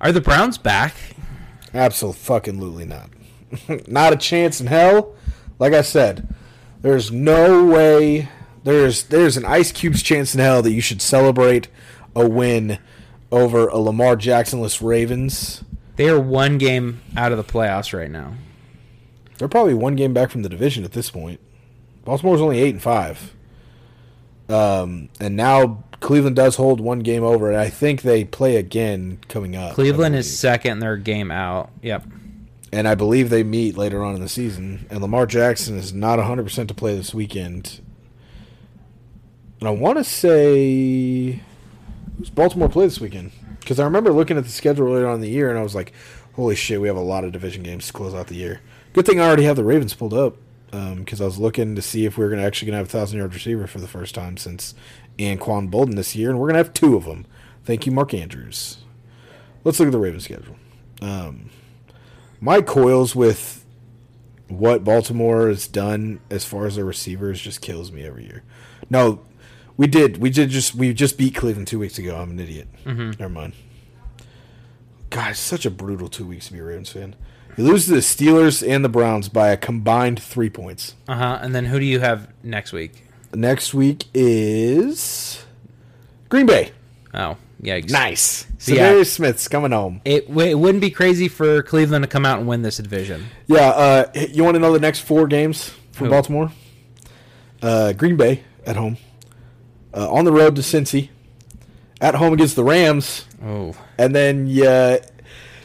[0.00, 0.94] Are the Browns back?
[1.74, 3.10] Absolutely not.
[3.88, 5.14] not a chance in hell.
[5.58, 6.32] Like I said,
[6.82, 8.28] there's no way.
[8.64, 11.68] There's there's an ice cube's chance in hell that you should celebrate
[12.14, 12.78] a win
[13.32, 15.64] over a Lamar Jacksonless Ravens.
[15.96, 18.34] They are one game out of the playoffs right now.
[19.38, 21.40] They're probably one game back from the division at this point.
[22.04, 23.34] Baltimore's only eight and five.
[24.48, 29.18] Um, and now Cleveland does hold one game over, and I think they play again
[29.28, 29.74] coming up.
[29.74, 30.80] Cleveland is second.
[30.80, 31.70] Their game out.
[31.82, 32.06] Yep.
[32.72, 34.86] and I believe they meet later on in the season.
[34.90, 37.80] And Lamar Jackson is not 100% to play this weekend.
[39.60, 41.40] And I want to say,
[42.22, 43.32] who's Baltimore play this weekend?
[43.58, 45.74] Because I remember looking at the schedule earlier on in the year, and I was
[45.74, 45.92] like,
[46.34, 48.60] holy shit, we have a lot of division games to close out the year.
[48.92, 50.36] Good thing I already have the Ravens pulled up.
[50.70, 53.18] Because I was looking to see if we were gonna actually to have a thousand
[53.18, 54.74] yard receiver for the first time since
[55.18, 57.26] Anquan Boldin this year, and we're to have two of them.
[57.64, 58.78] Thank you, Mark Andrews.
[59.64, 60.56] Let's look at the Ravens schedule.
[61.02, 61.50] Um,
[62.40, 63.66] my coils with
[64.48, 68.42] what Baltimore has done as far as their receivers just kills me every year.
[68.88, 69.20] No,
[69.76, 70.18] we did.
[70.18, 72.16] We did just we just beat Cleveland two weeks ago.
[72.16, 72.68] I'm an idiot.
[72.84, 73.54] Never mind.
[75.10, 77.14] God, such a brutal two weeks to be a Ravens fan.
[77.56, 80.94] You lose to the Steelers and the Browns by a combined three points.
[81.06, 81.38] Uh huh.
[81.42, 83.04] And then who do you have next week?
[83.34, 85.44] Next week is
[86.30, 86.72] Green Bay.
[87.12, 87.90] Oh, yikes.
[87.90, 88.46] Nice.
[88.58, 88.92] So, yeah.
[88.92, 90.00] Za'Darius Smith's coming home.
[90.04, 93.26] It, it wouldn't be crazy for Cleveland to come out and win this division.
[93.48, 96.10] Yeah, uh, you want to know the next four games for Who?
[96.10, 96.52] Baltimore?
[97.60, 98.96] Uh, Green Bay at home,
[99.94, 101.08] uh, on the road to Cincy,
[102.00, 104.98] at home against the Rams, Oh, and then yeah.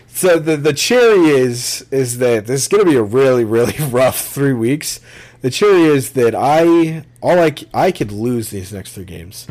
[0.07, 3.75] So the the cherry is is that this is going to be a really really
[3.89, 4.99] rough three weeks.
[5.41, 9.45] The cherry is that I all I I could lose these next three games.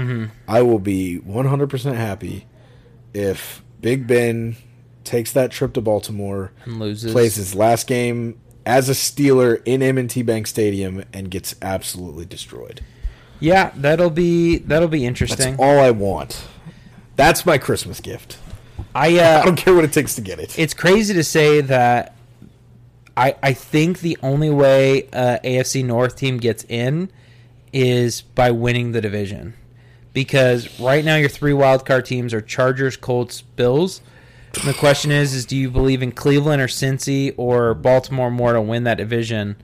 [0.48, 2.46] I will be one hundred percent happy
[3.14, 4.56] if Big Ben
[5.04, 7.12] takes that trip to Baltimore and loses.
[7.12, 12.80] plays his last game as a Steeler in M&T Bank Stadium and gets absolutely destroyed.
[13.40, 15.56] Yeah, that'll be that'll be That's interesting.
[15.58, 16.44] all I want.
[17.16, 18.38] That's my Christmas gift.
[18.94, 20.58] I uh, I don't care what it takes to get it.
[20.58, 22.14] it's crazy to say that.
[23.16, 27.10] I I think the only way uh, AFC North team gets in
[27.72, 29.54] is by winning the division,
[30.12, 34.00] because right now your three wildcard teams are Chargers, Colts, Bills.
[34.54, 38.54] And the question is, is do you believe in Cleveland or Cincy or Baltimore more
[38.54, 39.56] to win that division?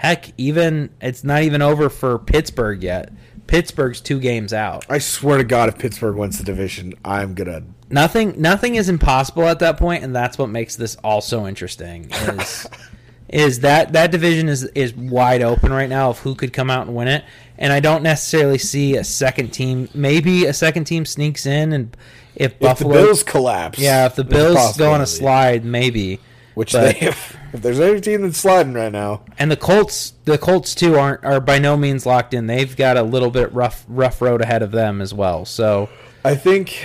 [0.00, 3.12] Heck, even it's not even over for Pittsburgh yet.
[3.46, 4.86] Pittsburgh's two games out.
[4.88, 7.64] I swear to God, if Pittsburgh wins the division, I'm gonna.
[7.90, 12.10] Nothing nothing is impossible at that point, and that's what makes this all so interesting.
[12.10, 12.66] Is
[13.28, 16.86] is that that division is is wide open right now of who could come out
[16.86, 17.22] and win it,
[17.58, 19.90] and I don't necessarily see a second team.
[19.92, 21.94] Maybe a second team sneaks in, and
[22.36, 26.20] if If Buffalo, the Bills collapse, yeah, if the Bills go on a slide, maybe.
[26.54, 30.14] Which But- they have, if there's any team that's sliding right now, And the Colts,
[30.24, 32.46] the Colts too, aren't are by no means locked in.
[32.46, 35.44] They've got a little bit rough rough road ahead of them as well.
[35.44, 35.88] So
[36.24, 36.84] I think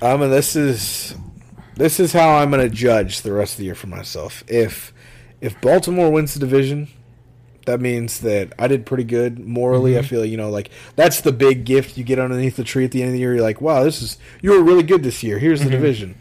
[0.00, 1.14] I mean this is
[1.76, 4.44] this is how I'm going to judge the rest of the year for myself.
[4.46, 4.92] If
[5.40, 6.88] if Baltimore wins the division,
[7.66, 9.96] that means that I did pretty good morally.
[9.96, 10.08] I mm-hmm.
[10.08, 13.02] feel you know like that's the big gift you get underneath the tree at the
[13.02, 13.34] end of the year.
[13.34, 15.38] You're like, wow, this is you were really good this year.
[15.38, 15.72] Here's the mm-hmm.
[15.72, 16.18] division.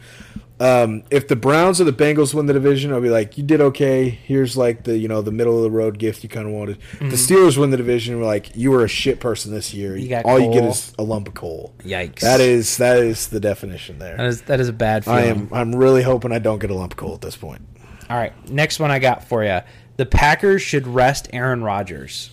[0.61, 3.61] Um, if the Browns or the Bengals win the division, I'll be like, you did
[3.61, 4.09] okay.
[4.09, 6.77] Here's like the you know the middle of the road gift you kind of wanted.
[6.93, 8.19] If The Steelers win the division.
[8.19, 9.97] We're like, you were a shit person this year.
[9.97, 11.73] You got All you get is a lump of coal.
[11.83, 12.19] yikes!
[12.19, 14.17] That is that is the definition there.
[14.17, 14.27] there.
[14.27, 16.93] is that is a bad I am I'm really hoping I don't get a lump
[16.93, 17.61] of coal at this point.
[18.07, 19.61] All right, next one I got for you.
[19.97, 22.29] The Packers should rest Aaron Rodgers.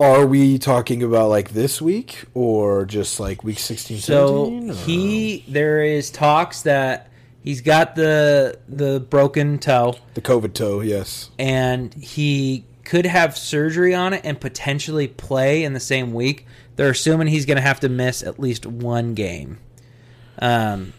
[0.00, 4.74] Are we talking about like this week or just like week 16 So 17, or-
[4.74, 7.10] he, there is talks that
[7.44, 11.30] he's got the the broken toe, the COVID toe, yes.
[11.38, 16.46] and he could have surgery on it and potentially play in the same week.
[16.76, 19.58] They're assuming he's going to have to miss at least one game.
[20.38, 20.94] Um,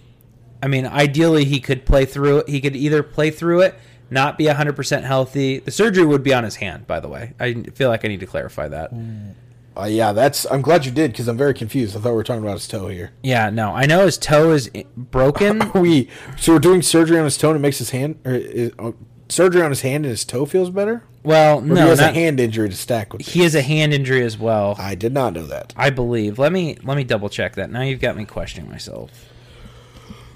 [0.61, 2.49] I mean, ideally he could play through it.
[2.49, 3.79] He could either play through it,
[4.11, 5.59] not be 100% healthy.
[5.59, 7.33] The surgery would be on his hand, by the way.
[7.39, 8.91] I feel like I need to clarify that.
[9.75, 11.95] Uh, yeah, that's I'm glad you did cuz I'm very confused.
[11.95, 13.11] I thought we were talking about his toe here.
[13.23, 15.71] Yeah, no, I know his toe is broken.
[15.73, 18.71] We so we're doing surgery on his toe and it makes his hand or is,
[18.77, 18.91] uh,
[19.29, 21.03] surgery on his hand and his toe feels better?
[21.23, 23.21] Well, Or no, he has not, a hand injury to stack with.
[23.25, 24.75] he has a hand injury as well.
[24.77, 25.73] I did not know that.
[25.77, 26.37] I believe.
[26.37, 27.71] Let me let me double check that.
[27.71, 29.09] Now you've got me questioning myself.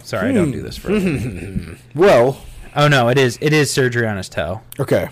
[0.03, 0.91] Sorry, I don't do this for.
[1.93, 2.38] Well,
[2.76, 4.61] oh no, it is it is surgery on his toe.
[4.80, 5.10] Okay.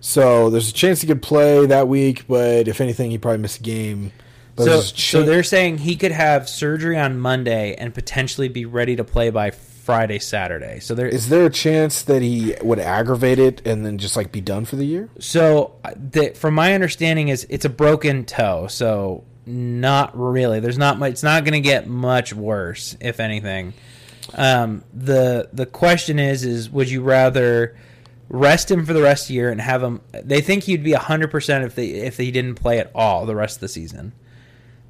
[0.00, 3.58] So there's a chance he could play that week, but if anything, he probably miss
[3.58, 4.12] a game.
[4.54, 8.64] But So a so they're saying he could have surgery on Monday and potentially be
[8.64, 10.80] ready to play by Friday Saturday.
[10.80, 14.30] So there is there a chance that he would aggravate it and then just like
[14.30, 15.08] be done for the year?
[15.18, 18.66] So, uh, the, from my understanding, is it's a broken toe.
[18.66, 20.60] So, not really.
[20.60, 21.12] There's not much.
[21.12, 23.72] It's not going to get much worse, if anything.
[24.34, 27.76] Um, the the question is, is would you rather
[28.28, 30.00] rest him for the rest of the year and have him?
[30.12, 33.34] They think he'd be hundred percent if they if he didn't play at all the
[33.34, 34.12] rest of the season.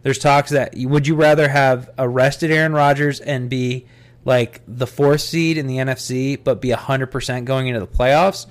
[0.02, 3.86] There's talks that would you rather have arrested Aaron Rodgers and be
[4.24, 8.46] like the fourth seed in the NFC, but be hundred percent going into the playoffs,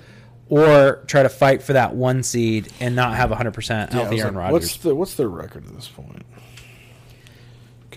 [0.49, 4.15] or try to fight for that one seed and not have hundred percent Yeah, healthy
[4.15, 4.69] was Aaron like, Rodgers?
[4.69, 6.25] What's the what's their record at this point?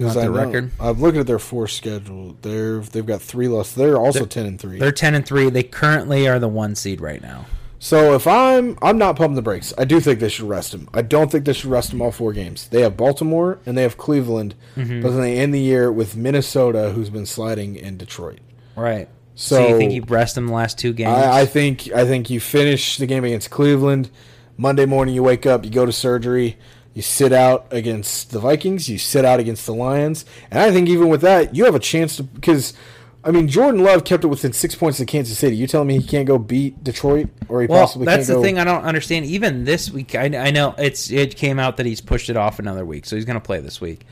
[0.00, 0.70] Because I their know, record?
[0.80, 2.36] I'm looking at their four schedule.
[2.42, 3.74] They're they've got three losses.
[3.74, 4.78] They're also They're- ten and three.
[4.78, 5.50] They're ten and three.
[5.50, 7.46] They currently are the one seed right now.
[7.78, 9.72] So if I'm I'm not pumping the brakes.
[9.78, 10.88] I do think they should rest him.
[10.92, 12.68] I don't think they should rest him all four games.
[12.68, 15.00] They have Baltimore and they have Cleveland, Mm-hmm.
[15.00, 18.40] but then they end the year with Minnesota, who's been sliding, in Detroit.
[18.76, 19.08] Right.
[19.34, 21.10] So, So, you think you rest them the last two games?
[21.10, 24.10] I, I think I think you finish the game against Cleveland.
[24.58, 26.58] Monday morning, you wake up, you go to surgery,
[26.94, 30.88] you sit out against the Vikings, you sit out against the Lions, and I think
[30.88, 32.74] even with that, you have a chance to because.
[33.22, 35.54] I mean, Jordan Love kept it within six points of Kansas City.
[35.54, 38.28] You telling me he can't go beat Detroit, or he well, possibly that's can't That's
[38.28, 38.42] the go?
[38.42, 39.26] thing I don't understand.
[39.26, 42.58] Even this week, I, I know it's it came out that he's pushed it off
[42.60, 44.06] another week, so he's going to play this week.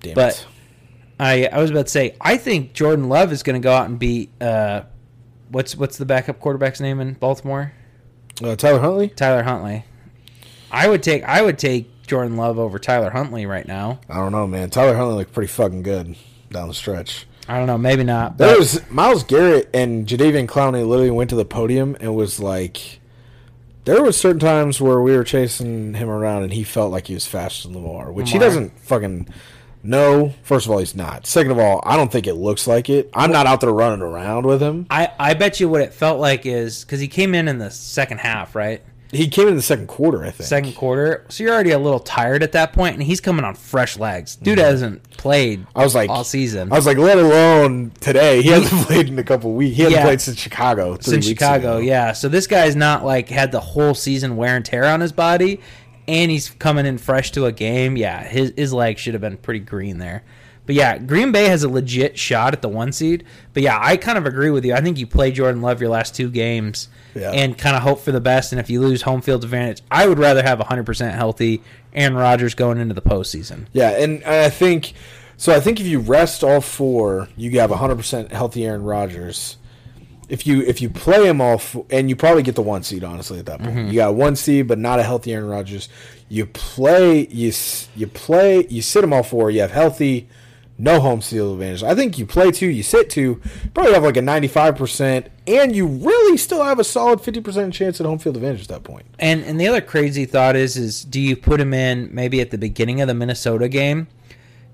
[0.00, 0.46] Damn but- it.
[1.20, 3.88] I I was about to say I think Jordan Love is going to go out
[3.88, 4.82] and beat uh,
[5.50, 7.72] what's what's the backup quarterback's name in Baltimore?
[8.42, 9.08] Uh, Tyler Huntley.
[9.08, 9.84] Tyler Huntley.
[10.70, 14.00] I would take I would take Jordan Love over Tyler Huntley right now.
[14.08, 14.70] I don't know, man.
[14.70, 16.16] Tyler Huntley looked pretty fucking good
[16.50, 17.26] down the stretch.
[17.48, 18.36] I don't know, maybe not.
[18.36, 23.00] There was Myles Garrett and Jadeveon Clowney literally went to the podium and was like,
[23.86, 27.14] there was certain times where we were chasing him around and he felt like he
[27.14, 29.28] was faster than Lamar, which he doesn't fucking
[29.82, 30.34] know.
[30.42, 31.26] First of all, he's not.
[31.26, 33.08] Second of all, I don't think it looks like it.
[33.14, 34.86] I'm not out there running around with him.
[34.90, 37.70] I I bet you what it felt like is because he came in in the
[37.70, 38.82] second half, right?
[39.10, 40.46] He came in the second quarter, I think.
[40.46, 43.54] Second quarter, so you're already a little tired at that point, and he's coming on
[43.54, 44.36] fresh legs.
[44.36, 44.66] Dude mm-hmm.
[44.66, 48.42] hasn't played I was like, all season I was like, let alone today.
[48.42, 49.76] He hasn't played in a couple weeks.
[49.76, 50.04] He hasn't Yeah.
[50.04, 50.96] played since Chicago.
[50.96, 51.76] three since weeks Chicago.
[51.76, 51.78] ago.
[51.78, 55.12] Yeah, so this guy's not like had the whole season wear and tear on his
[55.12, 55.60] body,
[56.06, 57.96] and he's coming in fresh to a game.
[57.96, 60.22] Yeah, his his legs should have been pretty green there.
[60.66, 63.24] But yeah, Green Bay has a legit shot at the one seed.
[63.54, 64.74] But yeah, I kind of agree with you.
[64.74, 67.32] I think you play Jordan Love your last two games Yeah.
[67.32, 68.52] and kind of hope for the best.
[68.52, 71.62] And if you lose home field advantage, I would rather have 100% healthy
[71.94, 73.66] Aaron Rodgers going into the postseason.
[73.72, 74.92] Yeah, and I think
[75.36, 75.54] so.
[75.54, 79.56] I think if you rest all four, you have 100 percent healthy Aaron Rodgers.
[80.28, 81.60] If you if you play him all,
[81.90, 83.74] and you probably get the one seed honestly at that point.
[83.74, 83.88] Mm-hmm.
[83.88, 85.88] You got one seed, but not a healthy Aaron Rodgers.
[86.28, 87.52] You play you
[87.96, 89.50] you play you sit him all four.
[89.50, 90.28] You have healthy
[90.78, 91.82] no home field advantage.
[91.82, 93.40] I think you play two, you sit two,
[93.74, 98.06] probably have like a 95%, and you really still have a solid 50% chance at
[98.06, 99.06] home field advantage at that point.
[99.18, 102.50] And and the other crazy thought is is do you put him in maybe at
[102.50, 104.06] the beginning of the Minnesota game?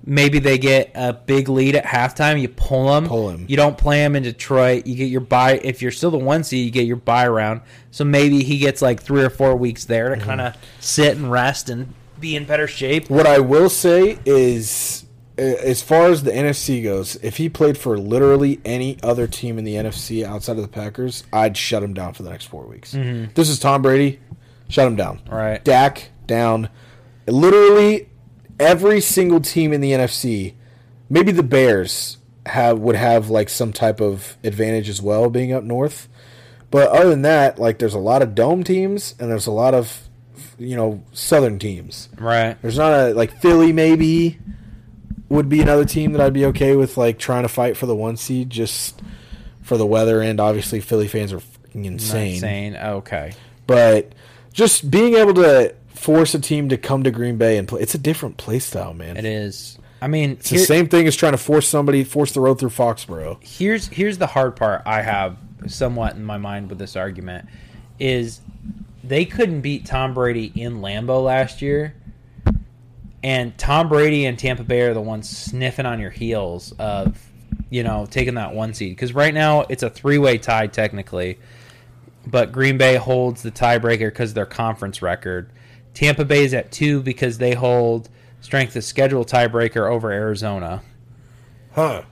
[0.06, 2.38] Maybe they get a big lead at halftime.
[2.38, 3.06] You pull him.
[3.06, 3.46] Pull him.
[3.48, 4.86] You don't play him in Detroit.
[4.86, 5.52] You get your buy.
[5.64, 7.62] If you're still the one seed, you get your buy round.
[7.90, 10.26] So maybe he gets like three or four weeks there to mm-hmm.
[10.26, 13.08] kind of sit and rest and be in better shape.
[13.08, 15.03] What I will say is,
[15.36, 19.64] as far as the NFC goes, if he played for literally any other team in
[19.64, 22.94] the NFC outside of the Packers, I'd shut him down for the next four weeks.
[22.94, 23.32] Mm-hmm.
[23.34, 24.20] This is Tom Brady.
[24.68, 25.20] Shut him down.
[25.28, 25.62] Right.
[25.64, 26.68] Dak down.
[27.26, 28.08] Literally
[28.60, 30.54] every single team in the NFC,
[31.10, 35.64] maybe the Bears have would have like some type of advantage as well being up
[35.64, 36.08] north.
[36.70, 39.74] But other than that, like there's a lot of dome teams and there's a lot
[39.74, 40.08] of
[40.58, 42.08] you know southern teams.
[42.18, 42.60] Right.
[42.62, 44.38] There's not a like Philly maybe
[45.34, 47.94] would be another team that I'd be okay with like trying to fight for the
[47.94, 49.02] one seed just
[49.62, 52.34] for the weather and obviously Philly fans are fucking insane.
[52.34, 52.76] Insane.
[52.76, 53.34] Okay.
[53.66, 54.12] But
[54.52, 57.94] just being able to force a team to come to Green Bay and play it's
[57.94, 59.16] a different play style, man.
[59.16, 59.78] It is.
[60.02, 62.70] I mean, It's the same thing as trying to force somebody force the road through
[62.70, 63.38] Foxborough.
[63.42, 67.48] here's here's the hard part I have somewhat in my mind with this argument
[67.98, 68.40] is
[69.02, 71.94] they couldn't beat Tom Brady in Lambeau last year.
[73.24, 77.26] And Tom Brady and Tampa Bay are the ones sniffing on your heels of,
[77.70, 78.94] you know, taking that one seed.
[78.94, 81.38] Because right now it's a three way tie technically,
[82.26, 85.50] but Green Bay holds the tiebreaker because of their conference record.
[85.94, 88.10] Tampa Bay is at two because they hold
[88.42, 90.82] strength of schedule tiebreaker over Arizona.
[91.72, 92.02] Huh.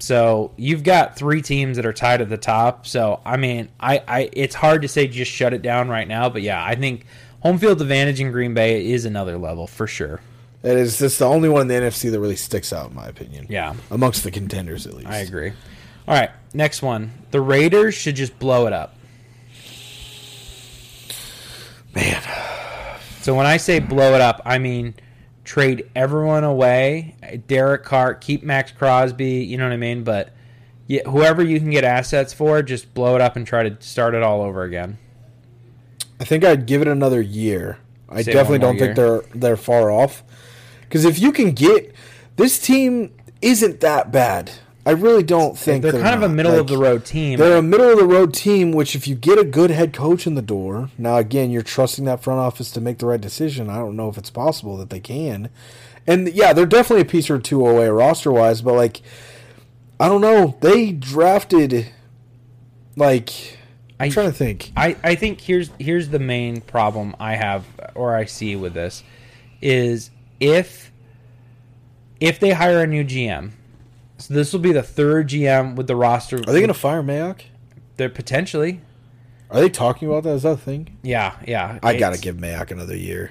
[0.00, 2.86] So you've got three teams that are tied at the top.
[2.86, 6.28] So I mean, I, I it's hard to say just shut it down right now,
[6.28, 7.06] but yeah, I think
[7.40, 10.20] home field advantage in Green Bay is another level for sure.
[10.62, 13.06] It is just the only one in the NFC that really sticks out in my
[13.06, 13.46] opinion.
[13.48, 15.08] Yeah, Amongst the contenders at least.
[15.08, 15.52] I agree.
[16.08, 17.12] All right, next one.
[17.30, 18.96] The Raiders should just blow it up.
[21.94, 22.22] Man.
[23.20, 24.94] So when I say blow it up, I mean
[25.44, 27.16] trade everyone away.
[27.46, 29.44] Derek Carr, keep Maxx Crosby.
[29.44, 30.04] You know what I mean?
[30.04, 30.34] But
[30.86, 34.14] yeah, whoever you can get assets for, just blow it up and try to start
[34.14, 34.98] it all over again.
[36.20, 37.78] I think I'd give it another year.
[38.08, 40.22] I Say definitely don't more think they're they're far off.
[40.88, 41.94] Because if you can get
[42.36, 43.12] this team,
[43.42, 44.50] isn't that bad.
[44.86, 47.38] I really don't think They're, kind of a middle Like, of the road team.
[47.38, 48.72] They're a middle of the road team.
[48.72, 52.06] Which, if you get a good head coach in the door, now again, you're trusting
[52.06, 53.68] that front office to make the right decision.
[53.68, 55.50] I don't know if it's possible that they can.
[56.06, 59.02] And yeah, they're definitely a piece or two away roster wise, but like,
[60.00, 60.56] I don't know.
[60.62, 61.92] They drafted
[62.96, 63.58] like
[64.00, 64.72] I'm I- trying to think.
[64.74, 69.02] I, I think here's here's the main problem I have or I see with this
[69.60, 70.10] is
[70.40, 70.92] if
[72.20, 73.52] if they hire a new GM,
[74.18, 76.36] so this will be the third GM with the roster.
[76.36, 77.42] Are they going to fire Mayock?
[77.96, 78.80] They're potentially.
[79.50, 80.30] Are they talking about that?
[80.30, 80.98] Is that a thing?
[81.02, 81.78] Yeah, yeah.
[81.82, 83.30] I got to give Mayock another year.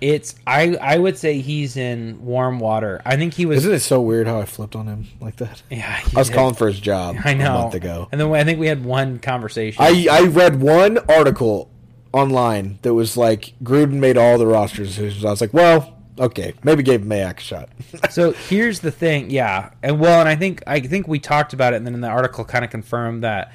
[0.00, 3.02] It's I I would say he's in warm water.
[3.04, 3.58] I think he was.
[3.58, 5.62] Isn't it so weird how I flipped on him like that?
[5.70, 6.34] yeah, I was did.
[6.34, 7.54] calling for his job I know.
[7.54, 8.08] a month ago.
[8.10, 9.82] And then I think we had one conversation.
[9.84, 11.70] I I read one article
[12.12, 15.24] online that was like Gruden made all the roster decisions.
[15.24, 17.68] I was like, well, okay, maybe gave Mayock a shot.
[18.10, 21.72] so here's the thing, yeah, and well, and I think I think we talked about
[21.72, 23.52] it, and then in the article kind of confirmed that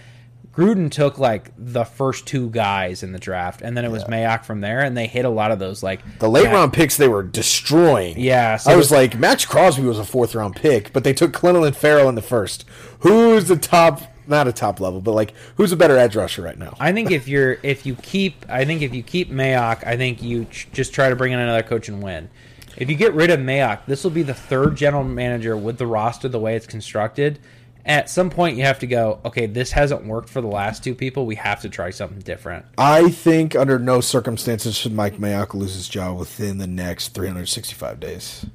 [0.56, 4.46] Gruden took like the first two guys in the draft, and then it was Mayock
[4.46, 6.96] from there, and they hit a lot of those like the late yeah, round picks
[6.96, 8.18] they were destroying.
[8.18, 11.14] Yeah, so I was the- like, Maxx Crosby was a fourth round pick, but they
[11.14, 12.64] took Clinton and Ferrell in the first.
[13.00, 14.02] Who's the top?
[14.28, 16.76] Not a top level, but like who's a better edge rusher right now?
[16.80, 20.24] I think if you're if you keep I think if you keep Mayock, I think
[20.24, 22.30] you ch- just try to bring in another coach and win.
[22.78, 25.88] If you get rid of Mayock, this will be the third general manager with the
[25.88, 27.40] roster the way it's constructed.
[27.86, 29.20] At some point, you have to go.
[29.26, 31.26] Okay, this hasn't worked for the last two people.
[31.28, 32.66] We have to try something different.
[32.80, 38.00] I think under no circumstances should Mike Mayock lose his job within the next 365
[38.00, 38.46] days.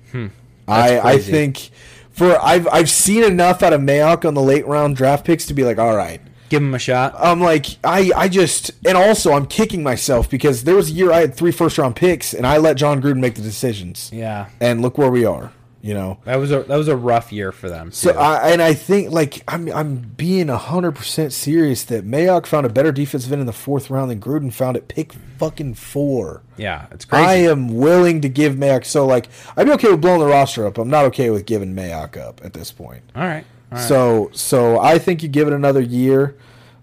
[0.67, 1.21] I I Hmm.
[1.23, 1.71] think
[2.11, 5.55] for I've I've seen enough out of Mayock on the late round draft picks to
[5.55, 6.21] be like, all right.
[6.51, 7.15] Give him a shot.
[7.19, 11.11] I'm like I I just and also I'm kicking myself because there was a year
[11.13, 14.11] I had three first round picks and I let Jon Gruden make the decisions.
[14.13, 16.19] Yeah, And look where we are, you know.
[16.25, 17.93] that was a that was a rough year for them.
[17.93, 18.19] So too.
[18.19, 22.69] I and I think like I'm I'm being hundred percent serious that Mayock found a
[22.69, 26.43] better defensive end in the fourth round than Gruden found at pick fucking four.
[26.57, 27.25] yeah, it's crazy.
[27.25, 30.67] I am willing to give Mayock so like I'd be okay with blowing the roster
[30.67, 30.79] up.
[30.79, 33.03] I'm not okay with giving Mayock up at this point.
[33.15, 33.81] all right, right.
[33.81, 36.37] So so I think you give it another year,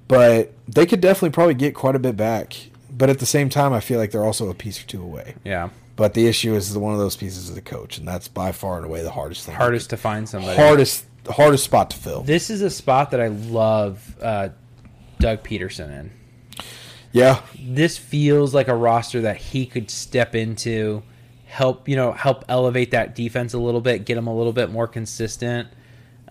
[0.08, 2.56] but they could definitely probably get quite a bit back.
[2.92, 5.36] But at the same time, I feel like they're also a piece or two away.
[5.44, 5.70] yeah.
[5.96, 8.78] But the issue is one of those pieces of the coach, and that's by far
[8.78, 9.56] and away the hardest thing.
[9.56, 10.56] Hardest to find somebody.
[10.56, 12.22] hardest hardest spot to fill.
[12.22, 14.50] This is a spot that I love uh,
[15.20, 16.12] Doug Pederson in.
[17.12, 21.02] Yeah, This feels like a roster that he could step into,
[21.46, 24.70] help you know, help elevate that defense a little bit, get them a little bit
[24.70, 25.68] more consistent.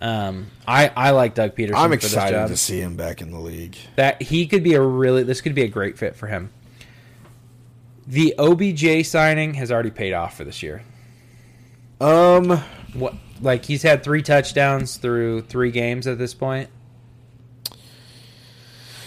[0.01, 1.74] Um, I I like Doug Pederson.
[1.77, 3.77] I'm excited to see him back in the league.
[3.97, 6.51] that he could be a really this could be a great fit for him.
[8.06, 10.82] The OBJ signing has already paid off for this year.
[12.01, 12.62] Um,
[12.93, 16.68] What like he's had three touchdowns through three games at this point.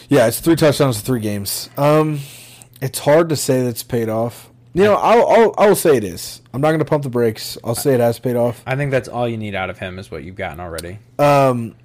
[0.09, 1.69] yeah, it's three touchdowns in three games.
[1.77, 2.19] Um,
[2.81, 4.48] it's hard to say that's paid off.
[4.73, 6.41] You know, I'll, I'll I will say this.
[6.53, 7.57] I'm not going to pump the brakes.
[7.63, 8.61] I'll say it has paid off.
[8.67, 10.99] I think that's all you need out of him is what you've gotten already.
[11.17, 11.75] Um,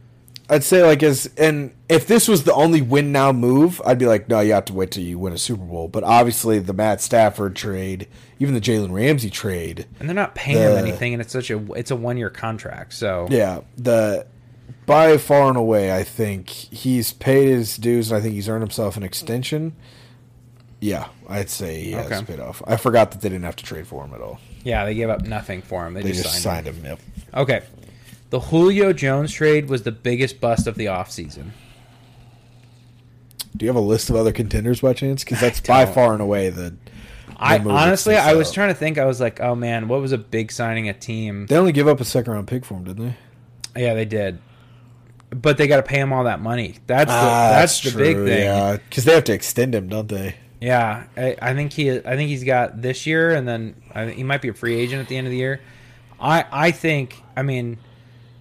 [0.51, 4.06] I'd say like as and if this was the only win now move, I'd be
[4.06, 5.89] like, no, you have to wait till you win a Super Bowl.
[5.89, 8.06] But obviously, the Matt Stafford trade,
[8.39, 11.73] even the Jalen Ramsey trade, And they're not paying him anything, and it's such a
[11.73, 12.93] it's a one year contract.
[12.93, 14.27] So yeah, the
[14.85, 18.62] by far and away, I think he's paid his dues, and I think he's earned
[18.62, 19.74] himself an extension.
[20.85, 22.23] Yeah, I'd say has Okay.
[22.27, 22.61] paid off.
[22.66, 24.39] I forgot that they didn't have to trade for him at all.
[24.65, 25.94] yeah, they gave up nothing for him.
[25.94, 26.85] They, They just, just signed, signed him.
[26.85, 27.01] Yep.
[27.32, 27.62] Okay,
[28.28, 31.52] the Julio Jones trade was the biggest bust of the offseason.
[33.56, 35.24] Do you have a list of other contenders by chance?
[35.24, 36.74] Because that's by far and away the.
[37.36, 38.98] I honestly, I was trying to think.
[38.98, 41.47] I was like, oh man, what was a big signing a team?
[41.47, 43.16] They only give up a second round pick for him, didn't
[43.74, 43.82] they?
[43.82, 44.39] Yeah, they did.
[45.31, 46.77] But they got to pay him all that money.
[46.86, 48.27] That's the, Ah, that's, the big thing.
[48.27, 50.36] Yeah, Yeah, because they have to extend him, don't they?
[51.16, 54.43] I, I think he I think he's got this year, and then I he might
[54.43, 55.61] be a free agent at the end of the year.
[56.20, 57.78] I I think I mean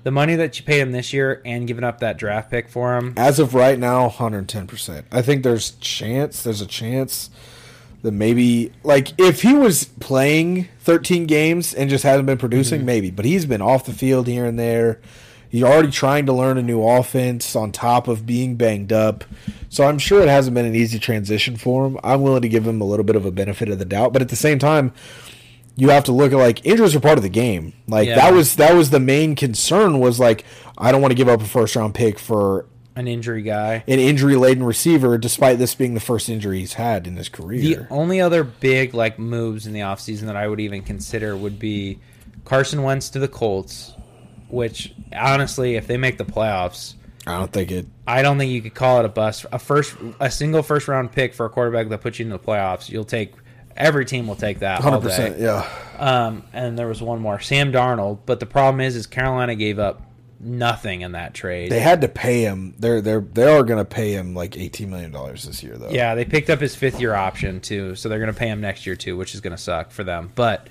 [0.04, 2.98] the money that you paid him this year and giving up that draft pick for
[2.98, 3.14] him.
[3.16, 5.04] As of right now, 110%.
[5.14, 7.30] I think there's chance, there's a chance
[8.02, 12.86] that maybe, like, if he was playing 13 games and just hasn't been producing, Mm-hmm.
[12.86, 13.12] maybe.
[13.12, 15.00] But he's been off the field here and there.
[15.54, 19.24] He's already trying to learn a new offense on top of being banged up.
[19.70, 22.00] So I'm sure it hasn't been an easy transition for him.
[22.04, 24.14] I'm willing to give him a little bit of a benefit of the doubt.
[24.14, 24.94] But at the same time,
[25.76, 27.74] you have to look at like injuries are part of the game.
[27.88, 28.16] Like Yeah.
[28.16, 30.44] that was that was the main concern was like
[30.76, 32.66] I don't want to give up a first round pick for
[32.96, 33.84] An injury guy.
[33.88, 37.62] an injury laden receiver, despite this being the first injury he's had in his career.
[37.62, 41.60] The only other big like moves in the offseason that I would even consider would
[41.60, 42.00] be
[42.44, 43.93] Carson Wentz to the Colts,
[44.54, 46.94] which honestly, if they make the playoffs,
[47.26, 47.88] I don't think it.
[48.06, 49.46] I don't think you could call it a bust.
[49.52, 52.40] A first, a single first round pick for a quarterback that puts you in the
[52.40, 53.34] playoffs, you'll take.
[53.76, 54.82] Every team will take that.
[54.82, 55.68] Hundred percent, yeah.
[55.98, 58.20] Um, and there was one more, Sam Darnold.
[58.26, 60.04] But the problem is, is Carolina gave up
[60.40, 61.72] nothing in that trade.
[61.72, 62.76] They had to pay him.
[62.78, 65.90] They're they're they are going to pay him like eighteen million dollars this year, though.
[65.90, 68.62] yeah, they picked up his fifth year option too, so they're going to pay him
[68.62, 70.32] next year too, which is going to suck for them.
[70.36, 70.68] But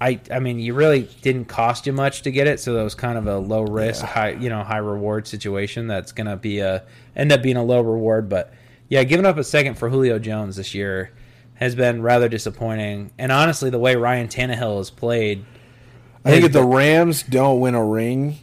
[0.00, 2.94] I, I mean, you really didn't cost you much to get it, so that was
[2.94, 4.08] kind of a low risk, Yeah.
[4.08, 5.86] high, you know, high reward situation.
[5.88, 8.28] That's going to be a end up being a low reward.
[8.28, 8.52] But
[8.88, 11.12] yeah, giving up a second for Julio Jones this year
[11.54, 13.10] has been rather disappointing.
[13.18, 15.44] And honestly, the way Ryan Tannehill has played,
[16.24, 18.38] I think if the Rams don't win a ring,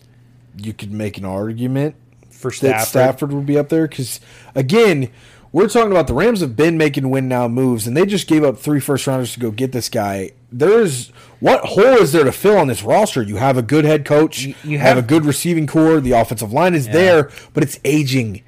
[0.57, 1.95] you could make an argument
[2.29, 3.88] for that Stafford, Stafford would be up there.
[3.88, 4.19] Because
[4.53, 5.09] again,
[5.51, 8.43] we're talking about the Rams have been making win now moves, and they just gave
[8.43, 10.31] up three first rounders to go get this guy.
[10.51, 13.22] There's what hole is there to fill on this roster?
[13.22, 16.11] You have a good head coach, You- you, have, have- a good receiving core, the
[16.14, 18.41] offensive line is there, but it's aging.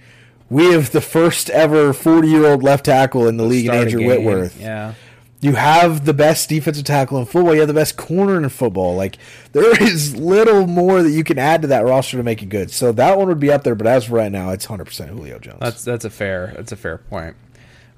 [0.50, 3.88] We have the first ever 40 year old left tackle in the league, in start
[3.88, 4.06] Andrew.
[4.08, 4.60] Whitworth.
[4.60, 4.94] Yeah.
[5.42, 7.54] You have the best defensive tackle in football.
[7.54, 8.96] You have the best corner in football.
[8.96, 9.18] Like
[9.54, 12.72] there is little more that you can add to that roster to make it good.
[12.72, 13.76] So that one would be up there.
[13.76, 15.60] But as of right now, it's hundred percent Julio Jones.
[15.62, 17.36] That's that's a fair that's a fair point.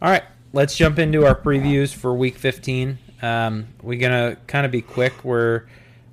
[0.02, 0.24] All right,
[0.54, 3.00] let's jump into our previews for Week 15.
[3.22, 5.24] Um, we're gonna kind of be quick.
[5.24, 5.64] We're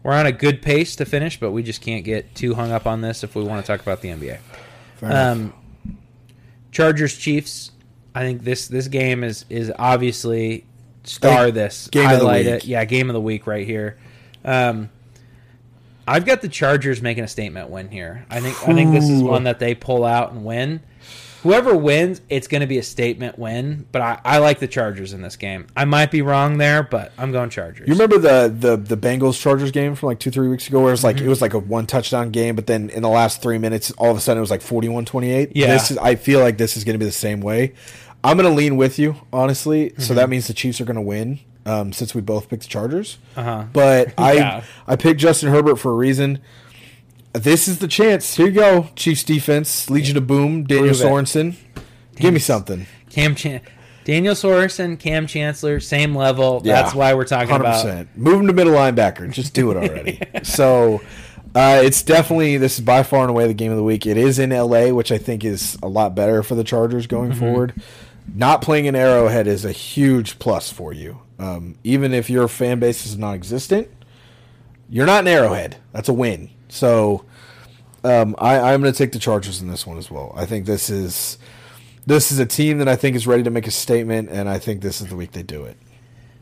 [0.03, 2.87] we're on a good pace to finish, but we just can't get too hung up
[2.87, 4.39] on this if we want to talk about the NBA.
[5.03, 5.53] Um,
[6.73, 7.73] Chargers Chiefs.
[8.15, 10.65] I think this this game is is obviously
[11.05, 12.55] star this game of the highlight week.
[12.55, 12.65] it.
[12.65, 13.99] Yeah, game of the week right here.
[14.45, 14.91] Um,
[16.07, 18.25] I've got the Chargers making a statement win here.
[18.31, 20.81] I think I think this is one that they pull out and win.
[21.43, 23.87] Whoever wins, it's going to be a statement win.
[23.93, 25.67] But I, I like the Chargers in this game.
[25.77, 27.87] I might be wrong there, but I'm going Chargers.
[27.87, 30.93] You remember the the the Bengals Chargers game from like two three weeks ago, where
[30.93, 31.27] it's like Mm-hmm.
[31.27, 34.11] it was like a one touchdown game, but then in the last three minutes, all
[34.11, 35.53] of a sudden it was like 41-28?
[35.55, 35.69] Yeah.
[35.69, 35.99] this is.
[35.99, 37.75] I feel like this is going to be the same way.
[38.25, 39.91] I'm going to lean with you, honestly.
[39.91, 40.15] So Mm-hmm.
[40.17, 43.19] that means the Chiefs are going to win, um, since we both picked the Chargers.
[43.37, 43.65] Uh-huh.
[43.73, 44.65] But Yeah.
[44.89, 46.41] I I picked Justin Herbert for a reason.
[47.43, 48.37] This is the chance.
[48.37, 50.95] Here you go, Chiefs defense, Legion of Boom, Daniel.
[50.95, 51.57] Sorensen.
[52.17, 52.87] Give me something.
[53.11, 53.61] Cam Chan-
[54.05, 56.63] Daniel Sorensen, Kam Chancellor, same level.
[56.65, 56.81] Yeah.
[56.83, 57.83] That's why we're talking Hundred about.
[57.85, 58.17] percent.
[58.17, 59.31] Move him to middle linebacker.
[59.31, 60.21] Just do it already.
[60.43, 61.01] so,
[61.55, 64.07] uh, it's definitely this is by far and away the game of the week.
[64.07, 67.31] It is in LA, which I think is a lot better for the Chargers going
[67.31, 67.41] Mm-hmm.
[67.41, 67.75] forward.
[68.35, 71.21] Not playing in Arrowhead is a huge plus for you.
[71.39, 73.89] Um, even if your fan base is non-existent,
[74.89, 75.77] you're not an Arrowhead.
[75.93, 76.51] That's a win.
[76.69, 77.25] So,
[78.05, 80.33] um, I, I'm going to take the Chargers in this one as well.
[80.37, 81.39] I think this is
[82.07, 84.59] this is a team that I think is ready to make a statement, and I
[84.59, 85.77] think this is the week they do it.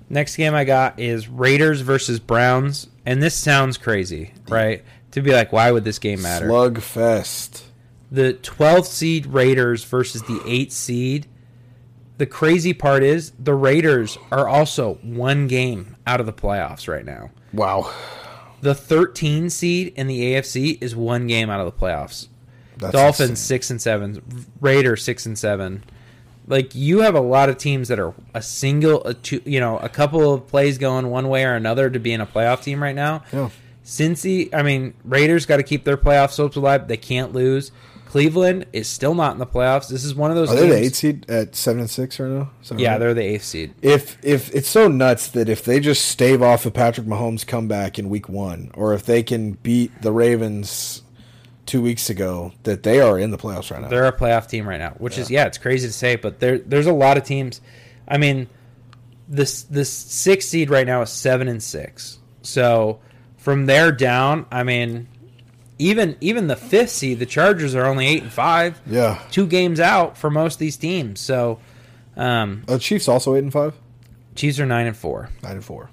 [0.08, 4.84] Next game I got is Raiders versus Browns, and this sounds crazy, right?
[5.12, 6.46] To be like, why would this game matter?
[6.46, 7.62] Slugfest.
[8.12, 11.26] the 12th seed Raiders versus the 8th seed.
[12.18, 17.04] The crazy part is the Raiders are also one game out of the playoffs right
[17.04, 17.30] now.
[17.52, 17.92] Wow.
[18.66, 22.26] The 13 seed in the AFC is one game out of the playoffs.
[22.76, 23.60] That's Dolphins insane.
[23.60, 25.84] 6 and 7, Raiders 6 and 7.
[26.48, 29.78] Like you have a lot of teams that are a single a two, you know,
[29.78, 32.82] a couple of plays going one way or another to be in a playoff team
[32.82, 33.22] right now.
[33.32, 33.50] Yeah.
[33.84, 36.88] Cincy, I mean, Raiders got to keep their playoff hopes alive.
[36.88, 37.70] They can't lose.
[38.06, 39.88] Cleveland is still not in the playoffs.
[39.88, 40.50] This is one of those.
[40.50, 42.50] Are they the teams- eight seed at seven and six right now?
[42.68, 42.98] That Yeah, right?
[42.98, 43.74] they're the eighth seed.
[43.82, 47.98] If if it's so nuts that if they just stave off a Patrick Mahomes comeback
[47.98, 51.02] in week one, or if they can beat the Ravens
[51.66, 53.88] two weeks ago, that they are in the playoffs right now.
[53.88, 56.58] They're a playoff team right now, which is yeah, it's crazy to say, but there
[56.58, 57.60] there's a lot of teams.
[58.08, 58.48] I mean,
[59.28, 62.18] this this sixth seed right now is seven and six.
[62.42, 63.00] So
[63.36, 65.08] from there down, I mean,
[65.78, 69.20] even even the fifth seed, the Chargers are only eight and five, yeah.
[69.30, 71.20] two games out for most of these teams.
[71.20, 71.58] So
[72.16, 73.74] um, Uh, Chiefs also eight and five,
[74.34, 75.30] Chiefs are nine and four.
[75.42, 75.90] nine and four.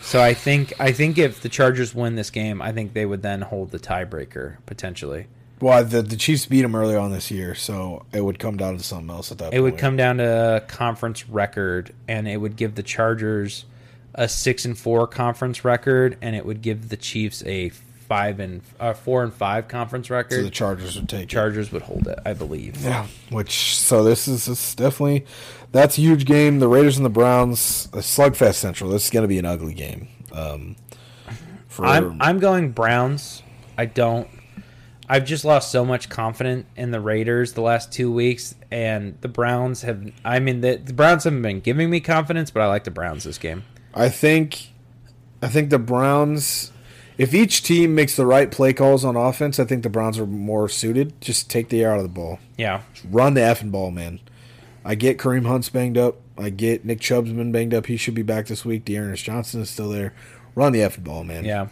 [0.00, 3.22] So I think I think if the Chargers win this game, I think they would
[3.22, 5.26] then hold the tiebreaker potentially.
[5.60, 8.76] Well, the the Chiefs beat them earlier on this year, so it would come down
[8.76, 9.54] to something else at that.
[9.54, 13.64] It would come down to conference record, and it would give the Chargers
[14.14, 17.70] a six and four conference record, and it would give the Chiefs a
[18.14, 20.36] five and uh, four and five conference record.
[20.36, 20.50] So the.
[20.50, 21.28] Chargers would take it.
[21.28, 22.80] Chargers would hold it, I believe.
[22.80, 25.26] Yeah, which so this is this is definitely
[25.72, 26.60] that's a huge game.
[26.60, 28.90] The Raiders and the Browns, a slugfest central.
[28.90, 30.06] This is going to be an ugly game.
[30.32, 30.76] Um,
[31.66, 33.42] for I'm I'm going Browns.
[33.76, 34.28] I don't.
[35.08, 39.28] I've just lost so much confidence in the Raiders the last two weeks, and the
[39.28, 40.12] Browns have.
[40.24, 43.24] I mean, the, the Browns haven't been giving me confidence, but I like the Browns
[43.24, 43.64] this game.
[43.92, 44.70] I think
[45.42, 46.70] I think the Browns.
[47.16, 50.26] If each team makes the right play calls on offense, I think the Browns are
[50.26, 51.20] more suited.
[51.20, 52.40] Just take the air out of the ball.
[52.58, 54.18] Yeah, Run the effing ball, man.
[54.84, 56.16] I get Kareem Hunt's banged up.
[56.36, 57.86] I get Nick Chubb's been banged up.
[57.86, 58.84] He should be back this week.
[58.84, 60.12] D'Ernest Johnson is still there.
[60.56, 61.44] Run the effing ball, man.
[61.44, 61.68] yeah,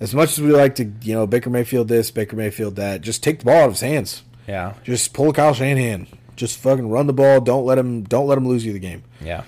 [0.00, 3.22] As much as we like to, you know, Baker Mayfield this, Baker Mayfield that, just
[3.22, 4.22] take the ball out of his hands.
[4.48, 6.06] yeah, Just pull Kyle Shanahan.
[6.34, 7.40] Just fucking run the ball.
[7.40, 8.02] Don't let him.
[8.02, 9.04] Don't let him lose you the game.
[9.22, 9.44] yeah,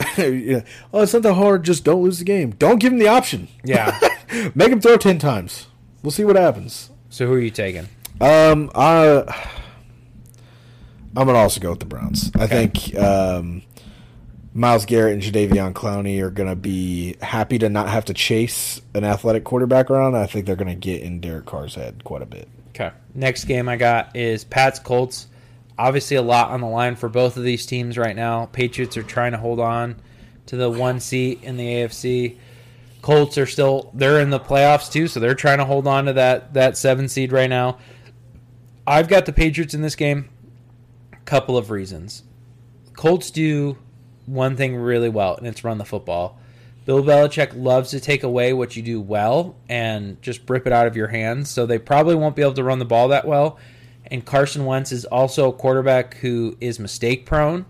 [0.18, 0.60] Yeah.
[0.92, 1.64] Oh, it's not that hard.
[1.64, 2.50] Just don't lose the game.
[2.58, 3.48] Don't give him the option.
[3.64, 3.98] yeah.
[4.54, 5.66] Make him throw ten times.
[6.02, 6.90] We'll see what happens.
[7.10, 7.88] so who are you taking?
[8.20, 9.24] Um, I,
[11.16, 12.30] I'm gonna also go with the Browns.
[12.36, 13.62] I think um,
[14.54, 19.04] Myles Garrett and Jadeveon Clowney are gonna be happy to not have to chase an
[19.04, 20.16] athletic quarterback around.
[20.16, 22.48] I think they're gonna get in Derek Carr's head quite a bit.
[22.70, 22.90] Okay.
[23.14, 25.26] Next game I got is Pats Colts.
[25.78, 28.46] Obviously, a lot on the line for both of these teams right now.
[28.46, 29.96] Patriots are trying to hold on
[30.46, 32.36] to the one seat in the AFC.
[33.08, 36.12] Colts are still they're in the playoffs too, so they're trying to hold on to
[36.12, 37.78] that that seven seed right now.
[38.86, 40.28] I've got the Patriots in this game.
[41.14, 42.22] A couple of reasons.
[42.92, 43.78] Colts do
[44.26, 46.38] one thing really well, and it's run the football.
[46.84, 50.86] Bill Belichick loves to take away what you do well and just rip it out
[50.86, 51.48] of your hands.
[51.48, 53.58] So they probably won't be able to run the ball that well.
[54.08, 57.64] And Carson Wentz is also a quarterback who is mistake prone.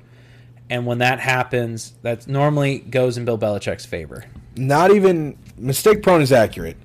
[0.68, 4.24] And when that happens, that normally goes in Bill Belichick's favor.
[4.58, 6.76] Not even mistake prone is accurate,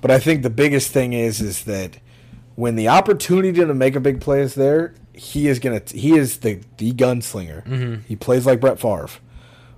[0.00, 1.98] but I think the biggest thing is is that
[2.54, 6.38] when the opportunity to make a big play is there, he is gonna he is
[6.38, 7.64] the the gunslinger.
[7.66, 8.02] Mm-hmm.
[8.06, 9.08] He plays like Brett Favre.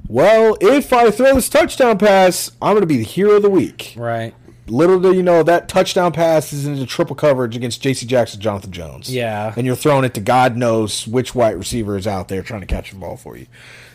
[0.08, 3.50] Well, if I throw this touchdown pass, I'm going to be the hero of the
[3.50, 3.94] week.
[3.96, 4.34] Right.
[4.68, 8.06] Little do you know that touchdown pass is into triple coverage against J.C.
[8.06, 9.12] Jackson, Jonathan Jones.
[9.12, 9.52] Yeah.
[9.56, 12.66] and you're throwing it to God knows which white receiver is out there trying to
[12.66, 13.46] catch the ball for you.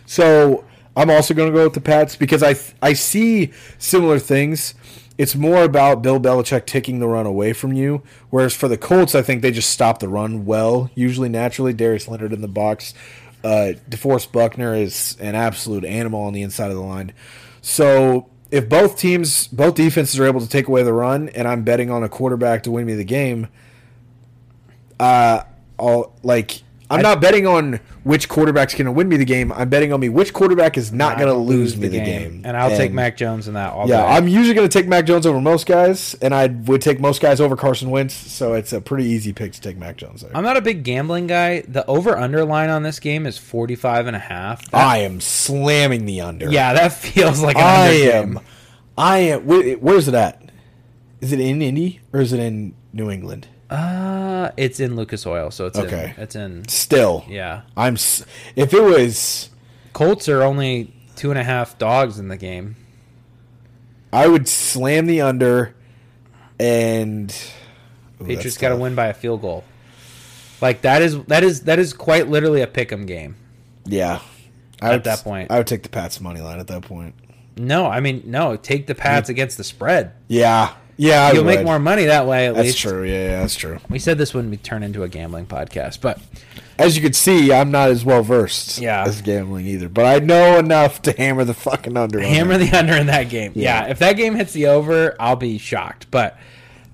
[0.05, 0.63] So
[0.95, 4.73] I'm also going to go with the Pats because I I see similar things.
[5.17, 9.13] It's more about Bill Belichick taking the run away from you, whereas for the Colts,
[9.13, 11.73] I think they just stop the run well, usually naturally.
[11.73, 12.93] Darius Leonard in the box,
[13.43, 17.13] uh, DeForest Buckner is an absolute animal on the inside of the line.
[17.61, 21.63] So if both teams, both defenses are able to take away the run, and I'm
[21.63, 23.47] betting on a quarterback to win me the game,
[24.99, 25.43] uh,
[25.79, 29.51] I'll like I'm I- not betting on which quarterback's going to win me the game.
[29.51, 32.41] I'm betting on me which quarterback is not, going to lose me the game.
[32.45, 34.07] And I'll take Mac Jones in that all Yeah, day.
[34.17, 37.21] I'm usually going to take Mac Jones over most guys, and I would take most
[37.21, 38.13] guys over Carson Wentz.
[38.13, 40.23] So it's a pretty easy pick to take Mac Jones.
[40.33, 41.61] I'm not a big gambling guy.
[41.61, 44.69] The over under line on this game is 45 and a half.
[44.71, 46.51] That- I am slamming the under.
[46.51, 48.33] yeah, that feels like an I under am.
[48.33, 48.39] game.
[48.97, 49.45] I am.
[49.45, 50.41] Where, where is it at?
[51.21, 53.47] Is it in Indy or is it in New England?
[53.71, 56.13] Uh, it's in Lucas Oil, so it's Okay.
[56.17, 57.61] in it's in Still, yeah.
[57.77, 57.93] I'm.
[57.93, 58.25] s-
[58.55, 59.49] If it was,
[59.93, 62.75] Colts are only two and a half dogs in the game.
[64.11, 65.73] I would slam the under,
[66.59, 67.33] and
[68.21, 69.63] Ooh, Patriots got to win by a field goal.
[70.59, 73.35] Like that is that is that is quite literally a pick 'em game.
[73.85, 74.19] Yeah,
[74.81, 75.49] I At would, that point.
[75.49, 77.15] I would take the Pats money line at that point.
[77.57, 78.57] No, I mean no.
[78.57, 80.11] Take the Pats against the spread.
[80.27, 82.45] Yeah, yeah, I You'll make more money that way.
[82.45, 82.57] At least.
[82.57, 83.03] That's least true.
[83.03, 83.79] Yeah, yeah, that's true.
[83.89, 86.19] we said this wouldn't be turned into a gambling podcast, but
[86.77, 89.03] As you can see, I'm not as well versed Yeah.
[89.05, 92.19] as gambling either, but I know enough to hammer the fucking under.
[92.19, 93.53] hammer the under in that game.
[93.55, 93.85] Yeah.
[93.85, 93.89] Yeah.
[93.91, 96.05] if that game hits the over, I'll be shocked.
[96.11, 96.37] But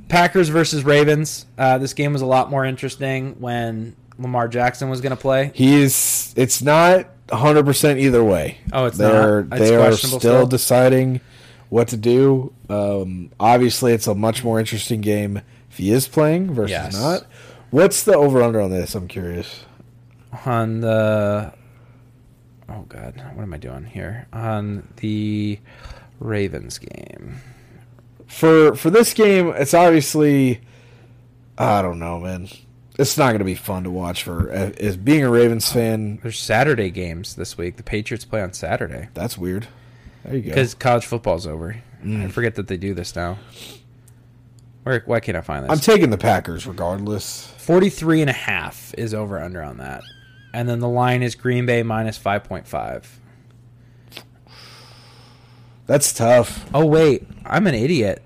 [0.07, 1.45] Packers versus Ravens.
[1.57, 5.51] Uh, this game was a lot more interesting when Lamar Jackson was going to play.
[5.53, 6.33] He is.
[6.37, 8.59] It's not 100 percent either way.
[8.71, 9.59] Oh, it's they're not?
[9.59, 10.47] It's they are still, still?
[10.47, 11.19] deciding
[11.69, 12.53] what to do.
[12.69, 16.93] Um, obviously, it's a much more interesting game if he is playing versus Yes.
[16.93, 17.25] not.
[17.71, 18.95] What's the over under on this?
[18.95, 19.65] I'm curious.
[20.45, 21.53] on the
[22.69, 25.57] oh god what am i doing here on the
[26.19, 27.39] ravens game
[28.27, 30.59] For for this game, it's obviously.
[31.57, 32.49] I don't know, man.
[32.99, 36.19] It's not going to be fun to watch for as being a Ravens fan.
[36.23, 39.67] there's saturday games this week the patriots play on saturday That's weird.
[40.27, 40.49] There you go.
[40.49, 42.25] because college football's over Mm.
[42.25, 43.39] i forget that they do this now
[44.83, 47.47] where why can't i find this I'm taking the Packers regardless.
[47.57, 50.03] 43 and a half is over under on that
[50.53, 53.03] and then the line is green bay minus 5.5
[55.87, 56.65] That's tough.
[56.73, 58.21] oh wait i'm an idiot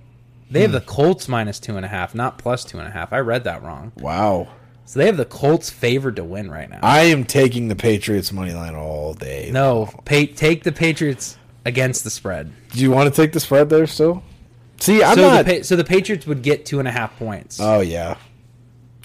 [0.49, 0.73] they Hmm.
[0.73, 3.19] have the colts minus two and a half not plus two and a half i
[3.19, 4.49] read that wrong Wow.
[4.85, 8.31] so they have the colts favored to win right now I am taking the Patriots
[8.33, 9.49] money line all day.
[9.53, 12.51] No, pa- take the Patriots against the spread.
[12.71, 14.23] Do you want to take the spread there still?
[14.79, 15.45] See, I'm so not.
[15.45, 18.17] the so the Patriots would get two and a half points, oh yeah.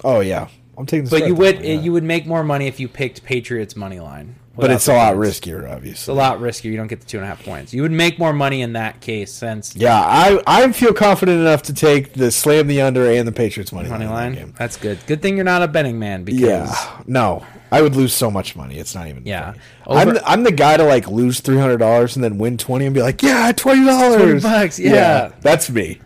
[0.05, 0.49] Oh yeah.
[0.79, 1.81] I'm taking the but spread you would yeah.
[1.81, 4.37] you would make more money if you picked Patriots money line.
[4.59, 5.41] But it's a lot points.
[5.41, 6.13] riskier, It's obviously.
[6.13, 6.65] a lot riskier.
[6.65, 7.75] You don't get the two and a half points.
[7.75, 11.63] You would make more money in that case since Yeah, I I feel confident enough
[11.65, 14.15] to take the slam the under and the Patriots money, money line.
[14.15, 14.35] line.
[14.35, 14.55] game.
[14.59, 14.99] That's good.
[15.07, 16.75] Good thing you're not a betting man because Yeah.
[17.07, 18.79] No, I would lose so much money.
[18.79, 19.25] It's not even.
[19.27, 19.53] Yeah.
[19.85, 20.01] funny.
[20.01, 22.87] I'm the, I'm the guy to like lose three hundred dollars and then win twenty
[22.87, 25.33] and be like, yeah, twenty dollars, 20 bucks, yeah.
[25.43, 26.01] that's me.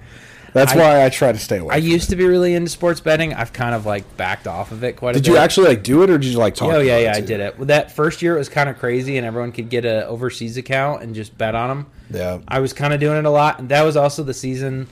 [0.53, 1.75] That's I- why I try to stay away.
[1.75, 2.11] I used it.
[2.11, 3.33] to be really into sports betting.
[3.35, 5.25] I've kind of like backed off of it quite a Did bit.
[5.27, 6.69] Did you actually like do it or did you like talk?
[6.69, 6.85] About it?
[6.85, 7.57] Oh yeah, yeah, I did it.
[7.59, 10.57] Well, that first year it was kind of crazy, and everyone could get an overseas
[10.57, 11.87] account and just bet on them.
[12.13, 12.39] Yeah.
[12.49, 14.89] I was kind of doing it a lot, and that was also the season.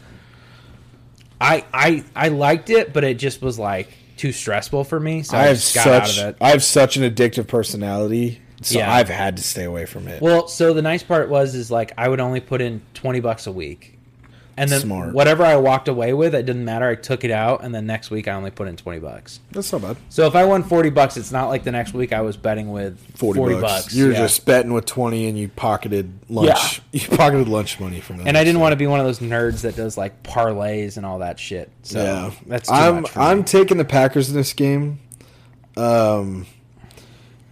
[1.40, 5.36] I I I liked it, but it just was like too stressful for me, so
[5.36, 6.36] I, I have just got out such of it.
[6.40, 8.92] I have such an addictive personality, so Yeah.
[8.92, 10.20] I've had to stay away from it.
[10.20, 13.46] Well, so the nice part was is like I would only put in twenty bucks
[13.46, 13.97] a week,
[14.58, 15.14] and then Smart.
[15.14, 16.88] whatever I walked away with, it didn't matter.
[16.88, 19.40] I took it out, and then next week I only put in twenty bucks.
[19.52, 19.96] That's not bad.
[20.08, 22.72] So if I won forty bucks, it's not like the next week I was betting
[22.72, 23.84] with 40, forty, bucks.
[23.84, 23.94] bucks.
[23.94, 24.18] You're yeah.
[24.18, 26.82] just betting with 20 and you pocketed lunch.
[26.92, 28.26] You pocketed lunch money from that.
[28.26, 28.60] And I didn't so.
[28.60, 31.70] want to be one of those nerds that does like parlays and all that shit.
[31.82, 32.30] So yeah.
[32.46, 34.98] that's too I'm I'm taking the Packers in this game.
[35.76, 36.46] Um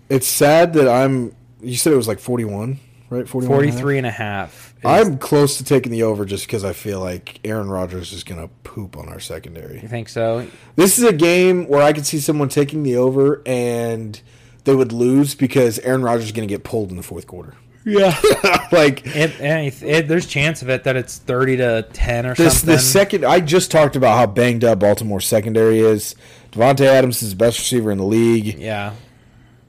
[0.09, 2.79] it's sad that I'm you said it was like 41,
[3.11, 3.29] right?
[3.29, 3.81] 41 and a half?
[3.81, 4.66] 43 and a half.
[4.85, 8.41] I'm close to taking the over just because I feel like Aaron Rodgers is going
[8.41, 9.81] to poop on our secondary.
[9.81, 10.47] You think so?
[10.77, 14.21] This is a game where I could see someone taking the over and
[14.65, 17.55] they would lose because Aaron Rodgers is going to get pulled in the fourth quarter.
[17.85, 18.17] Yeah.
[18.73, 22.59] like it, it, it- there's chance of it that it's 30 to 10 or this,
[22.59, 22.75] something.
[22.75, 26.15] the second I just talked about how banged up Baltimore secondary is.
[26.53, 28.59] Davante Adams is the best receiver in the league.
[28.59, 28.95] yeah.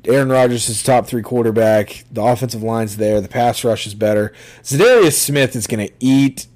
[0.08, 2.06] Aaron Rodgers is top three quarterback.
[2.12, 3.22] The offensive line's there.
[3.22, 4.34] The pass rush is better.
[4.64, 6.48] Za'Darius Smith is going to eat.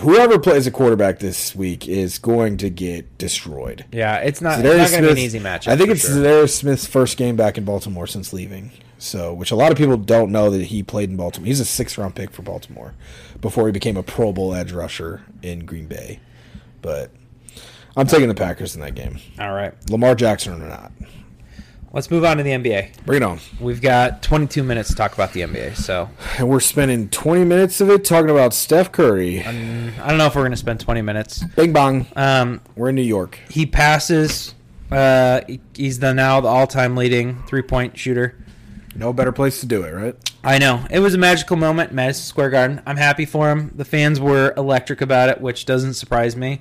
[0.00, 3.86] Whoever plays a quarterback this week is going to get destroyed.
[3.92, 5.68] Yeah, it's not, it's not going to be an easy matchup.
[5.68, 6.16] I think it's sure.
[6.16, 8.72] Za'Darius Smith's first game back in Baltimore since leaving.
[8.98, 11.46] So, which a lot of people don't know that he played in Baltimore.
[11.46, 12.94] He's a sixth round pick for Baltimore
[13.40, 16.20] before he became a Pro Bowl edge rusher in Green Bay.
[16.82, 17.10] But
[17.96, 19.18] I'm taking the Packers in that game.
[19.38, 19.74] All right.
[19.90, 20.92] Lamar Jackson or not.
[21.96, 23.06] Let's move on to the NBA.
[23.06, 23.40] Bring it on.
[23.58, 25.76] We've got 22 minutes to talk about the NBA.
[25.76, 29.42] So And we're spending 20 minutes of it talking about Steph Curry.
[29.42, 31.42] I don't know if we're going to spend 20 minutes.
[31.56, 32.06] Bing bong.
[32.14, 33.38] Um, We're in New York.
[33.48, 34.54] he passes
[34.90, 35.40] Uh,
[35.72, 38.44] he's the now the all-time leading three-point shooter.
[38.94, 40.14] No better place to do it, right?
[40.44, 42.82] I know it was a magical moment, Madison Square Garden.
[42.84, 43.72] I'm happy for him.
[43.74, 46.60] The fans were electric about it, which doesn't surprise me.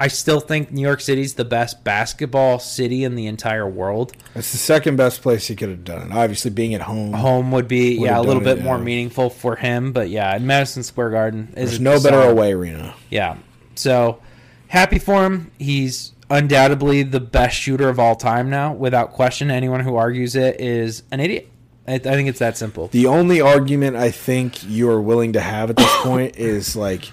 [0.00, 4.14] I still think New York City's the best basketball city in the entire world.
[4.34, 6.14] It's the second best place he could have done it.
[6.14, 7.12] Obviously, being at home.
[7.12, 8.84] Home would be yeah a little done it, bit more yeah.
[8.84, 12.94] meanable for him, but yeah, in Madison Square Garden is There's no better away arena.
[13.10, 13.36] Yeah.
[13.74, 14.22] So
[14.68, 15.50] happy for him.
[15.58, 19.50] He's undoubtedly the best shooter of all time now, without question.
[19.50, 21.50] Anyone who argues it is an idiot.
[21.86, 22.88] I, I think it's that simple.
[22.88, 27.12] The only argument I think you are willing to have at this point is like,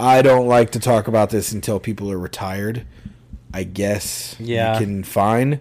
[0.00, 2.84] I don't like to talk about this until people are retired.
[3.52, 4.74] I guess Yeah.
[4.78, 5.60] you can fine.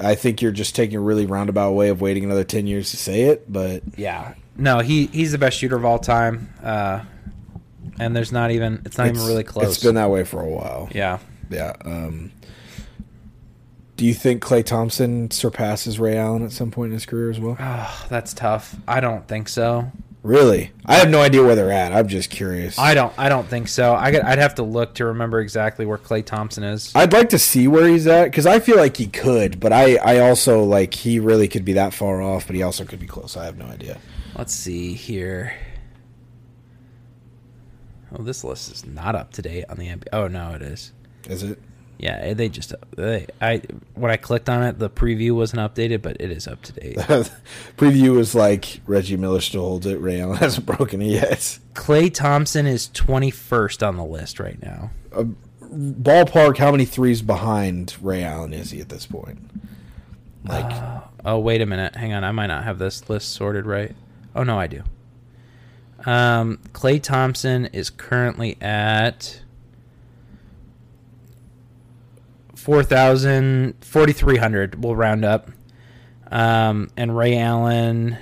[0.00, 2.96] I think you're just taking a really roundabout way of waiting another ten years to
[2.96, 4.34] say it, but Yeah.
[4.56, 6.52] No, he he's the best shooter of all time.
[6.62, 7.00] Uh,
[8.00, 9.66] and there's not even it's not even really close.
[9.76, 10.88] It's been that way for a while.
[10.92, 11.18] yeah.
[11.50, 11.74] Yeah.
[11.84, 12.32] Um,
[13.96, 17.38] do you think Klay Thompson surpasses Ray Allen at some point in his career as
[17.38, 17.56] well?
[17.60, 18.74] Oh, that's tough.
[18.88, 19.92] I don't think so.
[20.22, 20.70] Really?
[20.86, 21.92] I have no idea where they're at.
[21.92, 22.78] I'm just curious.
[22.78, 23.12] I don't.
[23.18, 23.94] I don't think so.
[23.94, 26.92] I could, I'd have to look to remember exactly where Klay Thompson is.
[26.94, 29.96] I'd like to see where he's at because I feel like he could, but I,
[29.96, 33.06] I also like he really could be that far off, but he also could be
[33.06, 33.36] close.
[33.36, 33.98] I have no idea.
[34.36, 35.54] Let's see here.
[38.16, 40.08] Oh, this list is not up to date on the NBA.
[40.12, 40.92] Oh no, it is.
[41.28, 41.58] Is it?
[42.02, 43.62] Yeah, eh, they just they, I
[43.94, 46.96] when I clicked on it, the preview wasn't updated, but it is up to date.
[47.76, 50.00] Preview was like Reggie Miller still holds it.
[50.00, 51.58] Ray Allen hasn't broken it yet.
[51.74, 54.90] Klay Thompson is 21st on the list right now.
[55.14, 59.38] Um, ballpark, how many threes behind Ray Allen is he at this point?
[60.44, 61.94] Like, uh, Oh, wait a minute.
[61.94, 62.24] Hang on.
[62.24, 63.94] I might not have this list sorted right.
[64.34, 64.82] Oh, no, I do.
[66.04, 69.41] Um, Klay Thompson is currently at
[72.62, 74.82] 4,000, 4,300.
[74.82, 75.50] We'll round up.
[76.30, 78.16] Um, and Ray Allen.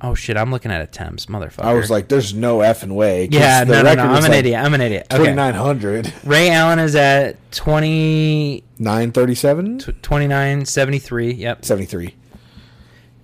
[0.00, 0.36] Oh, shit.
[0.36, 1.26] I'm looking at attempts.
[1.26, 1.64] Motherfucker.
[1.64, 3.28] I was like, there's no effing way.
[3.30, 4.02] yeah, the no, no, no.
[4.04, 4.60] I'm an like idiot.
[4.62, 5.06] I'm an idiot.
[5.10, 5.18] Okay.
[5.24, 6.12] 2,900.
[6.24, 9.78] Ray Allen is at 20, 937?
[9.80, 11.32] 2973.
[11.32, 11.64] Yep.
[11.64, 12.14] 73.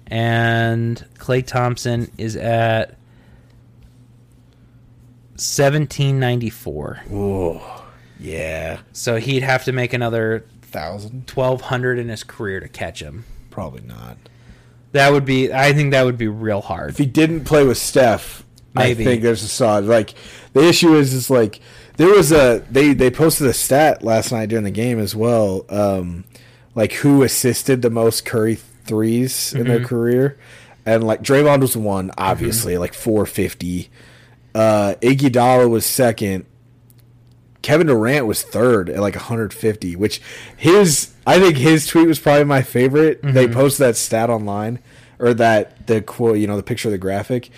[0.09, 2.97] and Klay Thompson is at
[5.37, 7.03] 1794.
[7.13, 7.61] Ooh.
[8.23, 8.81] Yeah.
[8.93, 11.31] So he'd have to make another 1,000?
[11.33, 13.25] 1200 in his career to catch him.
[13.51, 14.17] Probably not.
[14.93, 16.91] That would be I think that would be real hard.
[16.91, 18.45] if he didn't play with Steph,
[18.75, 19.03] Maybe.
[19.03, 20.15] I think there's a solid like
[20.53, 21.61] the issue is is like
[21.97, 25.65] there was a they they posted a stat last night during the game as well,
[25.69, 26.25] um,
[26.75, 30.39] like who assisted the most Curry 3s in their career,
[30.87, 33.91] and like Draymond was one obviously like 450,
[34.55, 36.47] uh, Iguodala was second.
[37.63, 40.21] Kevin Durant was third at like 150, which
[40.57, 43.23] his I think his tweet was probably my favorite.
[43.23, 43.55] They mm-hmm.
[43.55, 44.81] posted that stat online
[45.19, 47.51] or that the quote, you know, the picture of the graphic,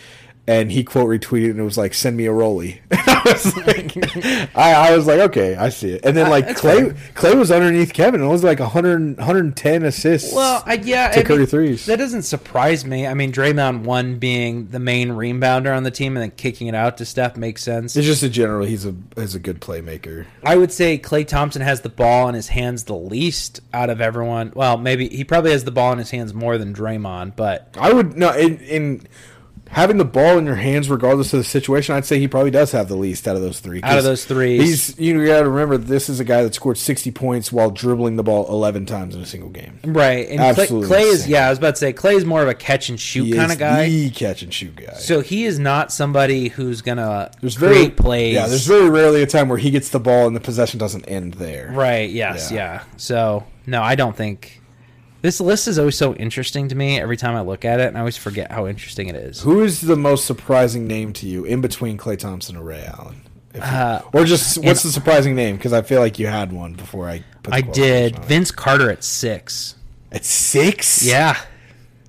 [0.47, 2.81] and he quote retweeted and it was like, "Send me a rolly
[3.25, 6.05] I was like, I, I was like, okay, I see it.
[6.05, 7.33] And then Uh, like that's Klay, fair.
[7.33, 8.21] Klay was underneath Kevin.
[8.21, 10.35] And it was like 100, 110 assists.
[10.35, 11.87] Well, I, yeah, to I mean, threes.
[11.87, 13.07] That doesn't surprise me.
[13.07, 16.75] I mean, Draymond one being the main rebounder on the team and then kicking it
[16.75, 17.97] out to Steph makes sense.
[17.97, 18.67] it's just a general.
[18.67, 20.27] He's a he's a good playmaker.
[20.45, 24.01] I would say Klay Thompson has the ball in his hands the least out of
[24.01, 24.53] everyone.
[24.55, 27.93] Well, maybe he probably has the ball in his hands more than Draymond, but I
[27.93, 29.07] would no in in
[29.75, 31.95] having the ball in your hands, regardless of the situation.
[31.95, 33.83] I'd say he probably does have the least out of those three.
[33.83, 36.79] Out of those three, he's you got to remember this is a guy that scored
[36.79, 39.79] sixty points while dribbling the ball eleven times in a single game.
[39.85, 40.29] right.
[40.29, 42.49] And Klay, Absolutely Klay is yeah, I was about to say Klay is more of
[42.49, 43.89] a catch and shoot He kind of guy.
[43.89, 44.95] the catch and shoot guy.
[44.95, 48.35] so he is not somebody who's gonna there's create very plays.
[48.35, 51.05] Yeah, there's very rarely a time where he gets the ball and the possession doesn't
[51.09, 51.71] end there.
[51.73, 52.11] Right.
[52.11, 52.51] Yes.
[52.51, 52.55] Yeah.
[52.55, 52.85] Yeah.
[52.97, 54.61] So no, I don't think
[55.25, 57.01] this list is always so interesting to me.
[57.01, 59.41] Every time I look at it, and I always forget how interesting it is.
[59.41, 63.23] Who is the most surprising name to you in between Klay Thompson and Ray Allen?
[63.55, 65.57] You- Uh, or just what's the surprising name?
[65.57, 67.25] Because I feel like you had one before I.
[67.51, 68.19] I did.
[68.27, 69.77] Vince Carter at six.
[70.13, 71.03] at six.
[71.07, 71.39] Yeah.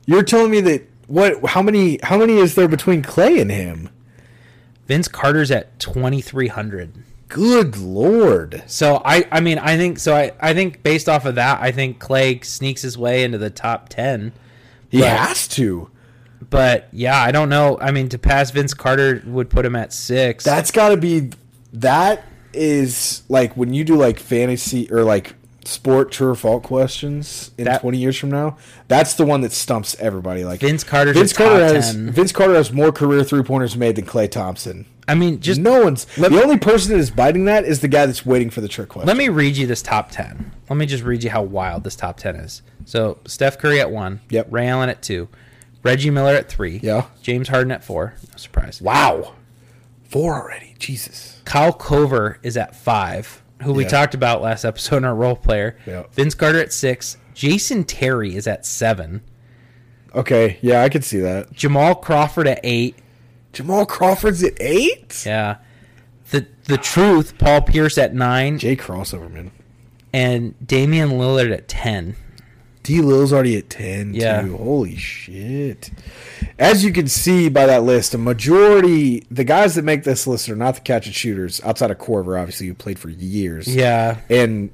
[0.06, 1.46] You're telling me that what?
[1.46, 2.00] How many?
[2.04, 3.90] How many is there between Klay and him?
[4.88, 6.92] Vince Carter's at twenty three hundred.
[7.28, 8.64] Good lord!
[8.68, 10.16] So I, I mean, I think so.
[10.16, 13.50] I, I think based off of that, I think Klay sneaks his way into the
[13.50, 14.32] top ten.
[14.90, 15.90] He But- has to.
[16.50, 17.78] But yeah, I don't know.
[17.82, 20.44] I mean, to pass Vince Carter would put him at six.
[20.44, 21.32] That's got to be.
[21.74, 22.24] That
[22.54, 25.34] is like when you do like fantasy or like
[25.66, 28.58] sport true or false questions in That- 20 years from now.
[28.88, 30.46] That's the one that stumps everybody.
[30.46, 32.12] Like Vince Carter's Vince Carter has 10.
[32.12, 34.86] Vince Carter has more career three pointers made than Klay Thompson.
[35.08, 36.06] I mean, just no one's.
[36.16, 38.68] the me- only person that is biting that is the guy that's waiting for the
[38.68, 39.08] trick question.
[39.08, 40.52] let me read you this top 10.
[40.70, 42.62] Let me just read you how wild this top 10 is.
[42.86, 44.48] So, Steph Curry at 1, Yep.
[44.50, 45.28] Ray Allen at 2,
[45.84, 47.06] Reggie Miller at 3, Yeah.
[47.22, 48.82] James Harden at 4, no surprise.
[48.82, 49.34] wow,
[50.04, 50.74] four already.
[50.80, 51.42] Jesus.
[51.46, 55.78] Kyle Korver is at 5, who we talked about last episode in our role player.
[55.86, 56.04] Yeah.
[56.14, 59.22] Vince Carter at 6, Jason Terry is at 7,
[60.16, 61.52] Okay, yeah, I could see that.
[61.52, 62.96] Jamal Crawford at 8,
[63.56, 65.24] Jamal Crawford's at eight.
[65.26, 65.58] yeah.
[66.32, 69.52] The the truth, Paul Pierce at 9 Jay crossover man.
[70.14, 72.16] and Damian Lillard at 10.
[72.84, 74.14] D Lil's already at ten.
[74.14, 74.42] Yeah.
[74.44, 74.58] too.
[74.58, 75.90] Holy shit.
[76.60, 80.50] As you can see by that list, a majority the guys that make this list
[80.50, 83.68] are not the catch and shooters outside of Korver, obviously, who played for years.
[83.68, 84.20] Yeah.
[84.30, 84.70] And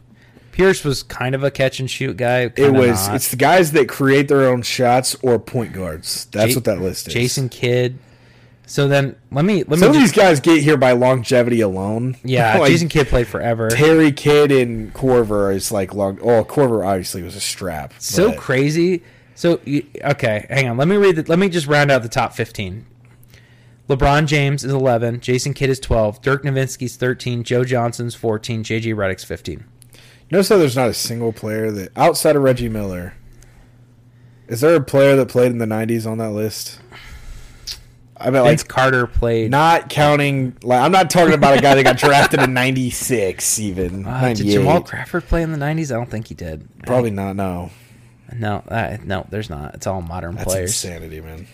[0.51, 2.51] Pierce was kind of a catch and shoot guy.
[2.57, 3.15] it was not.
[3.15, 6.25] it's the guys that create their own shots or point guards.
[6.33, 7.13] That's Ja- what that list is.
[7.13, 7.97] Jason Kidd.
[8.71, 12.15] So then let me let Some of these guys get here by longevity alone.
[12.23, 12.57] yeah.
[12.57, 13.69] Like, Jason Kidd played forever.
[13.69, 16.19] Terry Kidd and Korver is like long.
[16.21, 17.93] Oh, Korver obviously was a strap.
[17.99, 19.03] so but- crazy.
[19.35, 19.59] So
[20.05, 20.77] okay, hang on.
[20.77, 21.17] Let me read.
[21.17, 22.85] The, let me just round out the top fifteen.
[23.89, 25.19] LeBron James is eleven.
[25.19, 26.21] Jason Kidd is twelve.
[26.21, 27.43] Dirk Nowitzki's thirteen.
[27.43, 28.63] Joe Johnson's fourteen.
[28.63, 29.65] JJ Redick's fifteen.
[30.31, 33.15] Notice how there's not a single player that outside of Reggie Miller.
[34.47, 36.79] Is there a player that played in the '90s on that list?
[38.21, 39.51] I bet, Vince like, Carter played.
[39.51, 40.55] not counting.
[40.63, 44.47] Like, I'm not talking about a guy that got drafted in '96, even uh, did
[44.47, 45.91] Jamal Crawford play in the nineties?
[45.91, 46.67] I don't think he did.
[46.85, 47.35] Probably not.
[47.35, 47.71] No,
[48.33, 49.75] No, uh, no, there's not.
[49.75, 50.69] It's all modern that's players.
[50.69, 51.47] insanity, man.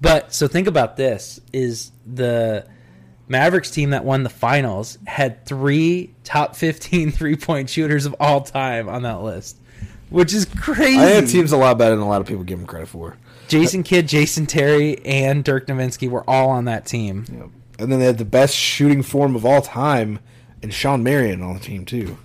[0.00, 2.66] But so think about this: is the
[3.28, 8.40] Mavericks team that won the finals had three top 15 three point shooters of all
[8.40, 9.58] time on that list,
[10.10, 10.98] which is crazy.
[10.98, 13.16] I think team's a lot better than a lot of people give them credit for.
[13.48, 17.24] Jason Kidd, Jason Terry, and Dirk Nowitzki were all on that team.
[17.32, 17.48] Yep.
[17.80, 20.18] And then they had the best shooting form of all time,
[20.62, 22.18] and Shawn Marion on the team too.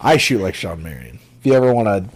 [0.00, 1.18] I shoot like Shawn Marion.
[1.40, 2.10] If you ever want to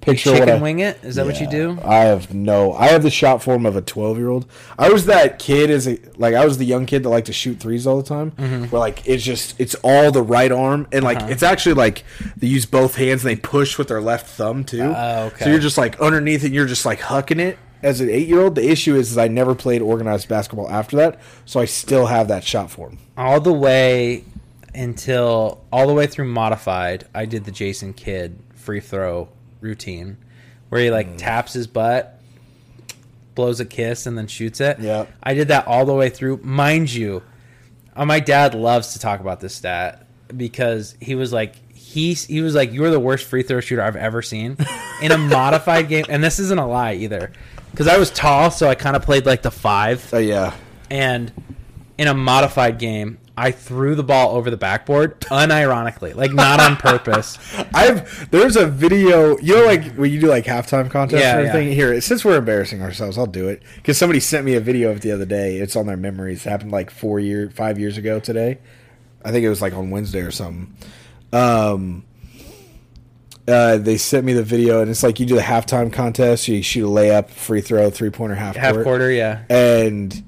[0.00, 0.98] picture what Chicken I, wing it?
[1.04, 1.78] Is that what you do?
[1.84, 2.72] I have no.
[2.72, 4.46] I have the shot form of a twelve year old.
[4.78, 7.32] I was that kid as a like I was the young kid that liked to
[7.34, 8.30] shoot threes all the time.
[8.70, 11.24] Where like it's just it's all the right arm and like Mm-hmm.
[11.26, 11.32] Uh-huh.
[11.34, 12.02] it's actually like
[12.36, 14.80] they use both hands and they push with their left thumb too.
[14.96, 15.44] Oh, okay.
[15.44, 16.52] So you're just like underneath it.
[16.52, 17.58] You're just like hucking it.
[17.82, 20.96] As an eight year old, the issue is, is I never played organized basketball after
[20.96, 22.98] that, so I still have that shot form.
[23.16, 24.24] All the way
[24.74, 29.28] until all the way through modified, I did the Jason Kidd free throw
[29.60, 30.16] routine
[30.68, 30.92] where he Mm.
[30.92, 32.18] like taps his butt,
[33.34, 34.78] blows a kiss, and then shoots it.
[34.78, 35.06] Yeah.
[35.22, 36.40] I did that all the way through.
[36.42, 37.22] Mind you,
[37.96, 40.06] uh, my dad loves to talk about this stat
[40.36, 43.96] because he was like, he, he was like, you're the worst free throw shooter I've
[43.96, 44.56] ever seen
[45.02, 46.06] in a modified game.
[46.08, 47.32] And this isn't a lie either.
[47.72, 50.08] Because I was tall, so I kind of played like the five.
[50.14, 50.54] Oh yeah,
[50.90, 51.32] And
[51.98, 56.76] in a modified game, I threw the ball over the backboard unironically, like not on
[56.76, 57.38] purpose.
[57.74, 59.38] I've there's a video.
[59.38, 61.68] You know, like when you do like halftime contests Yeah, and everything.
[61.68, 61.74] yeah.
[61.74, 64.98] Here, since we're embarrassing ourselves, I'll do it because somebody sent me a video of
[64.98, 65.56] it the other day.
[65.56, 66.44] It's on their memories.
[66.44, 68.58] It happened like four year, five years ago today.
[69.24, 70.76] I think it was like on Wednesday or something.
[71.32, 72.04] Um,
[73.48, 76.46] uh, they sent me the video, and it's like you do the halftime contest.
[76.48, 78.60] You shoot a layup, free throw, three pointer, half quarter.
[78.66, 78.84] Half court.
[78.84, 79.42] quarter, yeah.
[79.50, 80.22] and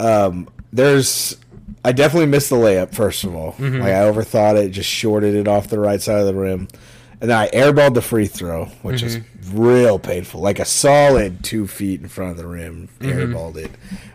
[0.00, 1.36] um, there's
[1.84, 2.94] I definitely missed the layup.
[2.94, 3.78] First of all, Mm-hmm.
[3.80, 6.68] like I overthought it, just shorted it off the right side of the rim,
[7.20, 9.58] and then I airballed the free throw, which is Mm-hmm.
[9.60, 12.88] real painful, like a solid two feet in front of the rim.
[13.00, 13.18] Mm-hmm.
[13.18, 13.70] Airballed it,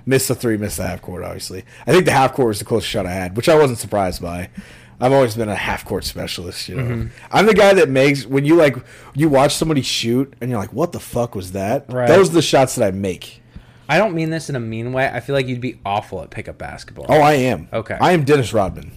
[0.06, 1.24] missed the three, missed the half court.
[1.24, 3.80] Obviously, I think the half court was the closest shot I had, which I wasn't
[3.80, 4.50] surprised by.
[5.00, 6.84] I've always been a half court specialist, you know.
[6.84, 7.08] Mm-hmm.
[7.32, 8.78] I'm the guy that makes when you like
[9.14, 12.08] you watch somebody shoot and you're like, "What the fuck was that?" Right.
[12.08, 13.42] Those are the shots that I make.
[13.90, 15.10] I don't mean this in a mean way.
[15.12, 17.06] I feel like you'd be awful at pickup basketball.
[17.10, 17.70] Oh, I am.
[17.72, 17.98] Okay.
[18.00, 18.92] I am Dennis Rodman.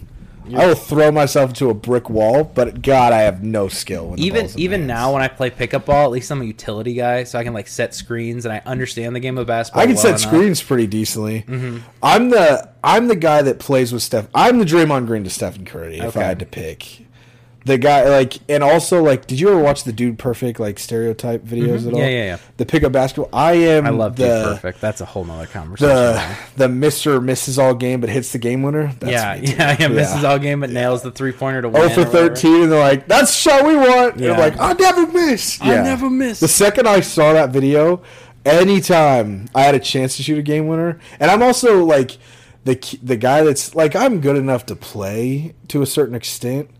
[0.54, 4.14] I will throw myself into a brick wall, but God, I have no skill.
[4.18, 6.44] Even ball's in my even now when I play pickup ball, at least I'm a
[6.44, 9.82] utility guy, so I can like set screens and I understand the game of basketball.
[9.82, 10.20] I can well set enough.
[10.22, 11.42] screens pretty decently.
[11.42, 11.78] Mm-hmm.
[12.02, 14.28] I'm the I'm the guy that plays with Steph.
[14.34, 16.20] I'm the Draymond Green to Stephen Curry if Okay.
[16.20, 17.06] I had to pick.
[17.66, 21.44] The guy like and also like, did you ever watch the Dude Perfect like stereotype
[21.44, 21.88] videos mm-hmm.
[21.88, 22.00] at all?
[22.00, 22.38] Yeah, yeah, yeah.
[22.56, 23.28] The pickup basketball.
[23.38, 23.86] I am.
[23.86, 24.80] I love the, Dude Perfect.
[24.80, 25.94] That's a whole nother conversation.
[25.94, 28.94] The the Mister misses all game but hits the game winner.
[28.98, 29.88] That's yeah, yeah, yeah.
[29.88, 31.82] Misses all game but nails the three pointer to win.
[31.82, 34.32] Oh or for thirteen, and they're like, "That's the shot we want." And Yeah.
[34.32, 35.60] I'm like, "I never miss.
[35.60, 36.40] I never miss.
[36.40, 38.02] The second I saw that video,
[38.46, 42.16] anytime I had a chance to shoot a game winner, and I'm also like
[42.64, 46.70] the the guy that's like I'm good enough to play to a certain extent,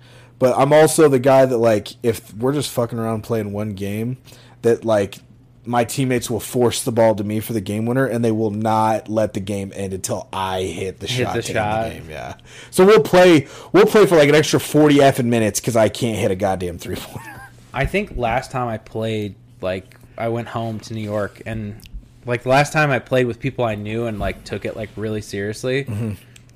[0.41, 4.17] but I'm also the guy that like if we're just fucking around playing one game,
[4.63, 5.19] that like
[5.67, 8.51] my teammates will force the ball to me for the game winner, and they will
[8.51, 11.35] not let the game end until I hit the Hit shot.
[11.37, 11.91] the shot.
[11.93, 12.11] game.
[12.11, 12.35] Yeah.
[12.71, 13.47] So we'll play.
[13.73, 16.79] We'll play for like an extra forty effing minutes because I can't hit a goddamn
[16.79, 17.43] three pointer.
[17.75, 21.81] I think last time I played, like I went home to New York, and
[22.25, 24.89] like the last time I played with people I knew and like took it like
[24.97, 25.85] really seriously.
[25.85, 26.13] Mm-hmm.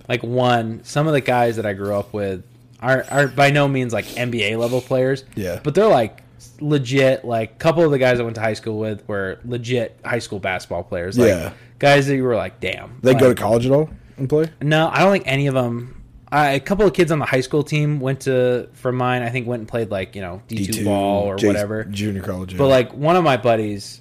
[0.08, 2.42] Like one, some of the guys that I grew up with
[2.84, 5.24] are are by no means like NBA level players.
[5.34, 5.60] Yeah.
[5.64, 6.22] but they're like
[6.60, 7.24] legit.
[7.24, 10.18] Like a couple of the guys I went to high school with were legit high
[10.18, 11.18] school basketball players.
[11.18, 11.52] Like, Yeah.
[11.78, 12.98] guys that you were like, damn.
[13.02, 14.50] They go to college at all and play.
[14.62, 16.02] no, I don't think any of them.
[16.30, 19.22] I, a couple of kids on the high school team went to from mine.
[19.22, 21.84] I think went and played like you know D two ball or J- whatever.
[21.84, 22.56] junior college.
[22.58, 24.00] But like one of my buddies,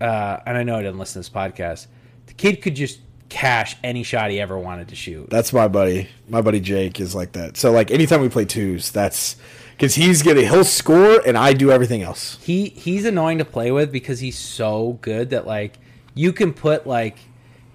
[0.00, 1.86] uh, and I know I didn't listen to this podcast.
[2.26, 2.98] The kid could just
[3.28, 5.28] cash any shot he ever wanted to shoot.
[5.30, 6.08] That's my buddy.
[6.28, 7.56] My buddy Jake is like that.
[7.56, 9.36] So like anytime we play twos, that's
[9.72, 12.38] because he's gonna he'll score and I do everything else.
[12.42, 15.78] He he's annoying to play with because he's so good that like
[16.14, 17.18] you can put like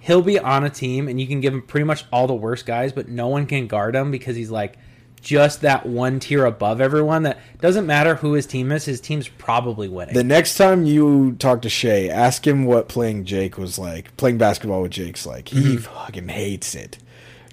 [0.00, 2.66] he'll be on a team and you can give him pretty much all the worst
[2.66, 4.76] guys, but no one can guard him because he's like
[5.24, 7.24] just that one tier above everyone.
[7.24, 8.84] That doesn't matter who his team is.
[8.84, 10.14] His team's probably winning.
[10.14, 14.16] The next time you talk to Shay, ask him what playing Jake was like.
[14.16, 15.48] Playing basketball with Jake's like.
[15.48, 16.98] He fucking hates it.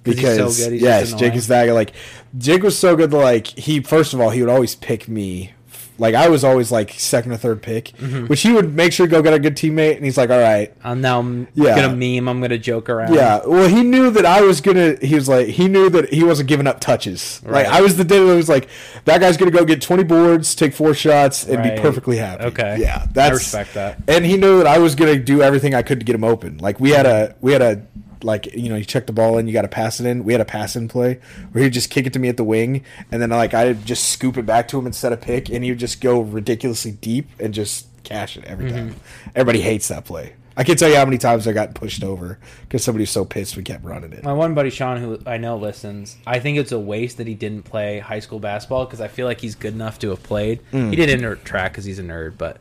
[0.03, 0.11] Mm-hmm.
[0.11, 1.69] he's so Because good, he's yes, Jake is that.
[1.69, 1.93] Like
[2.37, 5.53] Jake was so good that like he first of all he would always pick me.
[6.01, 8.25] Like I was always like second or third pick, Mm-hmm.
[8.25, 10.39] which he would make sure to go get a good teammate, and he's like, "All
[10.39, 11.75] right, I'm now I'm Yeah.
[11.79, 12.27] gonna meme.
[12.27, 13.13] I'm gonna joke around.
[13.13, 14.95] Yeah, well, he knew that I was gonna.
[15.01, 17.39] He was like, he knew that he wasn't giving up touches.
[17.45, 17.65] Right.
[17.67, 18.67] Like I was the dude that was like,
[19.05, 21.75] that guy's gonna go get twenty boards, take four shots, and Right.
[21.75, 22.45] be perfectly happy.
[22.45, 22.77] Okay.
[22.79, 23.99] yeah, I that's respect that.
[24.07, 26.57] And he knew that I was gonna do everything I could to get him open.
[26.57, 27.81] Like we had a, we had a,
[28.23, 30.23] like you know, you check the ball in, you got to pass it in.
[30.23, 31.19] We had a pass in play
[31.51, 34.09] where he'd just kick it to me at the wing, and then like I'd just
[34.09, 37.53] scoop it back to him instead of pick, and he'd just go ridiculously deep and
[37.53, 38.89] just cash it every Mm-hmm.
[38.89, 38.95] time.
[39.35, 40.33] Everybody hates that play.
[40.57, 43.23] I can't tell you how many times I got pushed over because somebody was so
[43.23, 44.21] pissed we kept running it.
[44.23, 47.35] My one buddy Sean, who I know listens, I think it's a waste that he
[47.35, 50.59] didn't play high school basketball because I feel like he's good enough to have played.
[50.73, 50.89] Mm.
[50.89, 52.57] He did enter track because he's a nerd, but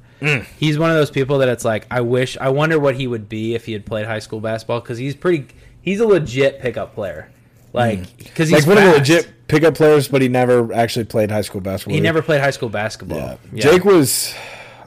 [0.59, 3.29] he's one of those people that it's like I wish, I wonder what he would
[3.29, 5.47] be if he had played high school basketball because he's pretty,
[5.83, 7.31] he's a legit pickup player,
[7.73, 8.69] like because he's Mm.
[8.69, 11.95] like one of the legit pickup players, but he never actually played high school basketball.
[11.95, 13.19] He never played high school basketball.
[13.19, 13.37] Yeah.
[13.53, 13.63] Yeah.
[13.63, 14.35] Jake was.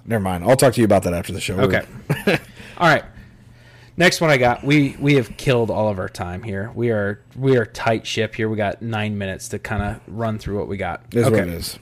[0.05, 0.43] Never mind.
[0.43, 1.59] I'll talk to you about that after the show.
[1.61, 1.81] Okay.
[2.77, 3.05] all right.
[3.95, 4.63] Next one I got.
[4.63, 6.71] We we have killed all of our time here.
[6.73, 8.49] We are we are tight ship here.
[8.49, 11.03] We got nine minutes to kind of run through what we got.
[11.13, 11.77] Is what it is.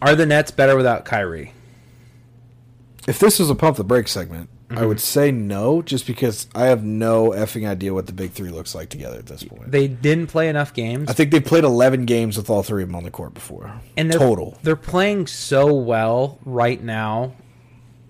[0.00, 1.52] Are the Nets better without Kyrie?
[3.06, 4.86] If this was a pump the brake segment, I Mm-hmm.
[4.88, 8.74] would say no, just because I have no effing idea what the big three looks
[8.74, 9.70] like together at this point.
[9.70, 12.88] They didn't play enough games, I think they played 11 games with all three of
[12.88, 13.72] them on the court before.
[13.96, 14.58] and they're, total.
[14.62, 17.34] They're playing so well right now,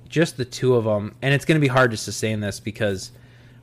[0.09, 3.11] just the two of them, and it's going to be hard to sustain this because,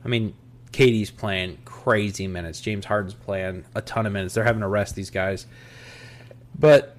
[0.04, 0.34] I mean,
[0.72, 2.60] KD's playing crazy minutes.
[2.60, 4.34] James Harden's playing a ton of minutes.
[4.34, 5.46] They're having to rest these guys,
[6.58, 6.96] but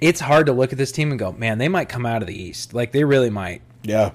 [0.00, 2.28] it's hard to look at this team and go, man, they might come out of
[2.28, 2.74] the East.
[2.74, 3.62] Like they really might.
[3.82, 4.12] Yeah.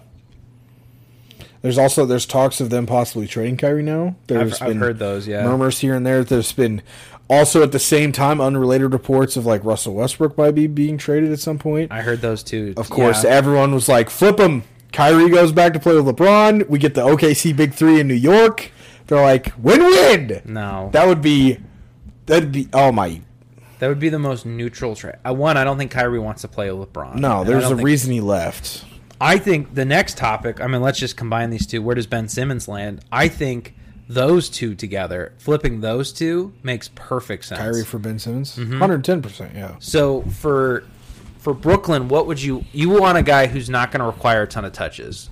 [1.62, 4.16] There's also there's talks of them possibly trading Kyrie now.
[4.28, 5.28] There's I've, I've heard those.
[5.28, 6.24] Yeah, murmurs here and there.
[6.24, 6.82] There's been
[7.30, 11.34] also at the same time unrelated reports of like Russell Westbrook might be being traded
[11.34, 11.92] at some point.
[11.92, 12.74] I heard those too.
[12.78, 13.32] Of course, Yeah.
[13.32, 16.68] everyone was like, "Flip him." Kyrie goes back to play with LeBron.
[16.70, 18.72] We get the OKC Big Three in New York.
[19.08, 21.58] They're like, "Win-win." no, That would be.
[22.26, 22.70] That'd be.
[22.72, 23.20] Oh my.
[23.80, 25.16] That would be the most neutral trade.
[25.26, 27.16] I one, I don't think Kyrie wants to play LeBron.
[27.16, 28.86] No, there's a think- reason he left.
[29.22, 31.82] I think the next topic, I mean, let's just combine these two.
[31.82, 33.04] Where does Ben Simmons land?
[33.12, 33.76] I think
[34.08, 37.60] those two together, flipping those two makes perfect sense.
[37.60, 38.72] Kyrie for Ben Simmons, Mm-hmm.
[38.80, 39.52] 110 percent.
[39.56, 39.76] Yeah.
[39.80, 40.84] So for
[41.38, 44.48] for Brooklyn, what would you you want a guy who's not going to require a
[44.48, 45.30] ton of touches?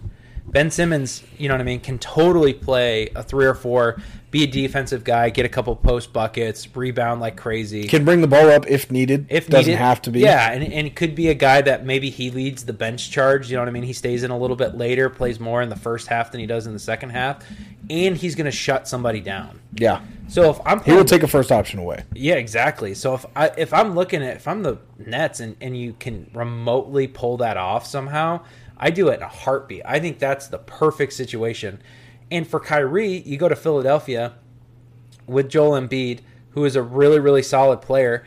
[0.48, 4.02] Ben Simmons, you know what I mean, can totally play a three or four,
[4.32, 7.86] be a defensive guy, get a couple post buckets, rebound like crazy.
[7.88, 9.26] Can bring the ball up if needed.
[9.30, 9.78] if doesn't needed.
[9.78, 10.22] have to be.
[10.22, 13.50] Yeah, and, and it could be a guy that maybe he leads the bench charge.
[13.50, 13.84] You know what I mean?
[13.84, 16.48] He stays in a little bit later, plays more in the first half than he
[16.48, 17.46] does in the second half,
[17.90, 19.60] and he's going to shut somebody down.
[19.74, 20.02] Yeah.
[20.30, 22.04] So if I'm He will take a first option away.
[22.14, 22.94] yeah, exactly.
[22.94, 26.30] So if I if I'm looking at if I'm the Nets and and you can
[26.34, 28.42] remotely pull that off somehow,
[28.80, 29.82] I do it in a heartbeat.
[29.86, 31.82] I think that's the perfect situation.
[32.30, 34.34] And for Kyrie, you go to Philadelphia
[35.26, 36.20] with Joel Embiid,
[36.52, 38.26] who is a really really solid player.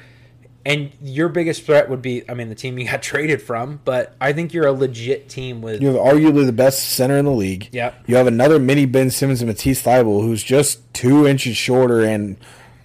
[0.64, 4.14] And your biggest threat would be, I mean, the team you got traded from, but
[4.20, 5.80] I think you're a legit team with.
[5.80, 7.68] You have arguably the best center in the league.
[7.72, 8.04] Yep.
[8.06, 12.36] You have another mini Ben Simmons and Matisse Thybulle, who's just two inches shorter and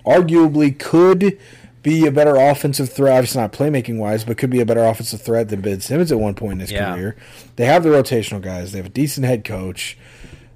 [0.06, 1.38] arguably could
[1.86, 3.14] be a better offensive threat.
[3.14, 6.20] Obviously not playmaking wise, but could be a better offensive threat than Ben Simmons at
[6.20, 6.94] one point in his Yeah.
[6.95, 7.16] career.
[7.57, 8.72] They have the rotational guys.
[8.72, 9.95] They have a decent head coach.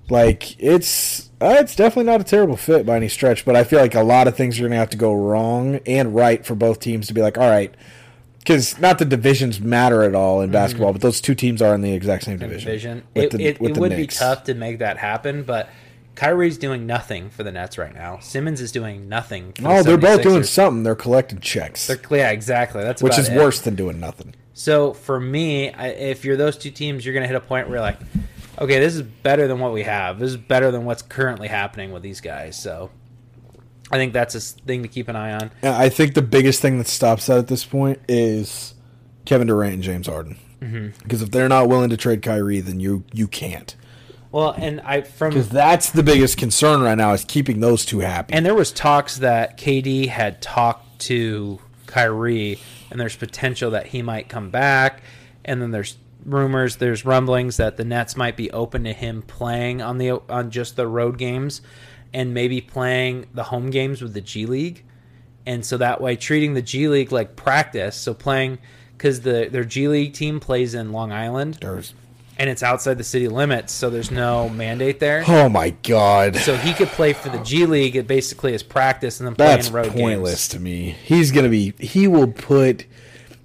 [0.09, 3.79] Like it's uh, it's definitely not a terrible fit by any stretch, but I feel
[3.79, 6.55] like a lot of things are going to have to go wrong and right for
[6.55, 7.71] both teams to be like, all right,
[8.39, 11.81] because not the divisions matter at all in basketball, but those two teams are in
[11.81, 12.65] the exact same division.
[12.67, 13.03] division.
[13.13, 15.69] It, the- it, it would be tough to make that happen, but
[16.19, 18.19] Kyrie's doing nothing for the Nets right now.
[18.19, 19.53] Simmons is doing nothing.
[19.53, 20.83] For Oh, the they're both doing something.
[20.83, 22.83] They're collecting checks, They're, yeah, exactly.
[22.83, 23.37] That's which is it.
[23.37, 24.35] worse than doing nothing.
[24.53, 27.69] So for me, I, if you're those two teams, you're going to hit a point
[27.69, 27.99] where you're like,
[28.59, 30.19] okay, this is better than what we have.
[30.19, 32.61] This is better than what's currently happening with these guys.
[32.61, 32.89] So
[33.89, 35.51] I think that's a thing to keep an eye on.
[35.63, 38.73] I think the biggest thing that stops that at this point is
[39.23, 40.37] Kevin Durant and James Harden.
[40.59, 41.01] Mm-hmm.
[41.01, 43.73] Because if they're not willing to trade Kyrie, then you you can't.
[44.31, 47.99] Well, and I from Because that's the biggest concern right now is keeping those two
[47.99, 48.33] happy.
[48.33, 52.59] And there was talks that KD had talked to Kyrie,
[52.91, 55.01] and there's potential that he might come back.
[55.43, 59.81] And then there's rumors, there's rumblings that the Nets might be open to him playing
[59.81, 61.61] on the on just the road games,
[62.13, 64.83] and maybe playing the home games with the G League.
[65.47, 67.95] And so that way, treating the G League like practice.
[67.95, 68.59] So playing
[68.95, 71.93] because the their G League team plays in Long Island, There's-
[72.39, 75.23] and it's outside the city limits, so there's no mandate there.
[75.27, 79.19] oh my god, So he could play for the G League it basically as practice
[79.19, 80.47] and then play that's in road pointless games.
[80.49, 80.95] to me.
[81.03, 81.73] He's gonna be.
[81.79, 82.85] He will put.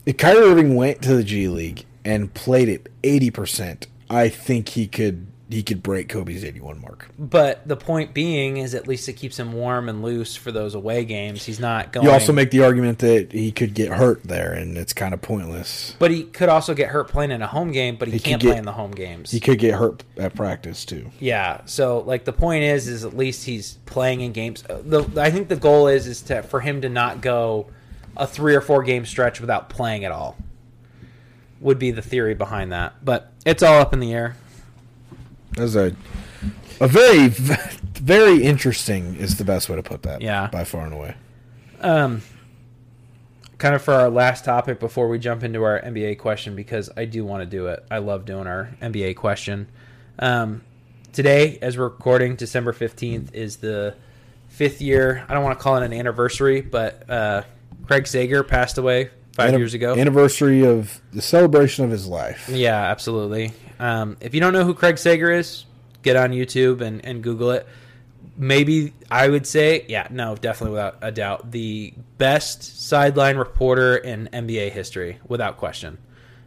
[0.06, 4.70] If Kyrie Irving went to the G League and played it eighty percent, I think
[4.70, 5.26] he could.
[5.54, 7.08] He could break Kobe's eighty-one mark.
[7.16, 10.74] But the point being is at least it keeps him warm and loose for those
[10.74, 11.44] away games.
[11.44, 12.04] He's not going.
[12.06, 15.22] You also make the argument that he could get hurt there, and it's kind of
[15.22, 15.94] pointless.
[16.00, 18.42] but he could also get hurt playing in a home game, but he, He can't
[18.42, 19.30] get- play in the home games.
[19.30, 21.10] He could get hurt at practice too.
[21.20, 21.60] yeah.
[21.66, 24.64] So like the point is, is at least he's playing in games.
[24.68, 27.68] Uh, The I think the goal is is to for him to not go
[28.16, 30.36] a three or four game stretch without playing at all.
[31.60, 34.36] Would be the theory behind that, but it's all up in the air.
[35.56, 35.94] That's a
[36.80, 40.20] a very very interesting is the best way to put that.
[40.22, 40.48] Yeah.
[40.48, 41.14] by far and away.
[41.80, 42.22] Um,
[43.58, 47.04] kind of for our last topic before we jump into our NBA question because I
[47.04, 47.84] do want to do it.
[47.90, 49.68] I love doing our NBA question.
[50.18, 50.62] Um,
[51.12, 53.94] today, as we're recording, December fifteenth is the
[54.48, 55.24] fifth year.
[55.28, 57.42] I don't want to call it an anniversary, but uh,
[57.86, 59.94] Craig Sager passed away five Anni- years ago.
[59.94, 62.48] anniversary of the celebration of his life.
[62.48, 63.52] Yeah, absolutely.
[63.78, 65.64] Um, if you don't know who Craig Sager is,
[66.02, 67.66] get on YouTube and, and Google it.
[68.36, 74.28] Maybe I would say, yeah, no, definitely without a doubt, the best sideline reporter in
[74.32, 75.98] NBA history, without question.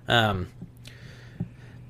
[0.07, 0.47] Um,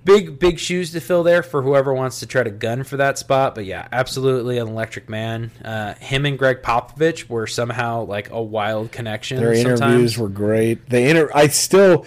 [0.08, 3.18] big, big shoes to fill there for whoever wants to try to gun for that
[3.18, 3.56] spot.
[3.56, 5.52] But yeah, absolutely an electric man.
[5.64, 9.38] Uh, him and Gregg Popovich were somehow like a wild connection.
[9.38, 9.82] Their sometimes.
[9.82, 10.90] interviews were great.
[10.90, 12.06] They inter- I still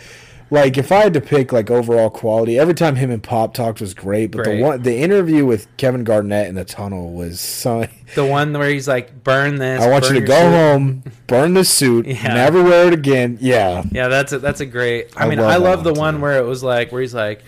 [0.50, 2.58] like if I had to pick like overall quality.
[2.58, 4.56] Every time him and Pop talked was great, but Great.
[4.58, 7.86] the one the interview with Kevin Garnett in the tunnel was so.
[8.14, 11.54] the one where he's like, "Burn this." I want you to go suit." home, burn
[11.54, 12.34] the suit, Yeah.
[12.34, 13.38] never wear it again.
[13.40, 15.12] Yeah, Yeah, that's a, that's a great.
[15.16, 16.20] I, I mean, love I love the one, too.
[16.22, 17.42] where it was like where he's like,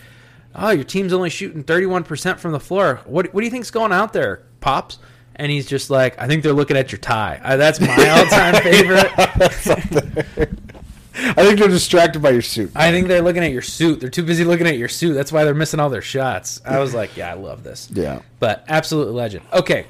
[0.55, 3.01] "Oh, your team's only shooting thirty one percent from the floor.
[3.05, 4.99] What what do you think's going out there, pops?"
[5.35, 8.25] And he's just like, "I think they're looking at your tie." Uh, that's my all
[8.27, 9.11] time favorite.
[11.15, 12.71] I think they're distracted by your suit.
[12.75, 13.99] I think they're looking at your suit.
[13.99, 15.13] They're too busy looking at your suit.
[15.13, 16.59] That's why they're missing all their shots.
[16.65, 18.21] I was like, "Yeah, I love this." Yeah.
[18.39, 19.45] But absolute legend.
[19.53, 19.85] Okay.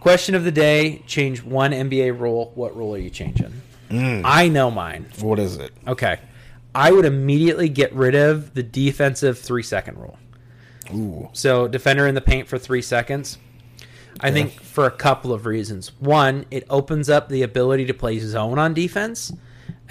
[0.00, 2.52] Question of the day: Change one NBA rule.
[2.54, 3.52] What rule are you changing?
[3.90, 4.22] Mm.
[4.24, 5.06] I know mine.
[5.20, 5.72] What is it?
[5.86, 6.18] Okay.
[6.74, 10.18] I would immediately get rid of the defensive three second rule.
[10.94, 13.38] Ooh, So, defender in the paint for three seconds.
[14.20, 15.92] I think for a couple of reasons.
[16.00, 19.32] One, it opens up the ability to play zone on defense.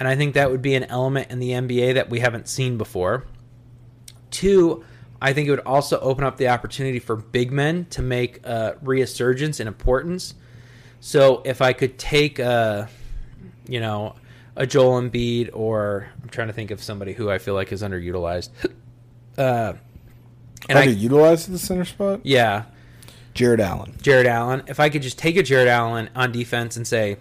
[0.02, 2.76] And I think that would be an element in the NBA that we haven't seen
[2.76, 3.24] before.
[4.32, 4.84] Two,
[5.20, 8.76] I think it would also open up the opportunity for big men to make a
[8.82, 10.34] resurgence in importance.
[10.98, 12.88] So if I could take a,
[13.68, 14.16] you know,
[14.56, 17.82] a Joel Embiid or I'm trying to think of somebody who I feel like is
[17.82, 18.50] underutilized.
[19.38, 19.72] Uh,
[20.68, 22.20] and I, utilize the center spot.
[22.24, 22.64] yeah,
[23.32, 23.96] Jarrett Allen.
[24.02, 24.62] Jarrett Allen.
[24.66, 27.16] If I could just take a Jarrett Allen on defense and say,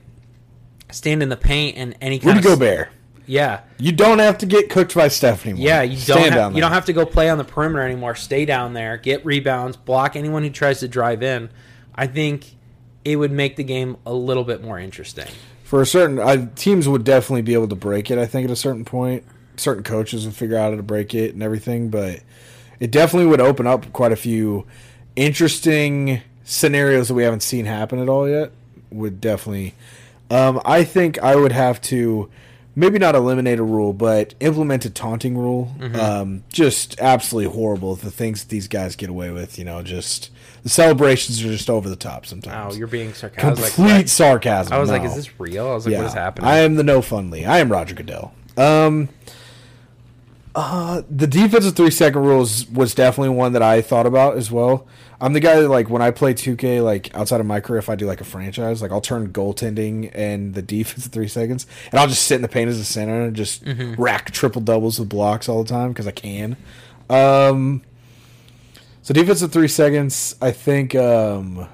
[0.91, 2.89] stand in the paint and any kind Rudy of Gobert.
[3.26, 5.65] yeah, You don't have to get cooked by Steph anymore.
[5.65, 8.15] yeah, you don't down have, you don't have to go play on the perimeter anymore.
[8.15, 11.49] Stay down there, get rebounds, block anyone who tries to drive in.
[11.95, 12.45] I think
[13.03, 15.27] it would make the game a little bit more interesting.
[15.63, 18.18] For a certain I, teams would definitely be able to break it.
[18.18, 19.23] I think at a certain point,
[19.57, 21.89] certain coaches would figure out how to break it and everything.
[21.89, 22.22] But
[22.80, 24.65] it definitely would open up quite a few
[25.15, 28.51] interesting scenarios that we haven't seen happen at all yet.
[28.91, 29.73] Would definitely
[30.32, 32.30] Um, I think I would have to
[32.76, 35.76] maybe not eliminate a rule, but implement a taunting rule.
[35.78, 35.95] Mm-hmm.
[35.99, 37.95] Um, just absolutely horrible.
[37.95, 40.30] The things that these guys get away with, you know, just
[40.64, 42.76] the celebrations are just over the top sometimes.
[42.76, 43.74] Oh, you're being sarcastic.
[43.74, 44.74] Complete sarcasm.
[44.74, 45.68] I was like, is this real?
[45.68, 46.48] I was like, what is happening?
[46.48, 47.45] I am the no fun Lee.
[47.45, 48.34] I am Roger Goodell.
[48.58, 49.10] Um,
[50.56, 54.88] uh, the defensive three second rules was definitely one that I thought about as well.
[55.19, 57.90] I'm the guy that like when I play 2K, like outside of my career, if
[57.90, 61.99] I do like a franchise, like I'll turn goaltending and the defense three seconds, and
[61.99, 64.02] I'll just sit in the paint as a center and just Mm-hmm.
[64.02, 66.57] rack triple doubles with blocks all the time because I can.
[67.10, 67.84] Um,
[69.03, 70.95] so defensive three seconds, I think.
[70.95, 71.68] Um,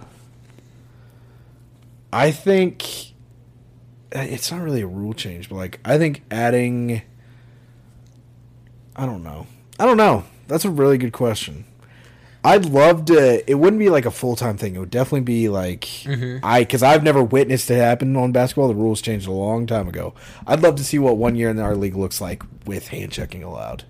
[2.12, 3.14] I think
[4.12, 7.02] it's not really a rule change, but like I think adding.
[8.98, 9.48] I don't know.
[9.80, 10.24] I don't know.
[10.48, 11.66] That's a really good question.
[12.44, 13.50] I'd love to.
[13.50, 14.76] It wouldn't be like a full time thing.
[14.76, 15.90] It would definitely be like
[16.44, 18.70] I because I've never witnessed it happen on basketball.
[18.70, 20.14] The rules changed a long time ago.
[20.46, 23.44] I'd love to see what one year in our league looks like with hand checking
[23.44, 23.84] allowed.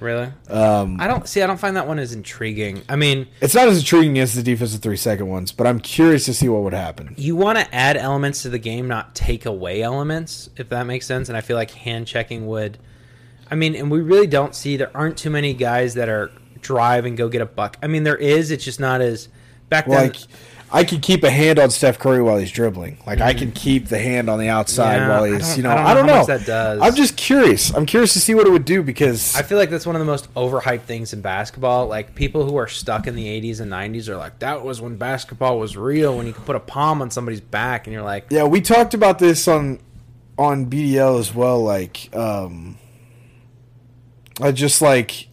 [0.00, 0.30] really?
[0.50, 1.40] Um, I don't see.
[1.40, 2.82] I don't find that one as intriguing.
[2.90, 6.26] I mean, it's not as intriguing as the defensive three second ones, but I'm curious
[6.26, 7.14] to see what would happen.
[7.16, 11.06] you want to add elements to the game, not take away elements, if that makes
[11.06, 11.28] sense.
[11.30, 12.76] And I feel like hand checking would.
[13.54, 17.04] I mean, and we really don't see there aren't too many guys that are drive
[17.04, 17.76] and go get a buck.
[17.80, 18.50] I mean, there is.
[18.50, 19.28] It's just not as
[19.68, 20.08] back then.
[20.08, 20.16] Like
[20.72, 22.98] I could keep a hand on Steph Curry while he's dribbling.
[23.06, 25.76] Like I can keep the hand on the outside Yeah, while he's, you know, I
[25.76, 26.26] don't I don't know know.
[26.26, 26.80] that does.
[26.82, 27.72] I'm just curious.
[27.72, 30.00] I'm curious to see what it would do because I feel like that's one of
[30.00, 31.86] the most overhyped things in basketball.
[31.86, 34.96] Like people who are stuck in the 80s and 90s are like, that was when
[34.96, 38.26] basketball was real, when you could put a palm on somebody's back, and you're like,
[38.30, 39.78] yeah, we talked about this on
[40.36, 41.62] on BDL as well.
[41.62, 42.78] Like, um,
[44.40, 45.28] I just like.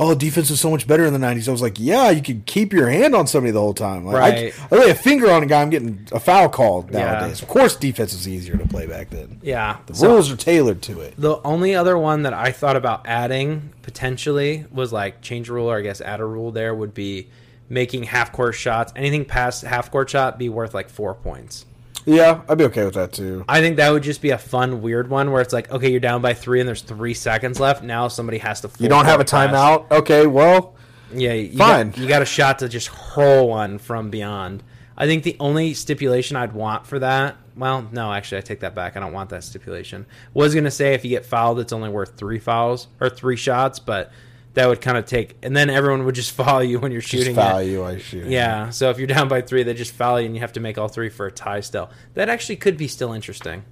[0.00, 1.48] Oh, defense was so much better in the '90s.
[1.48, 4.04] I was like, "Yeah, you could keep your hand on somebody the whole time.
[4.04, 4.54] Like, Right.
[4.70, 7.00] I, I lay a finger on a guy, I'm getting a foul called Yeah.
[7.14, 7.42] nowadays.
[7.42, 9.40] Of course, defense was easier to play back then.
[9.42, 9.78] yeah.
[9.86, 11.14] The So- rules are tailored to it.
[11.18, 15.68] The only other one that I thought about adding potentially was like change a rule,
[15.68, 17.26] or I guess add a rule there would be
[17.68, 21.66] making half court shots, anything past half court shot, be worth like four points.
[22.08, 23.44] Yeah, I'd be okay with that too.
[23.46, 26.00] I think that would just be a fun, weird one where it's like, okay, you're
[26.00, 27.82] down by three and there's three seconds left.
[27.82, 28.70] Now somebody has to.
[28.78, 29.50] You don't have a pass.
[29.50, 29.90] timeout.
[29.90, 30.74] Okay, well,
[31.12, 31.90] Yeah, you Fine.
[31.90, 34.62] Got, you got a shot to just hurl one from beyond.
[34.96, 38.74] I think the only stipulation I'd want for that, well, no, actually, I take that
[38.74, 38.96] back.
[38.96, 40.06] I don't want that stipulation.
[40.32, 43.78] Was gonna say if you get fouled, it's only worth three fouls or three shots,
[43.78, 44.10] but
[44.58, 47.12] that would kind of take, and then everyone would just follow you when you're just
[47.12, 47.36] shooting.
[47.36, 47.66] foul it.
[47.68, 47.84] you.
[47.84, 48.26] I shoot.
[48.26, 50.60] Yeah, so if you're down by three, they just foul you, and you have to
[50.60, 51.60] make all three for a tie.
[51.60, 53.62] Still, that actually could be still interesting.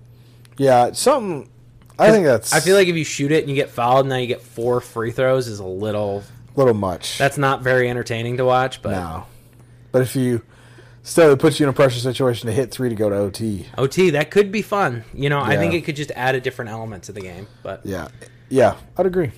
[0.57, 0.93] yeah.
[0.93, 1.51] Something.
[1.99, 2.53] I think that's.
[2.53, 4.43] I feel like if you shoot it and you get fouled, and now you get
[4.43, 6.23] four free throws is a little.
[6.55, 7.19] little much.
[7.19, 8.93] That's not very entertaining to watch, but.
[8.93, 9.27] no.
[9.93, 10.43] But if you
[11.03, 13.67] still it puts you in a pressure situation to hit three to go to OT.
[13.79, 15.05] OT, that could be fun.
[15.15, 17.47] You know, I think it could just add a different element to the game.
[17.63, 18.09] But Yeah.
[18.49, 19.33] Yeah, I'd agree.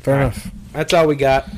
[0.00, 0.34] Fair All right.
[0.36, 0.50] enough.
[0.72, 1.48] that's all we got.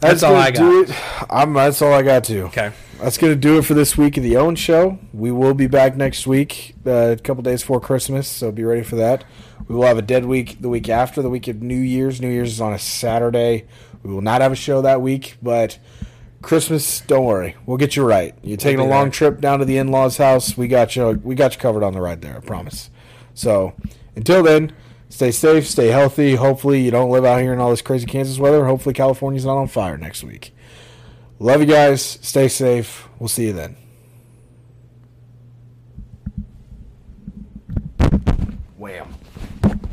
[0.00, 0.90] That's all I do It.
[1.30, 1.52] I'm.
[1.52, 2.42] That's all I got to.
[2.46, 2.72] Okay.
[3.00, 4.98] That's going to do it for this week of the Own Show.
[5.12, 8.82] We will be back next week, uh, a couple days before Christmas, so be ready
[8.82, 9.24] for that.
[9.66, 12.20] We will have a dead week the week after, the week of New Year's.
[12.20, 13.66] New Year's is on a Saturday.
[14.02, 15.78] We will not have a show that week, but
[16.42, 18.34] Christmas, don't worry, we'll get you right.
[18.42, 19.10] You're taking a long there.
[19.12, 20.56] trip down to the in-laws' house.
[20.56, 21.20] We got you.
[21.24, 22.36] We got you covered on the ride there.
[22.36, 22.90] I promise.
[23.34, 23.74] So
[24.16, 24.72] until then,
[25.12, 26.34] stay safe, stay healthy.
[26.36, 28.64] Hopefully, you don't live out here in all this crazy Kansas weather.
[28.64, 30.54] Hopefully, California's not on fire next week.
[31.38, 32.02] Love you guys.
[32.02, 33.08] Stay safe.
[33.18, 33.76] We'll see you then.
[38.78, 39.14] Wham.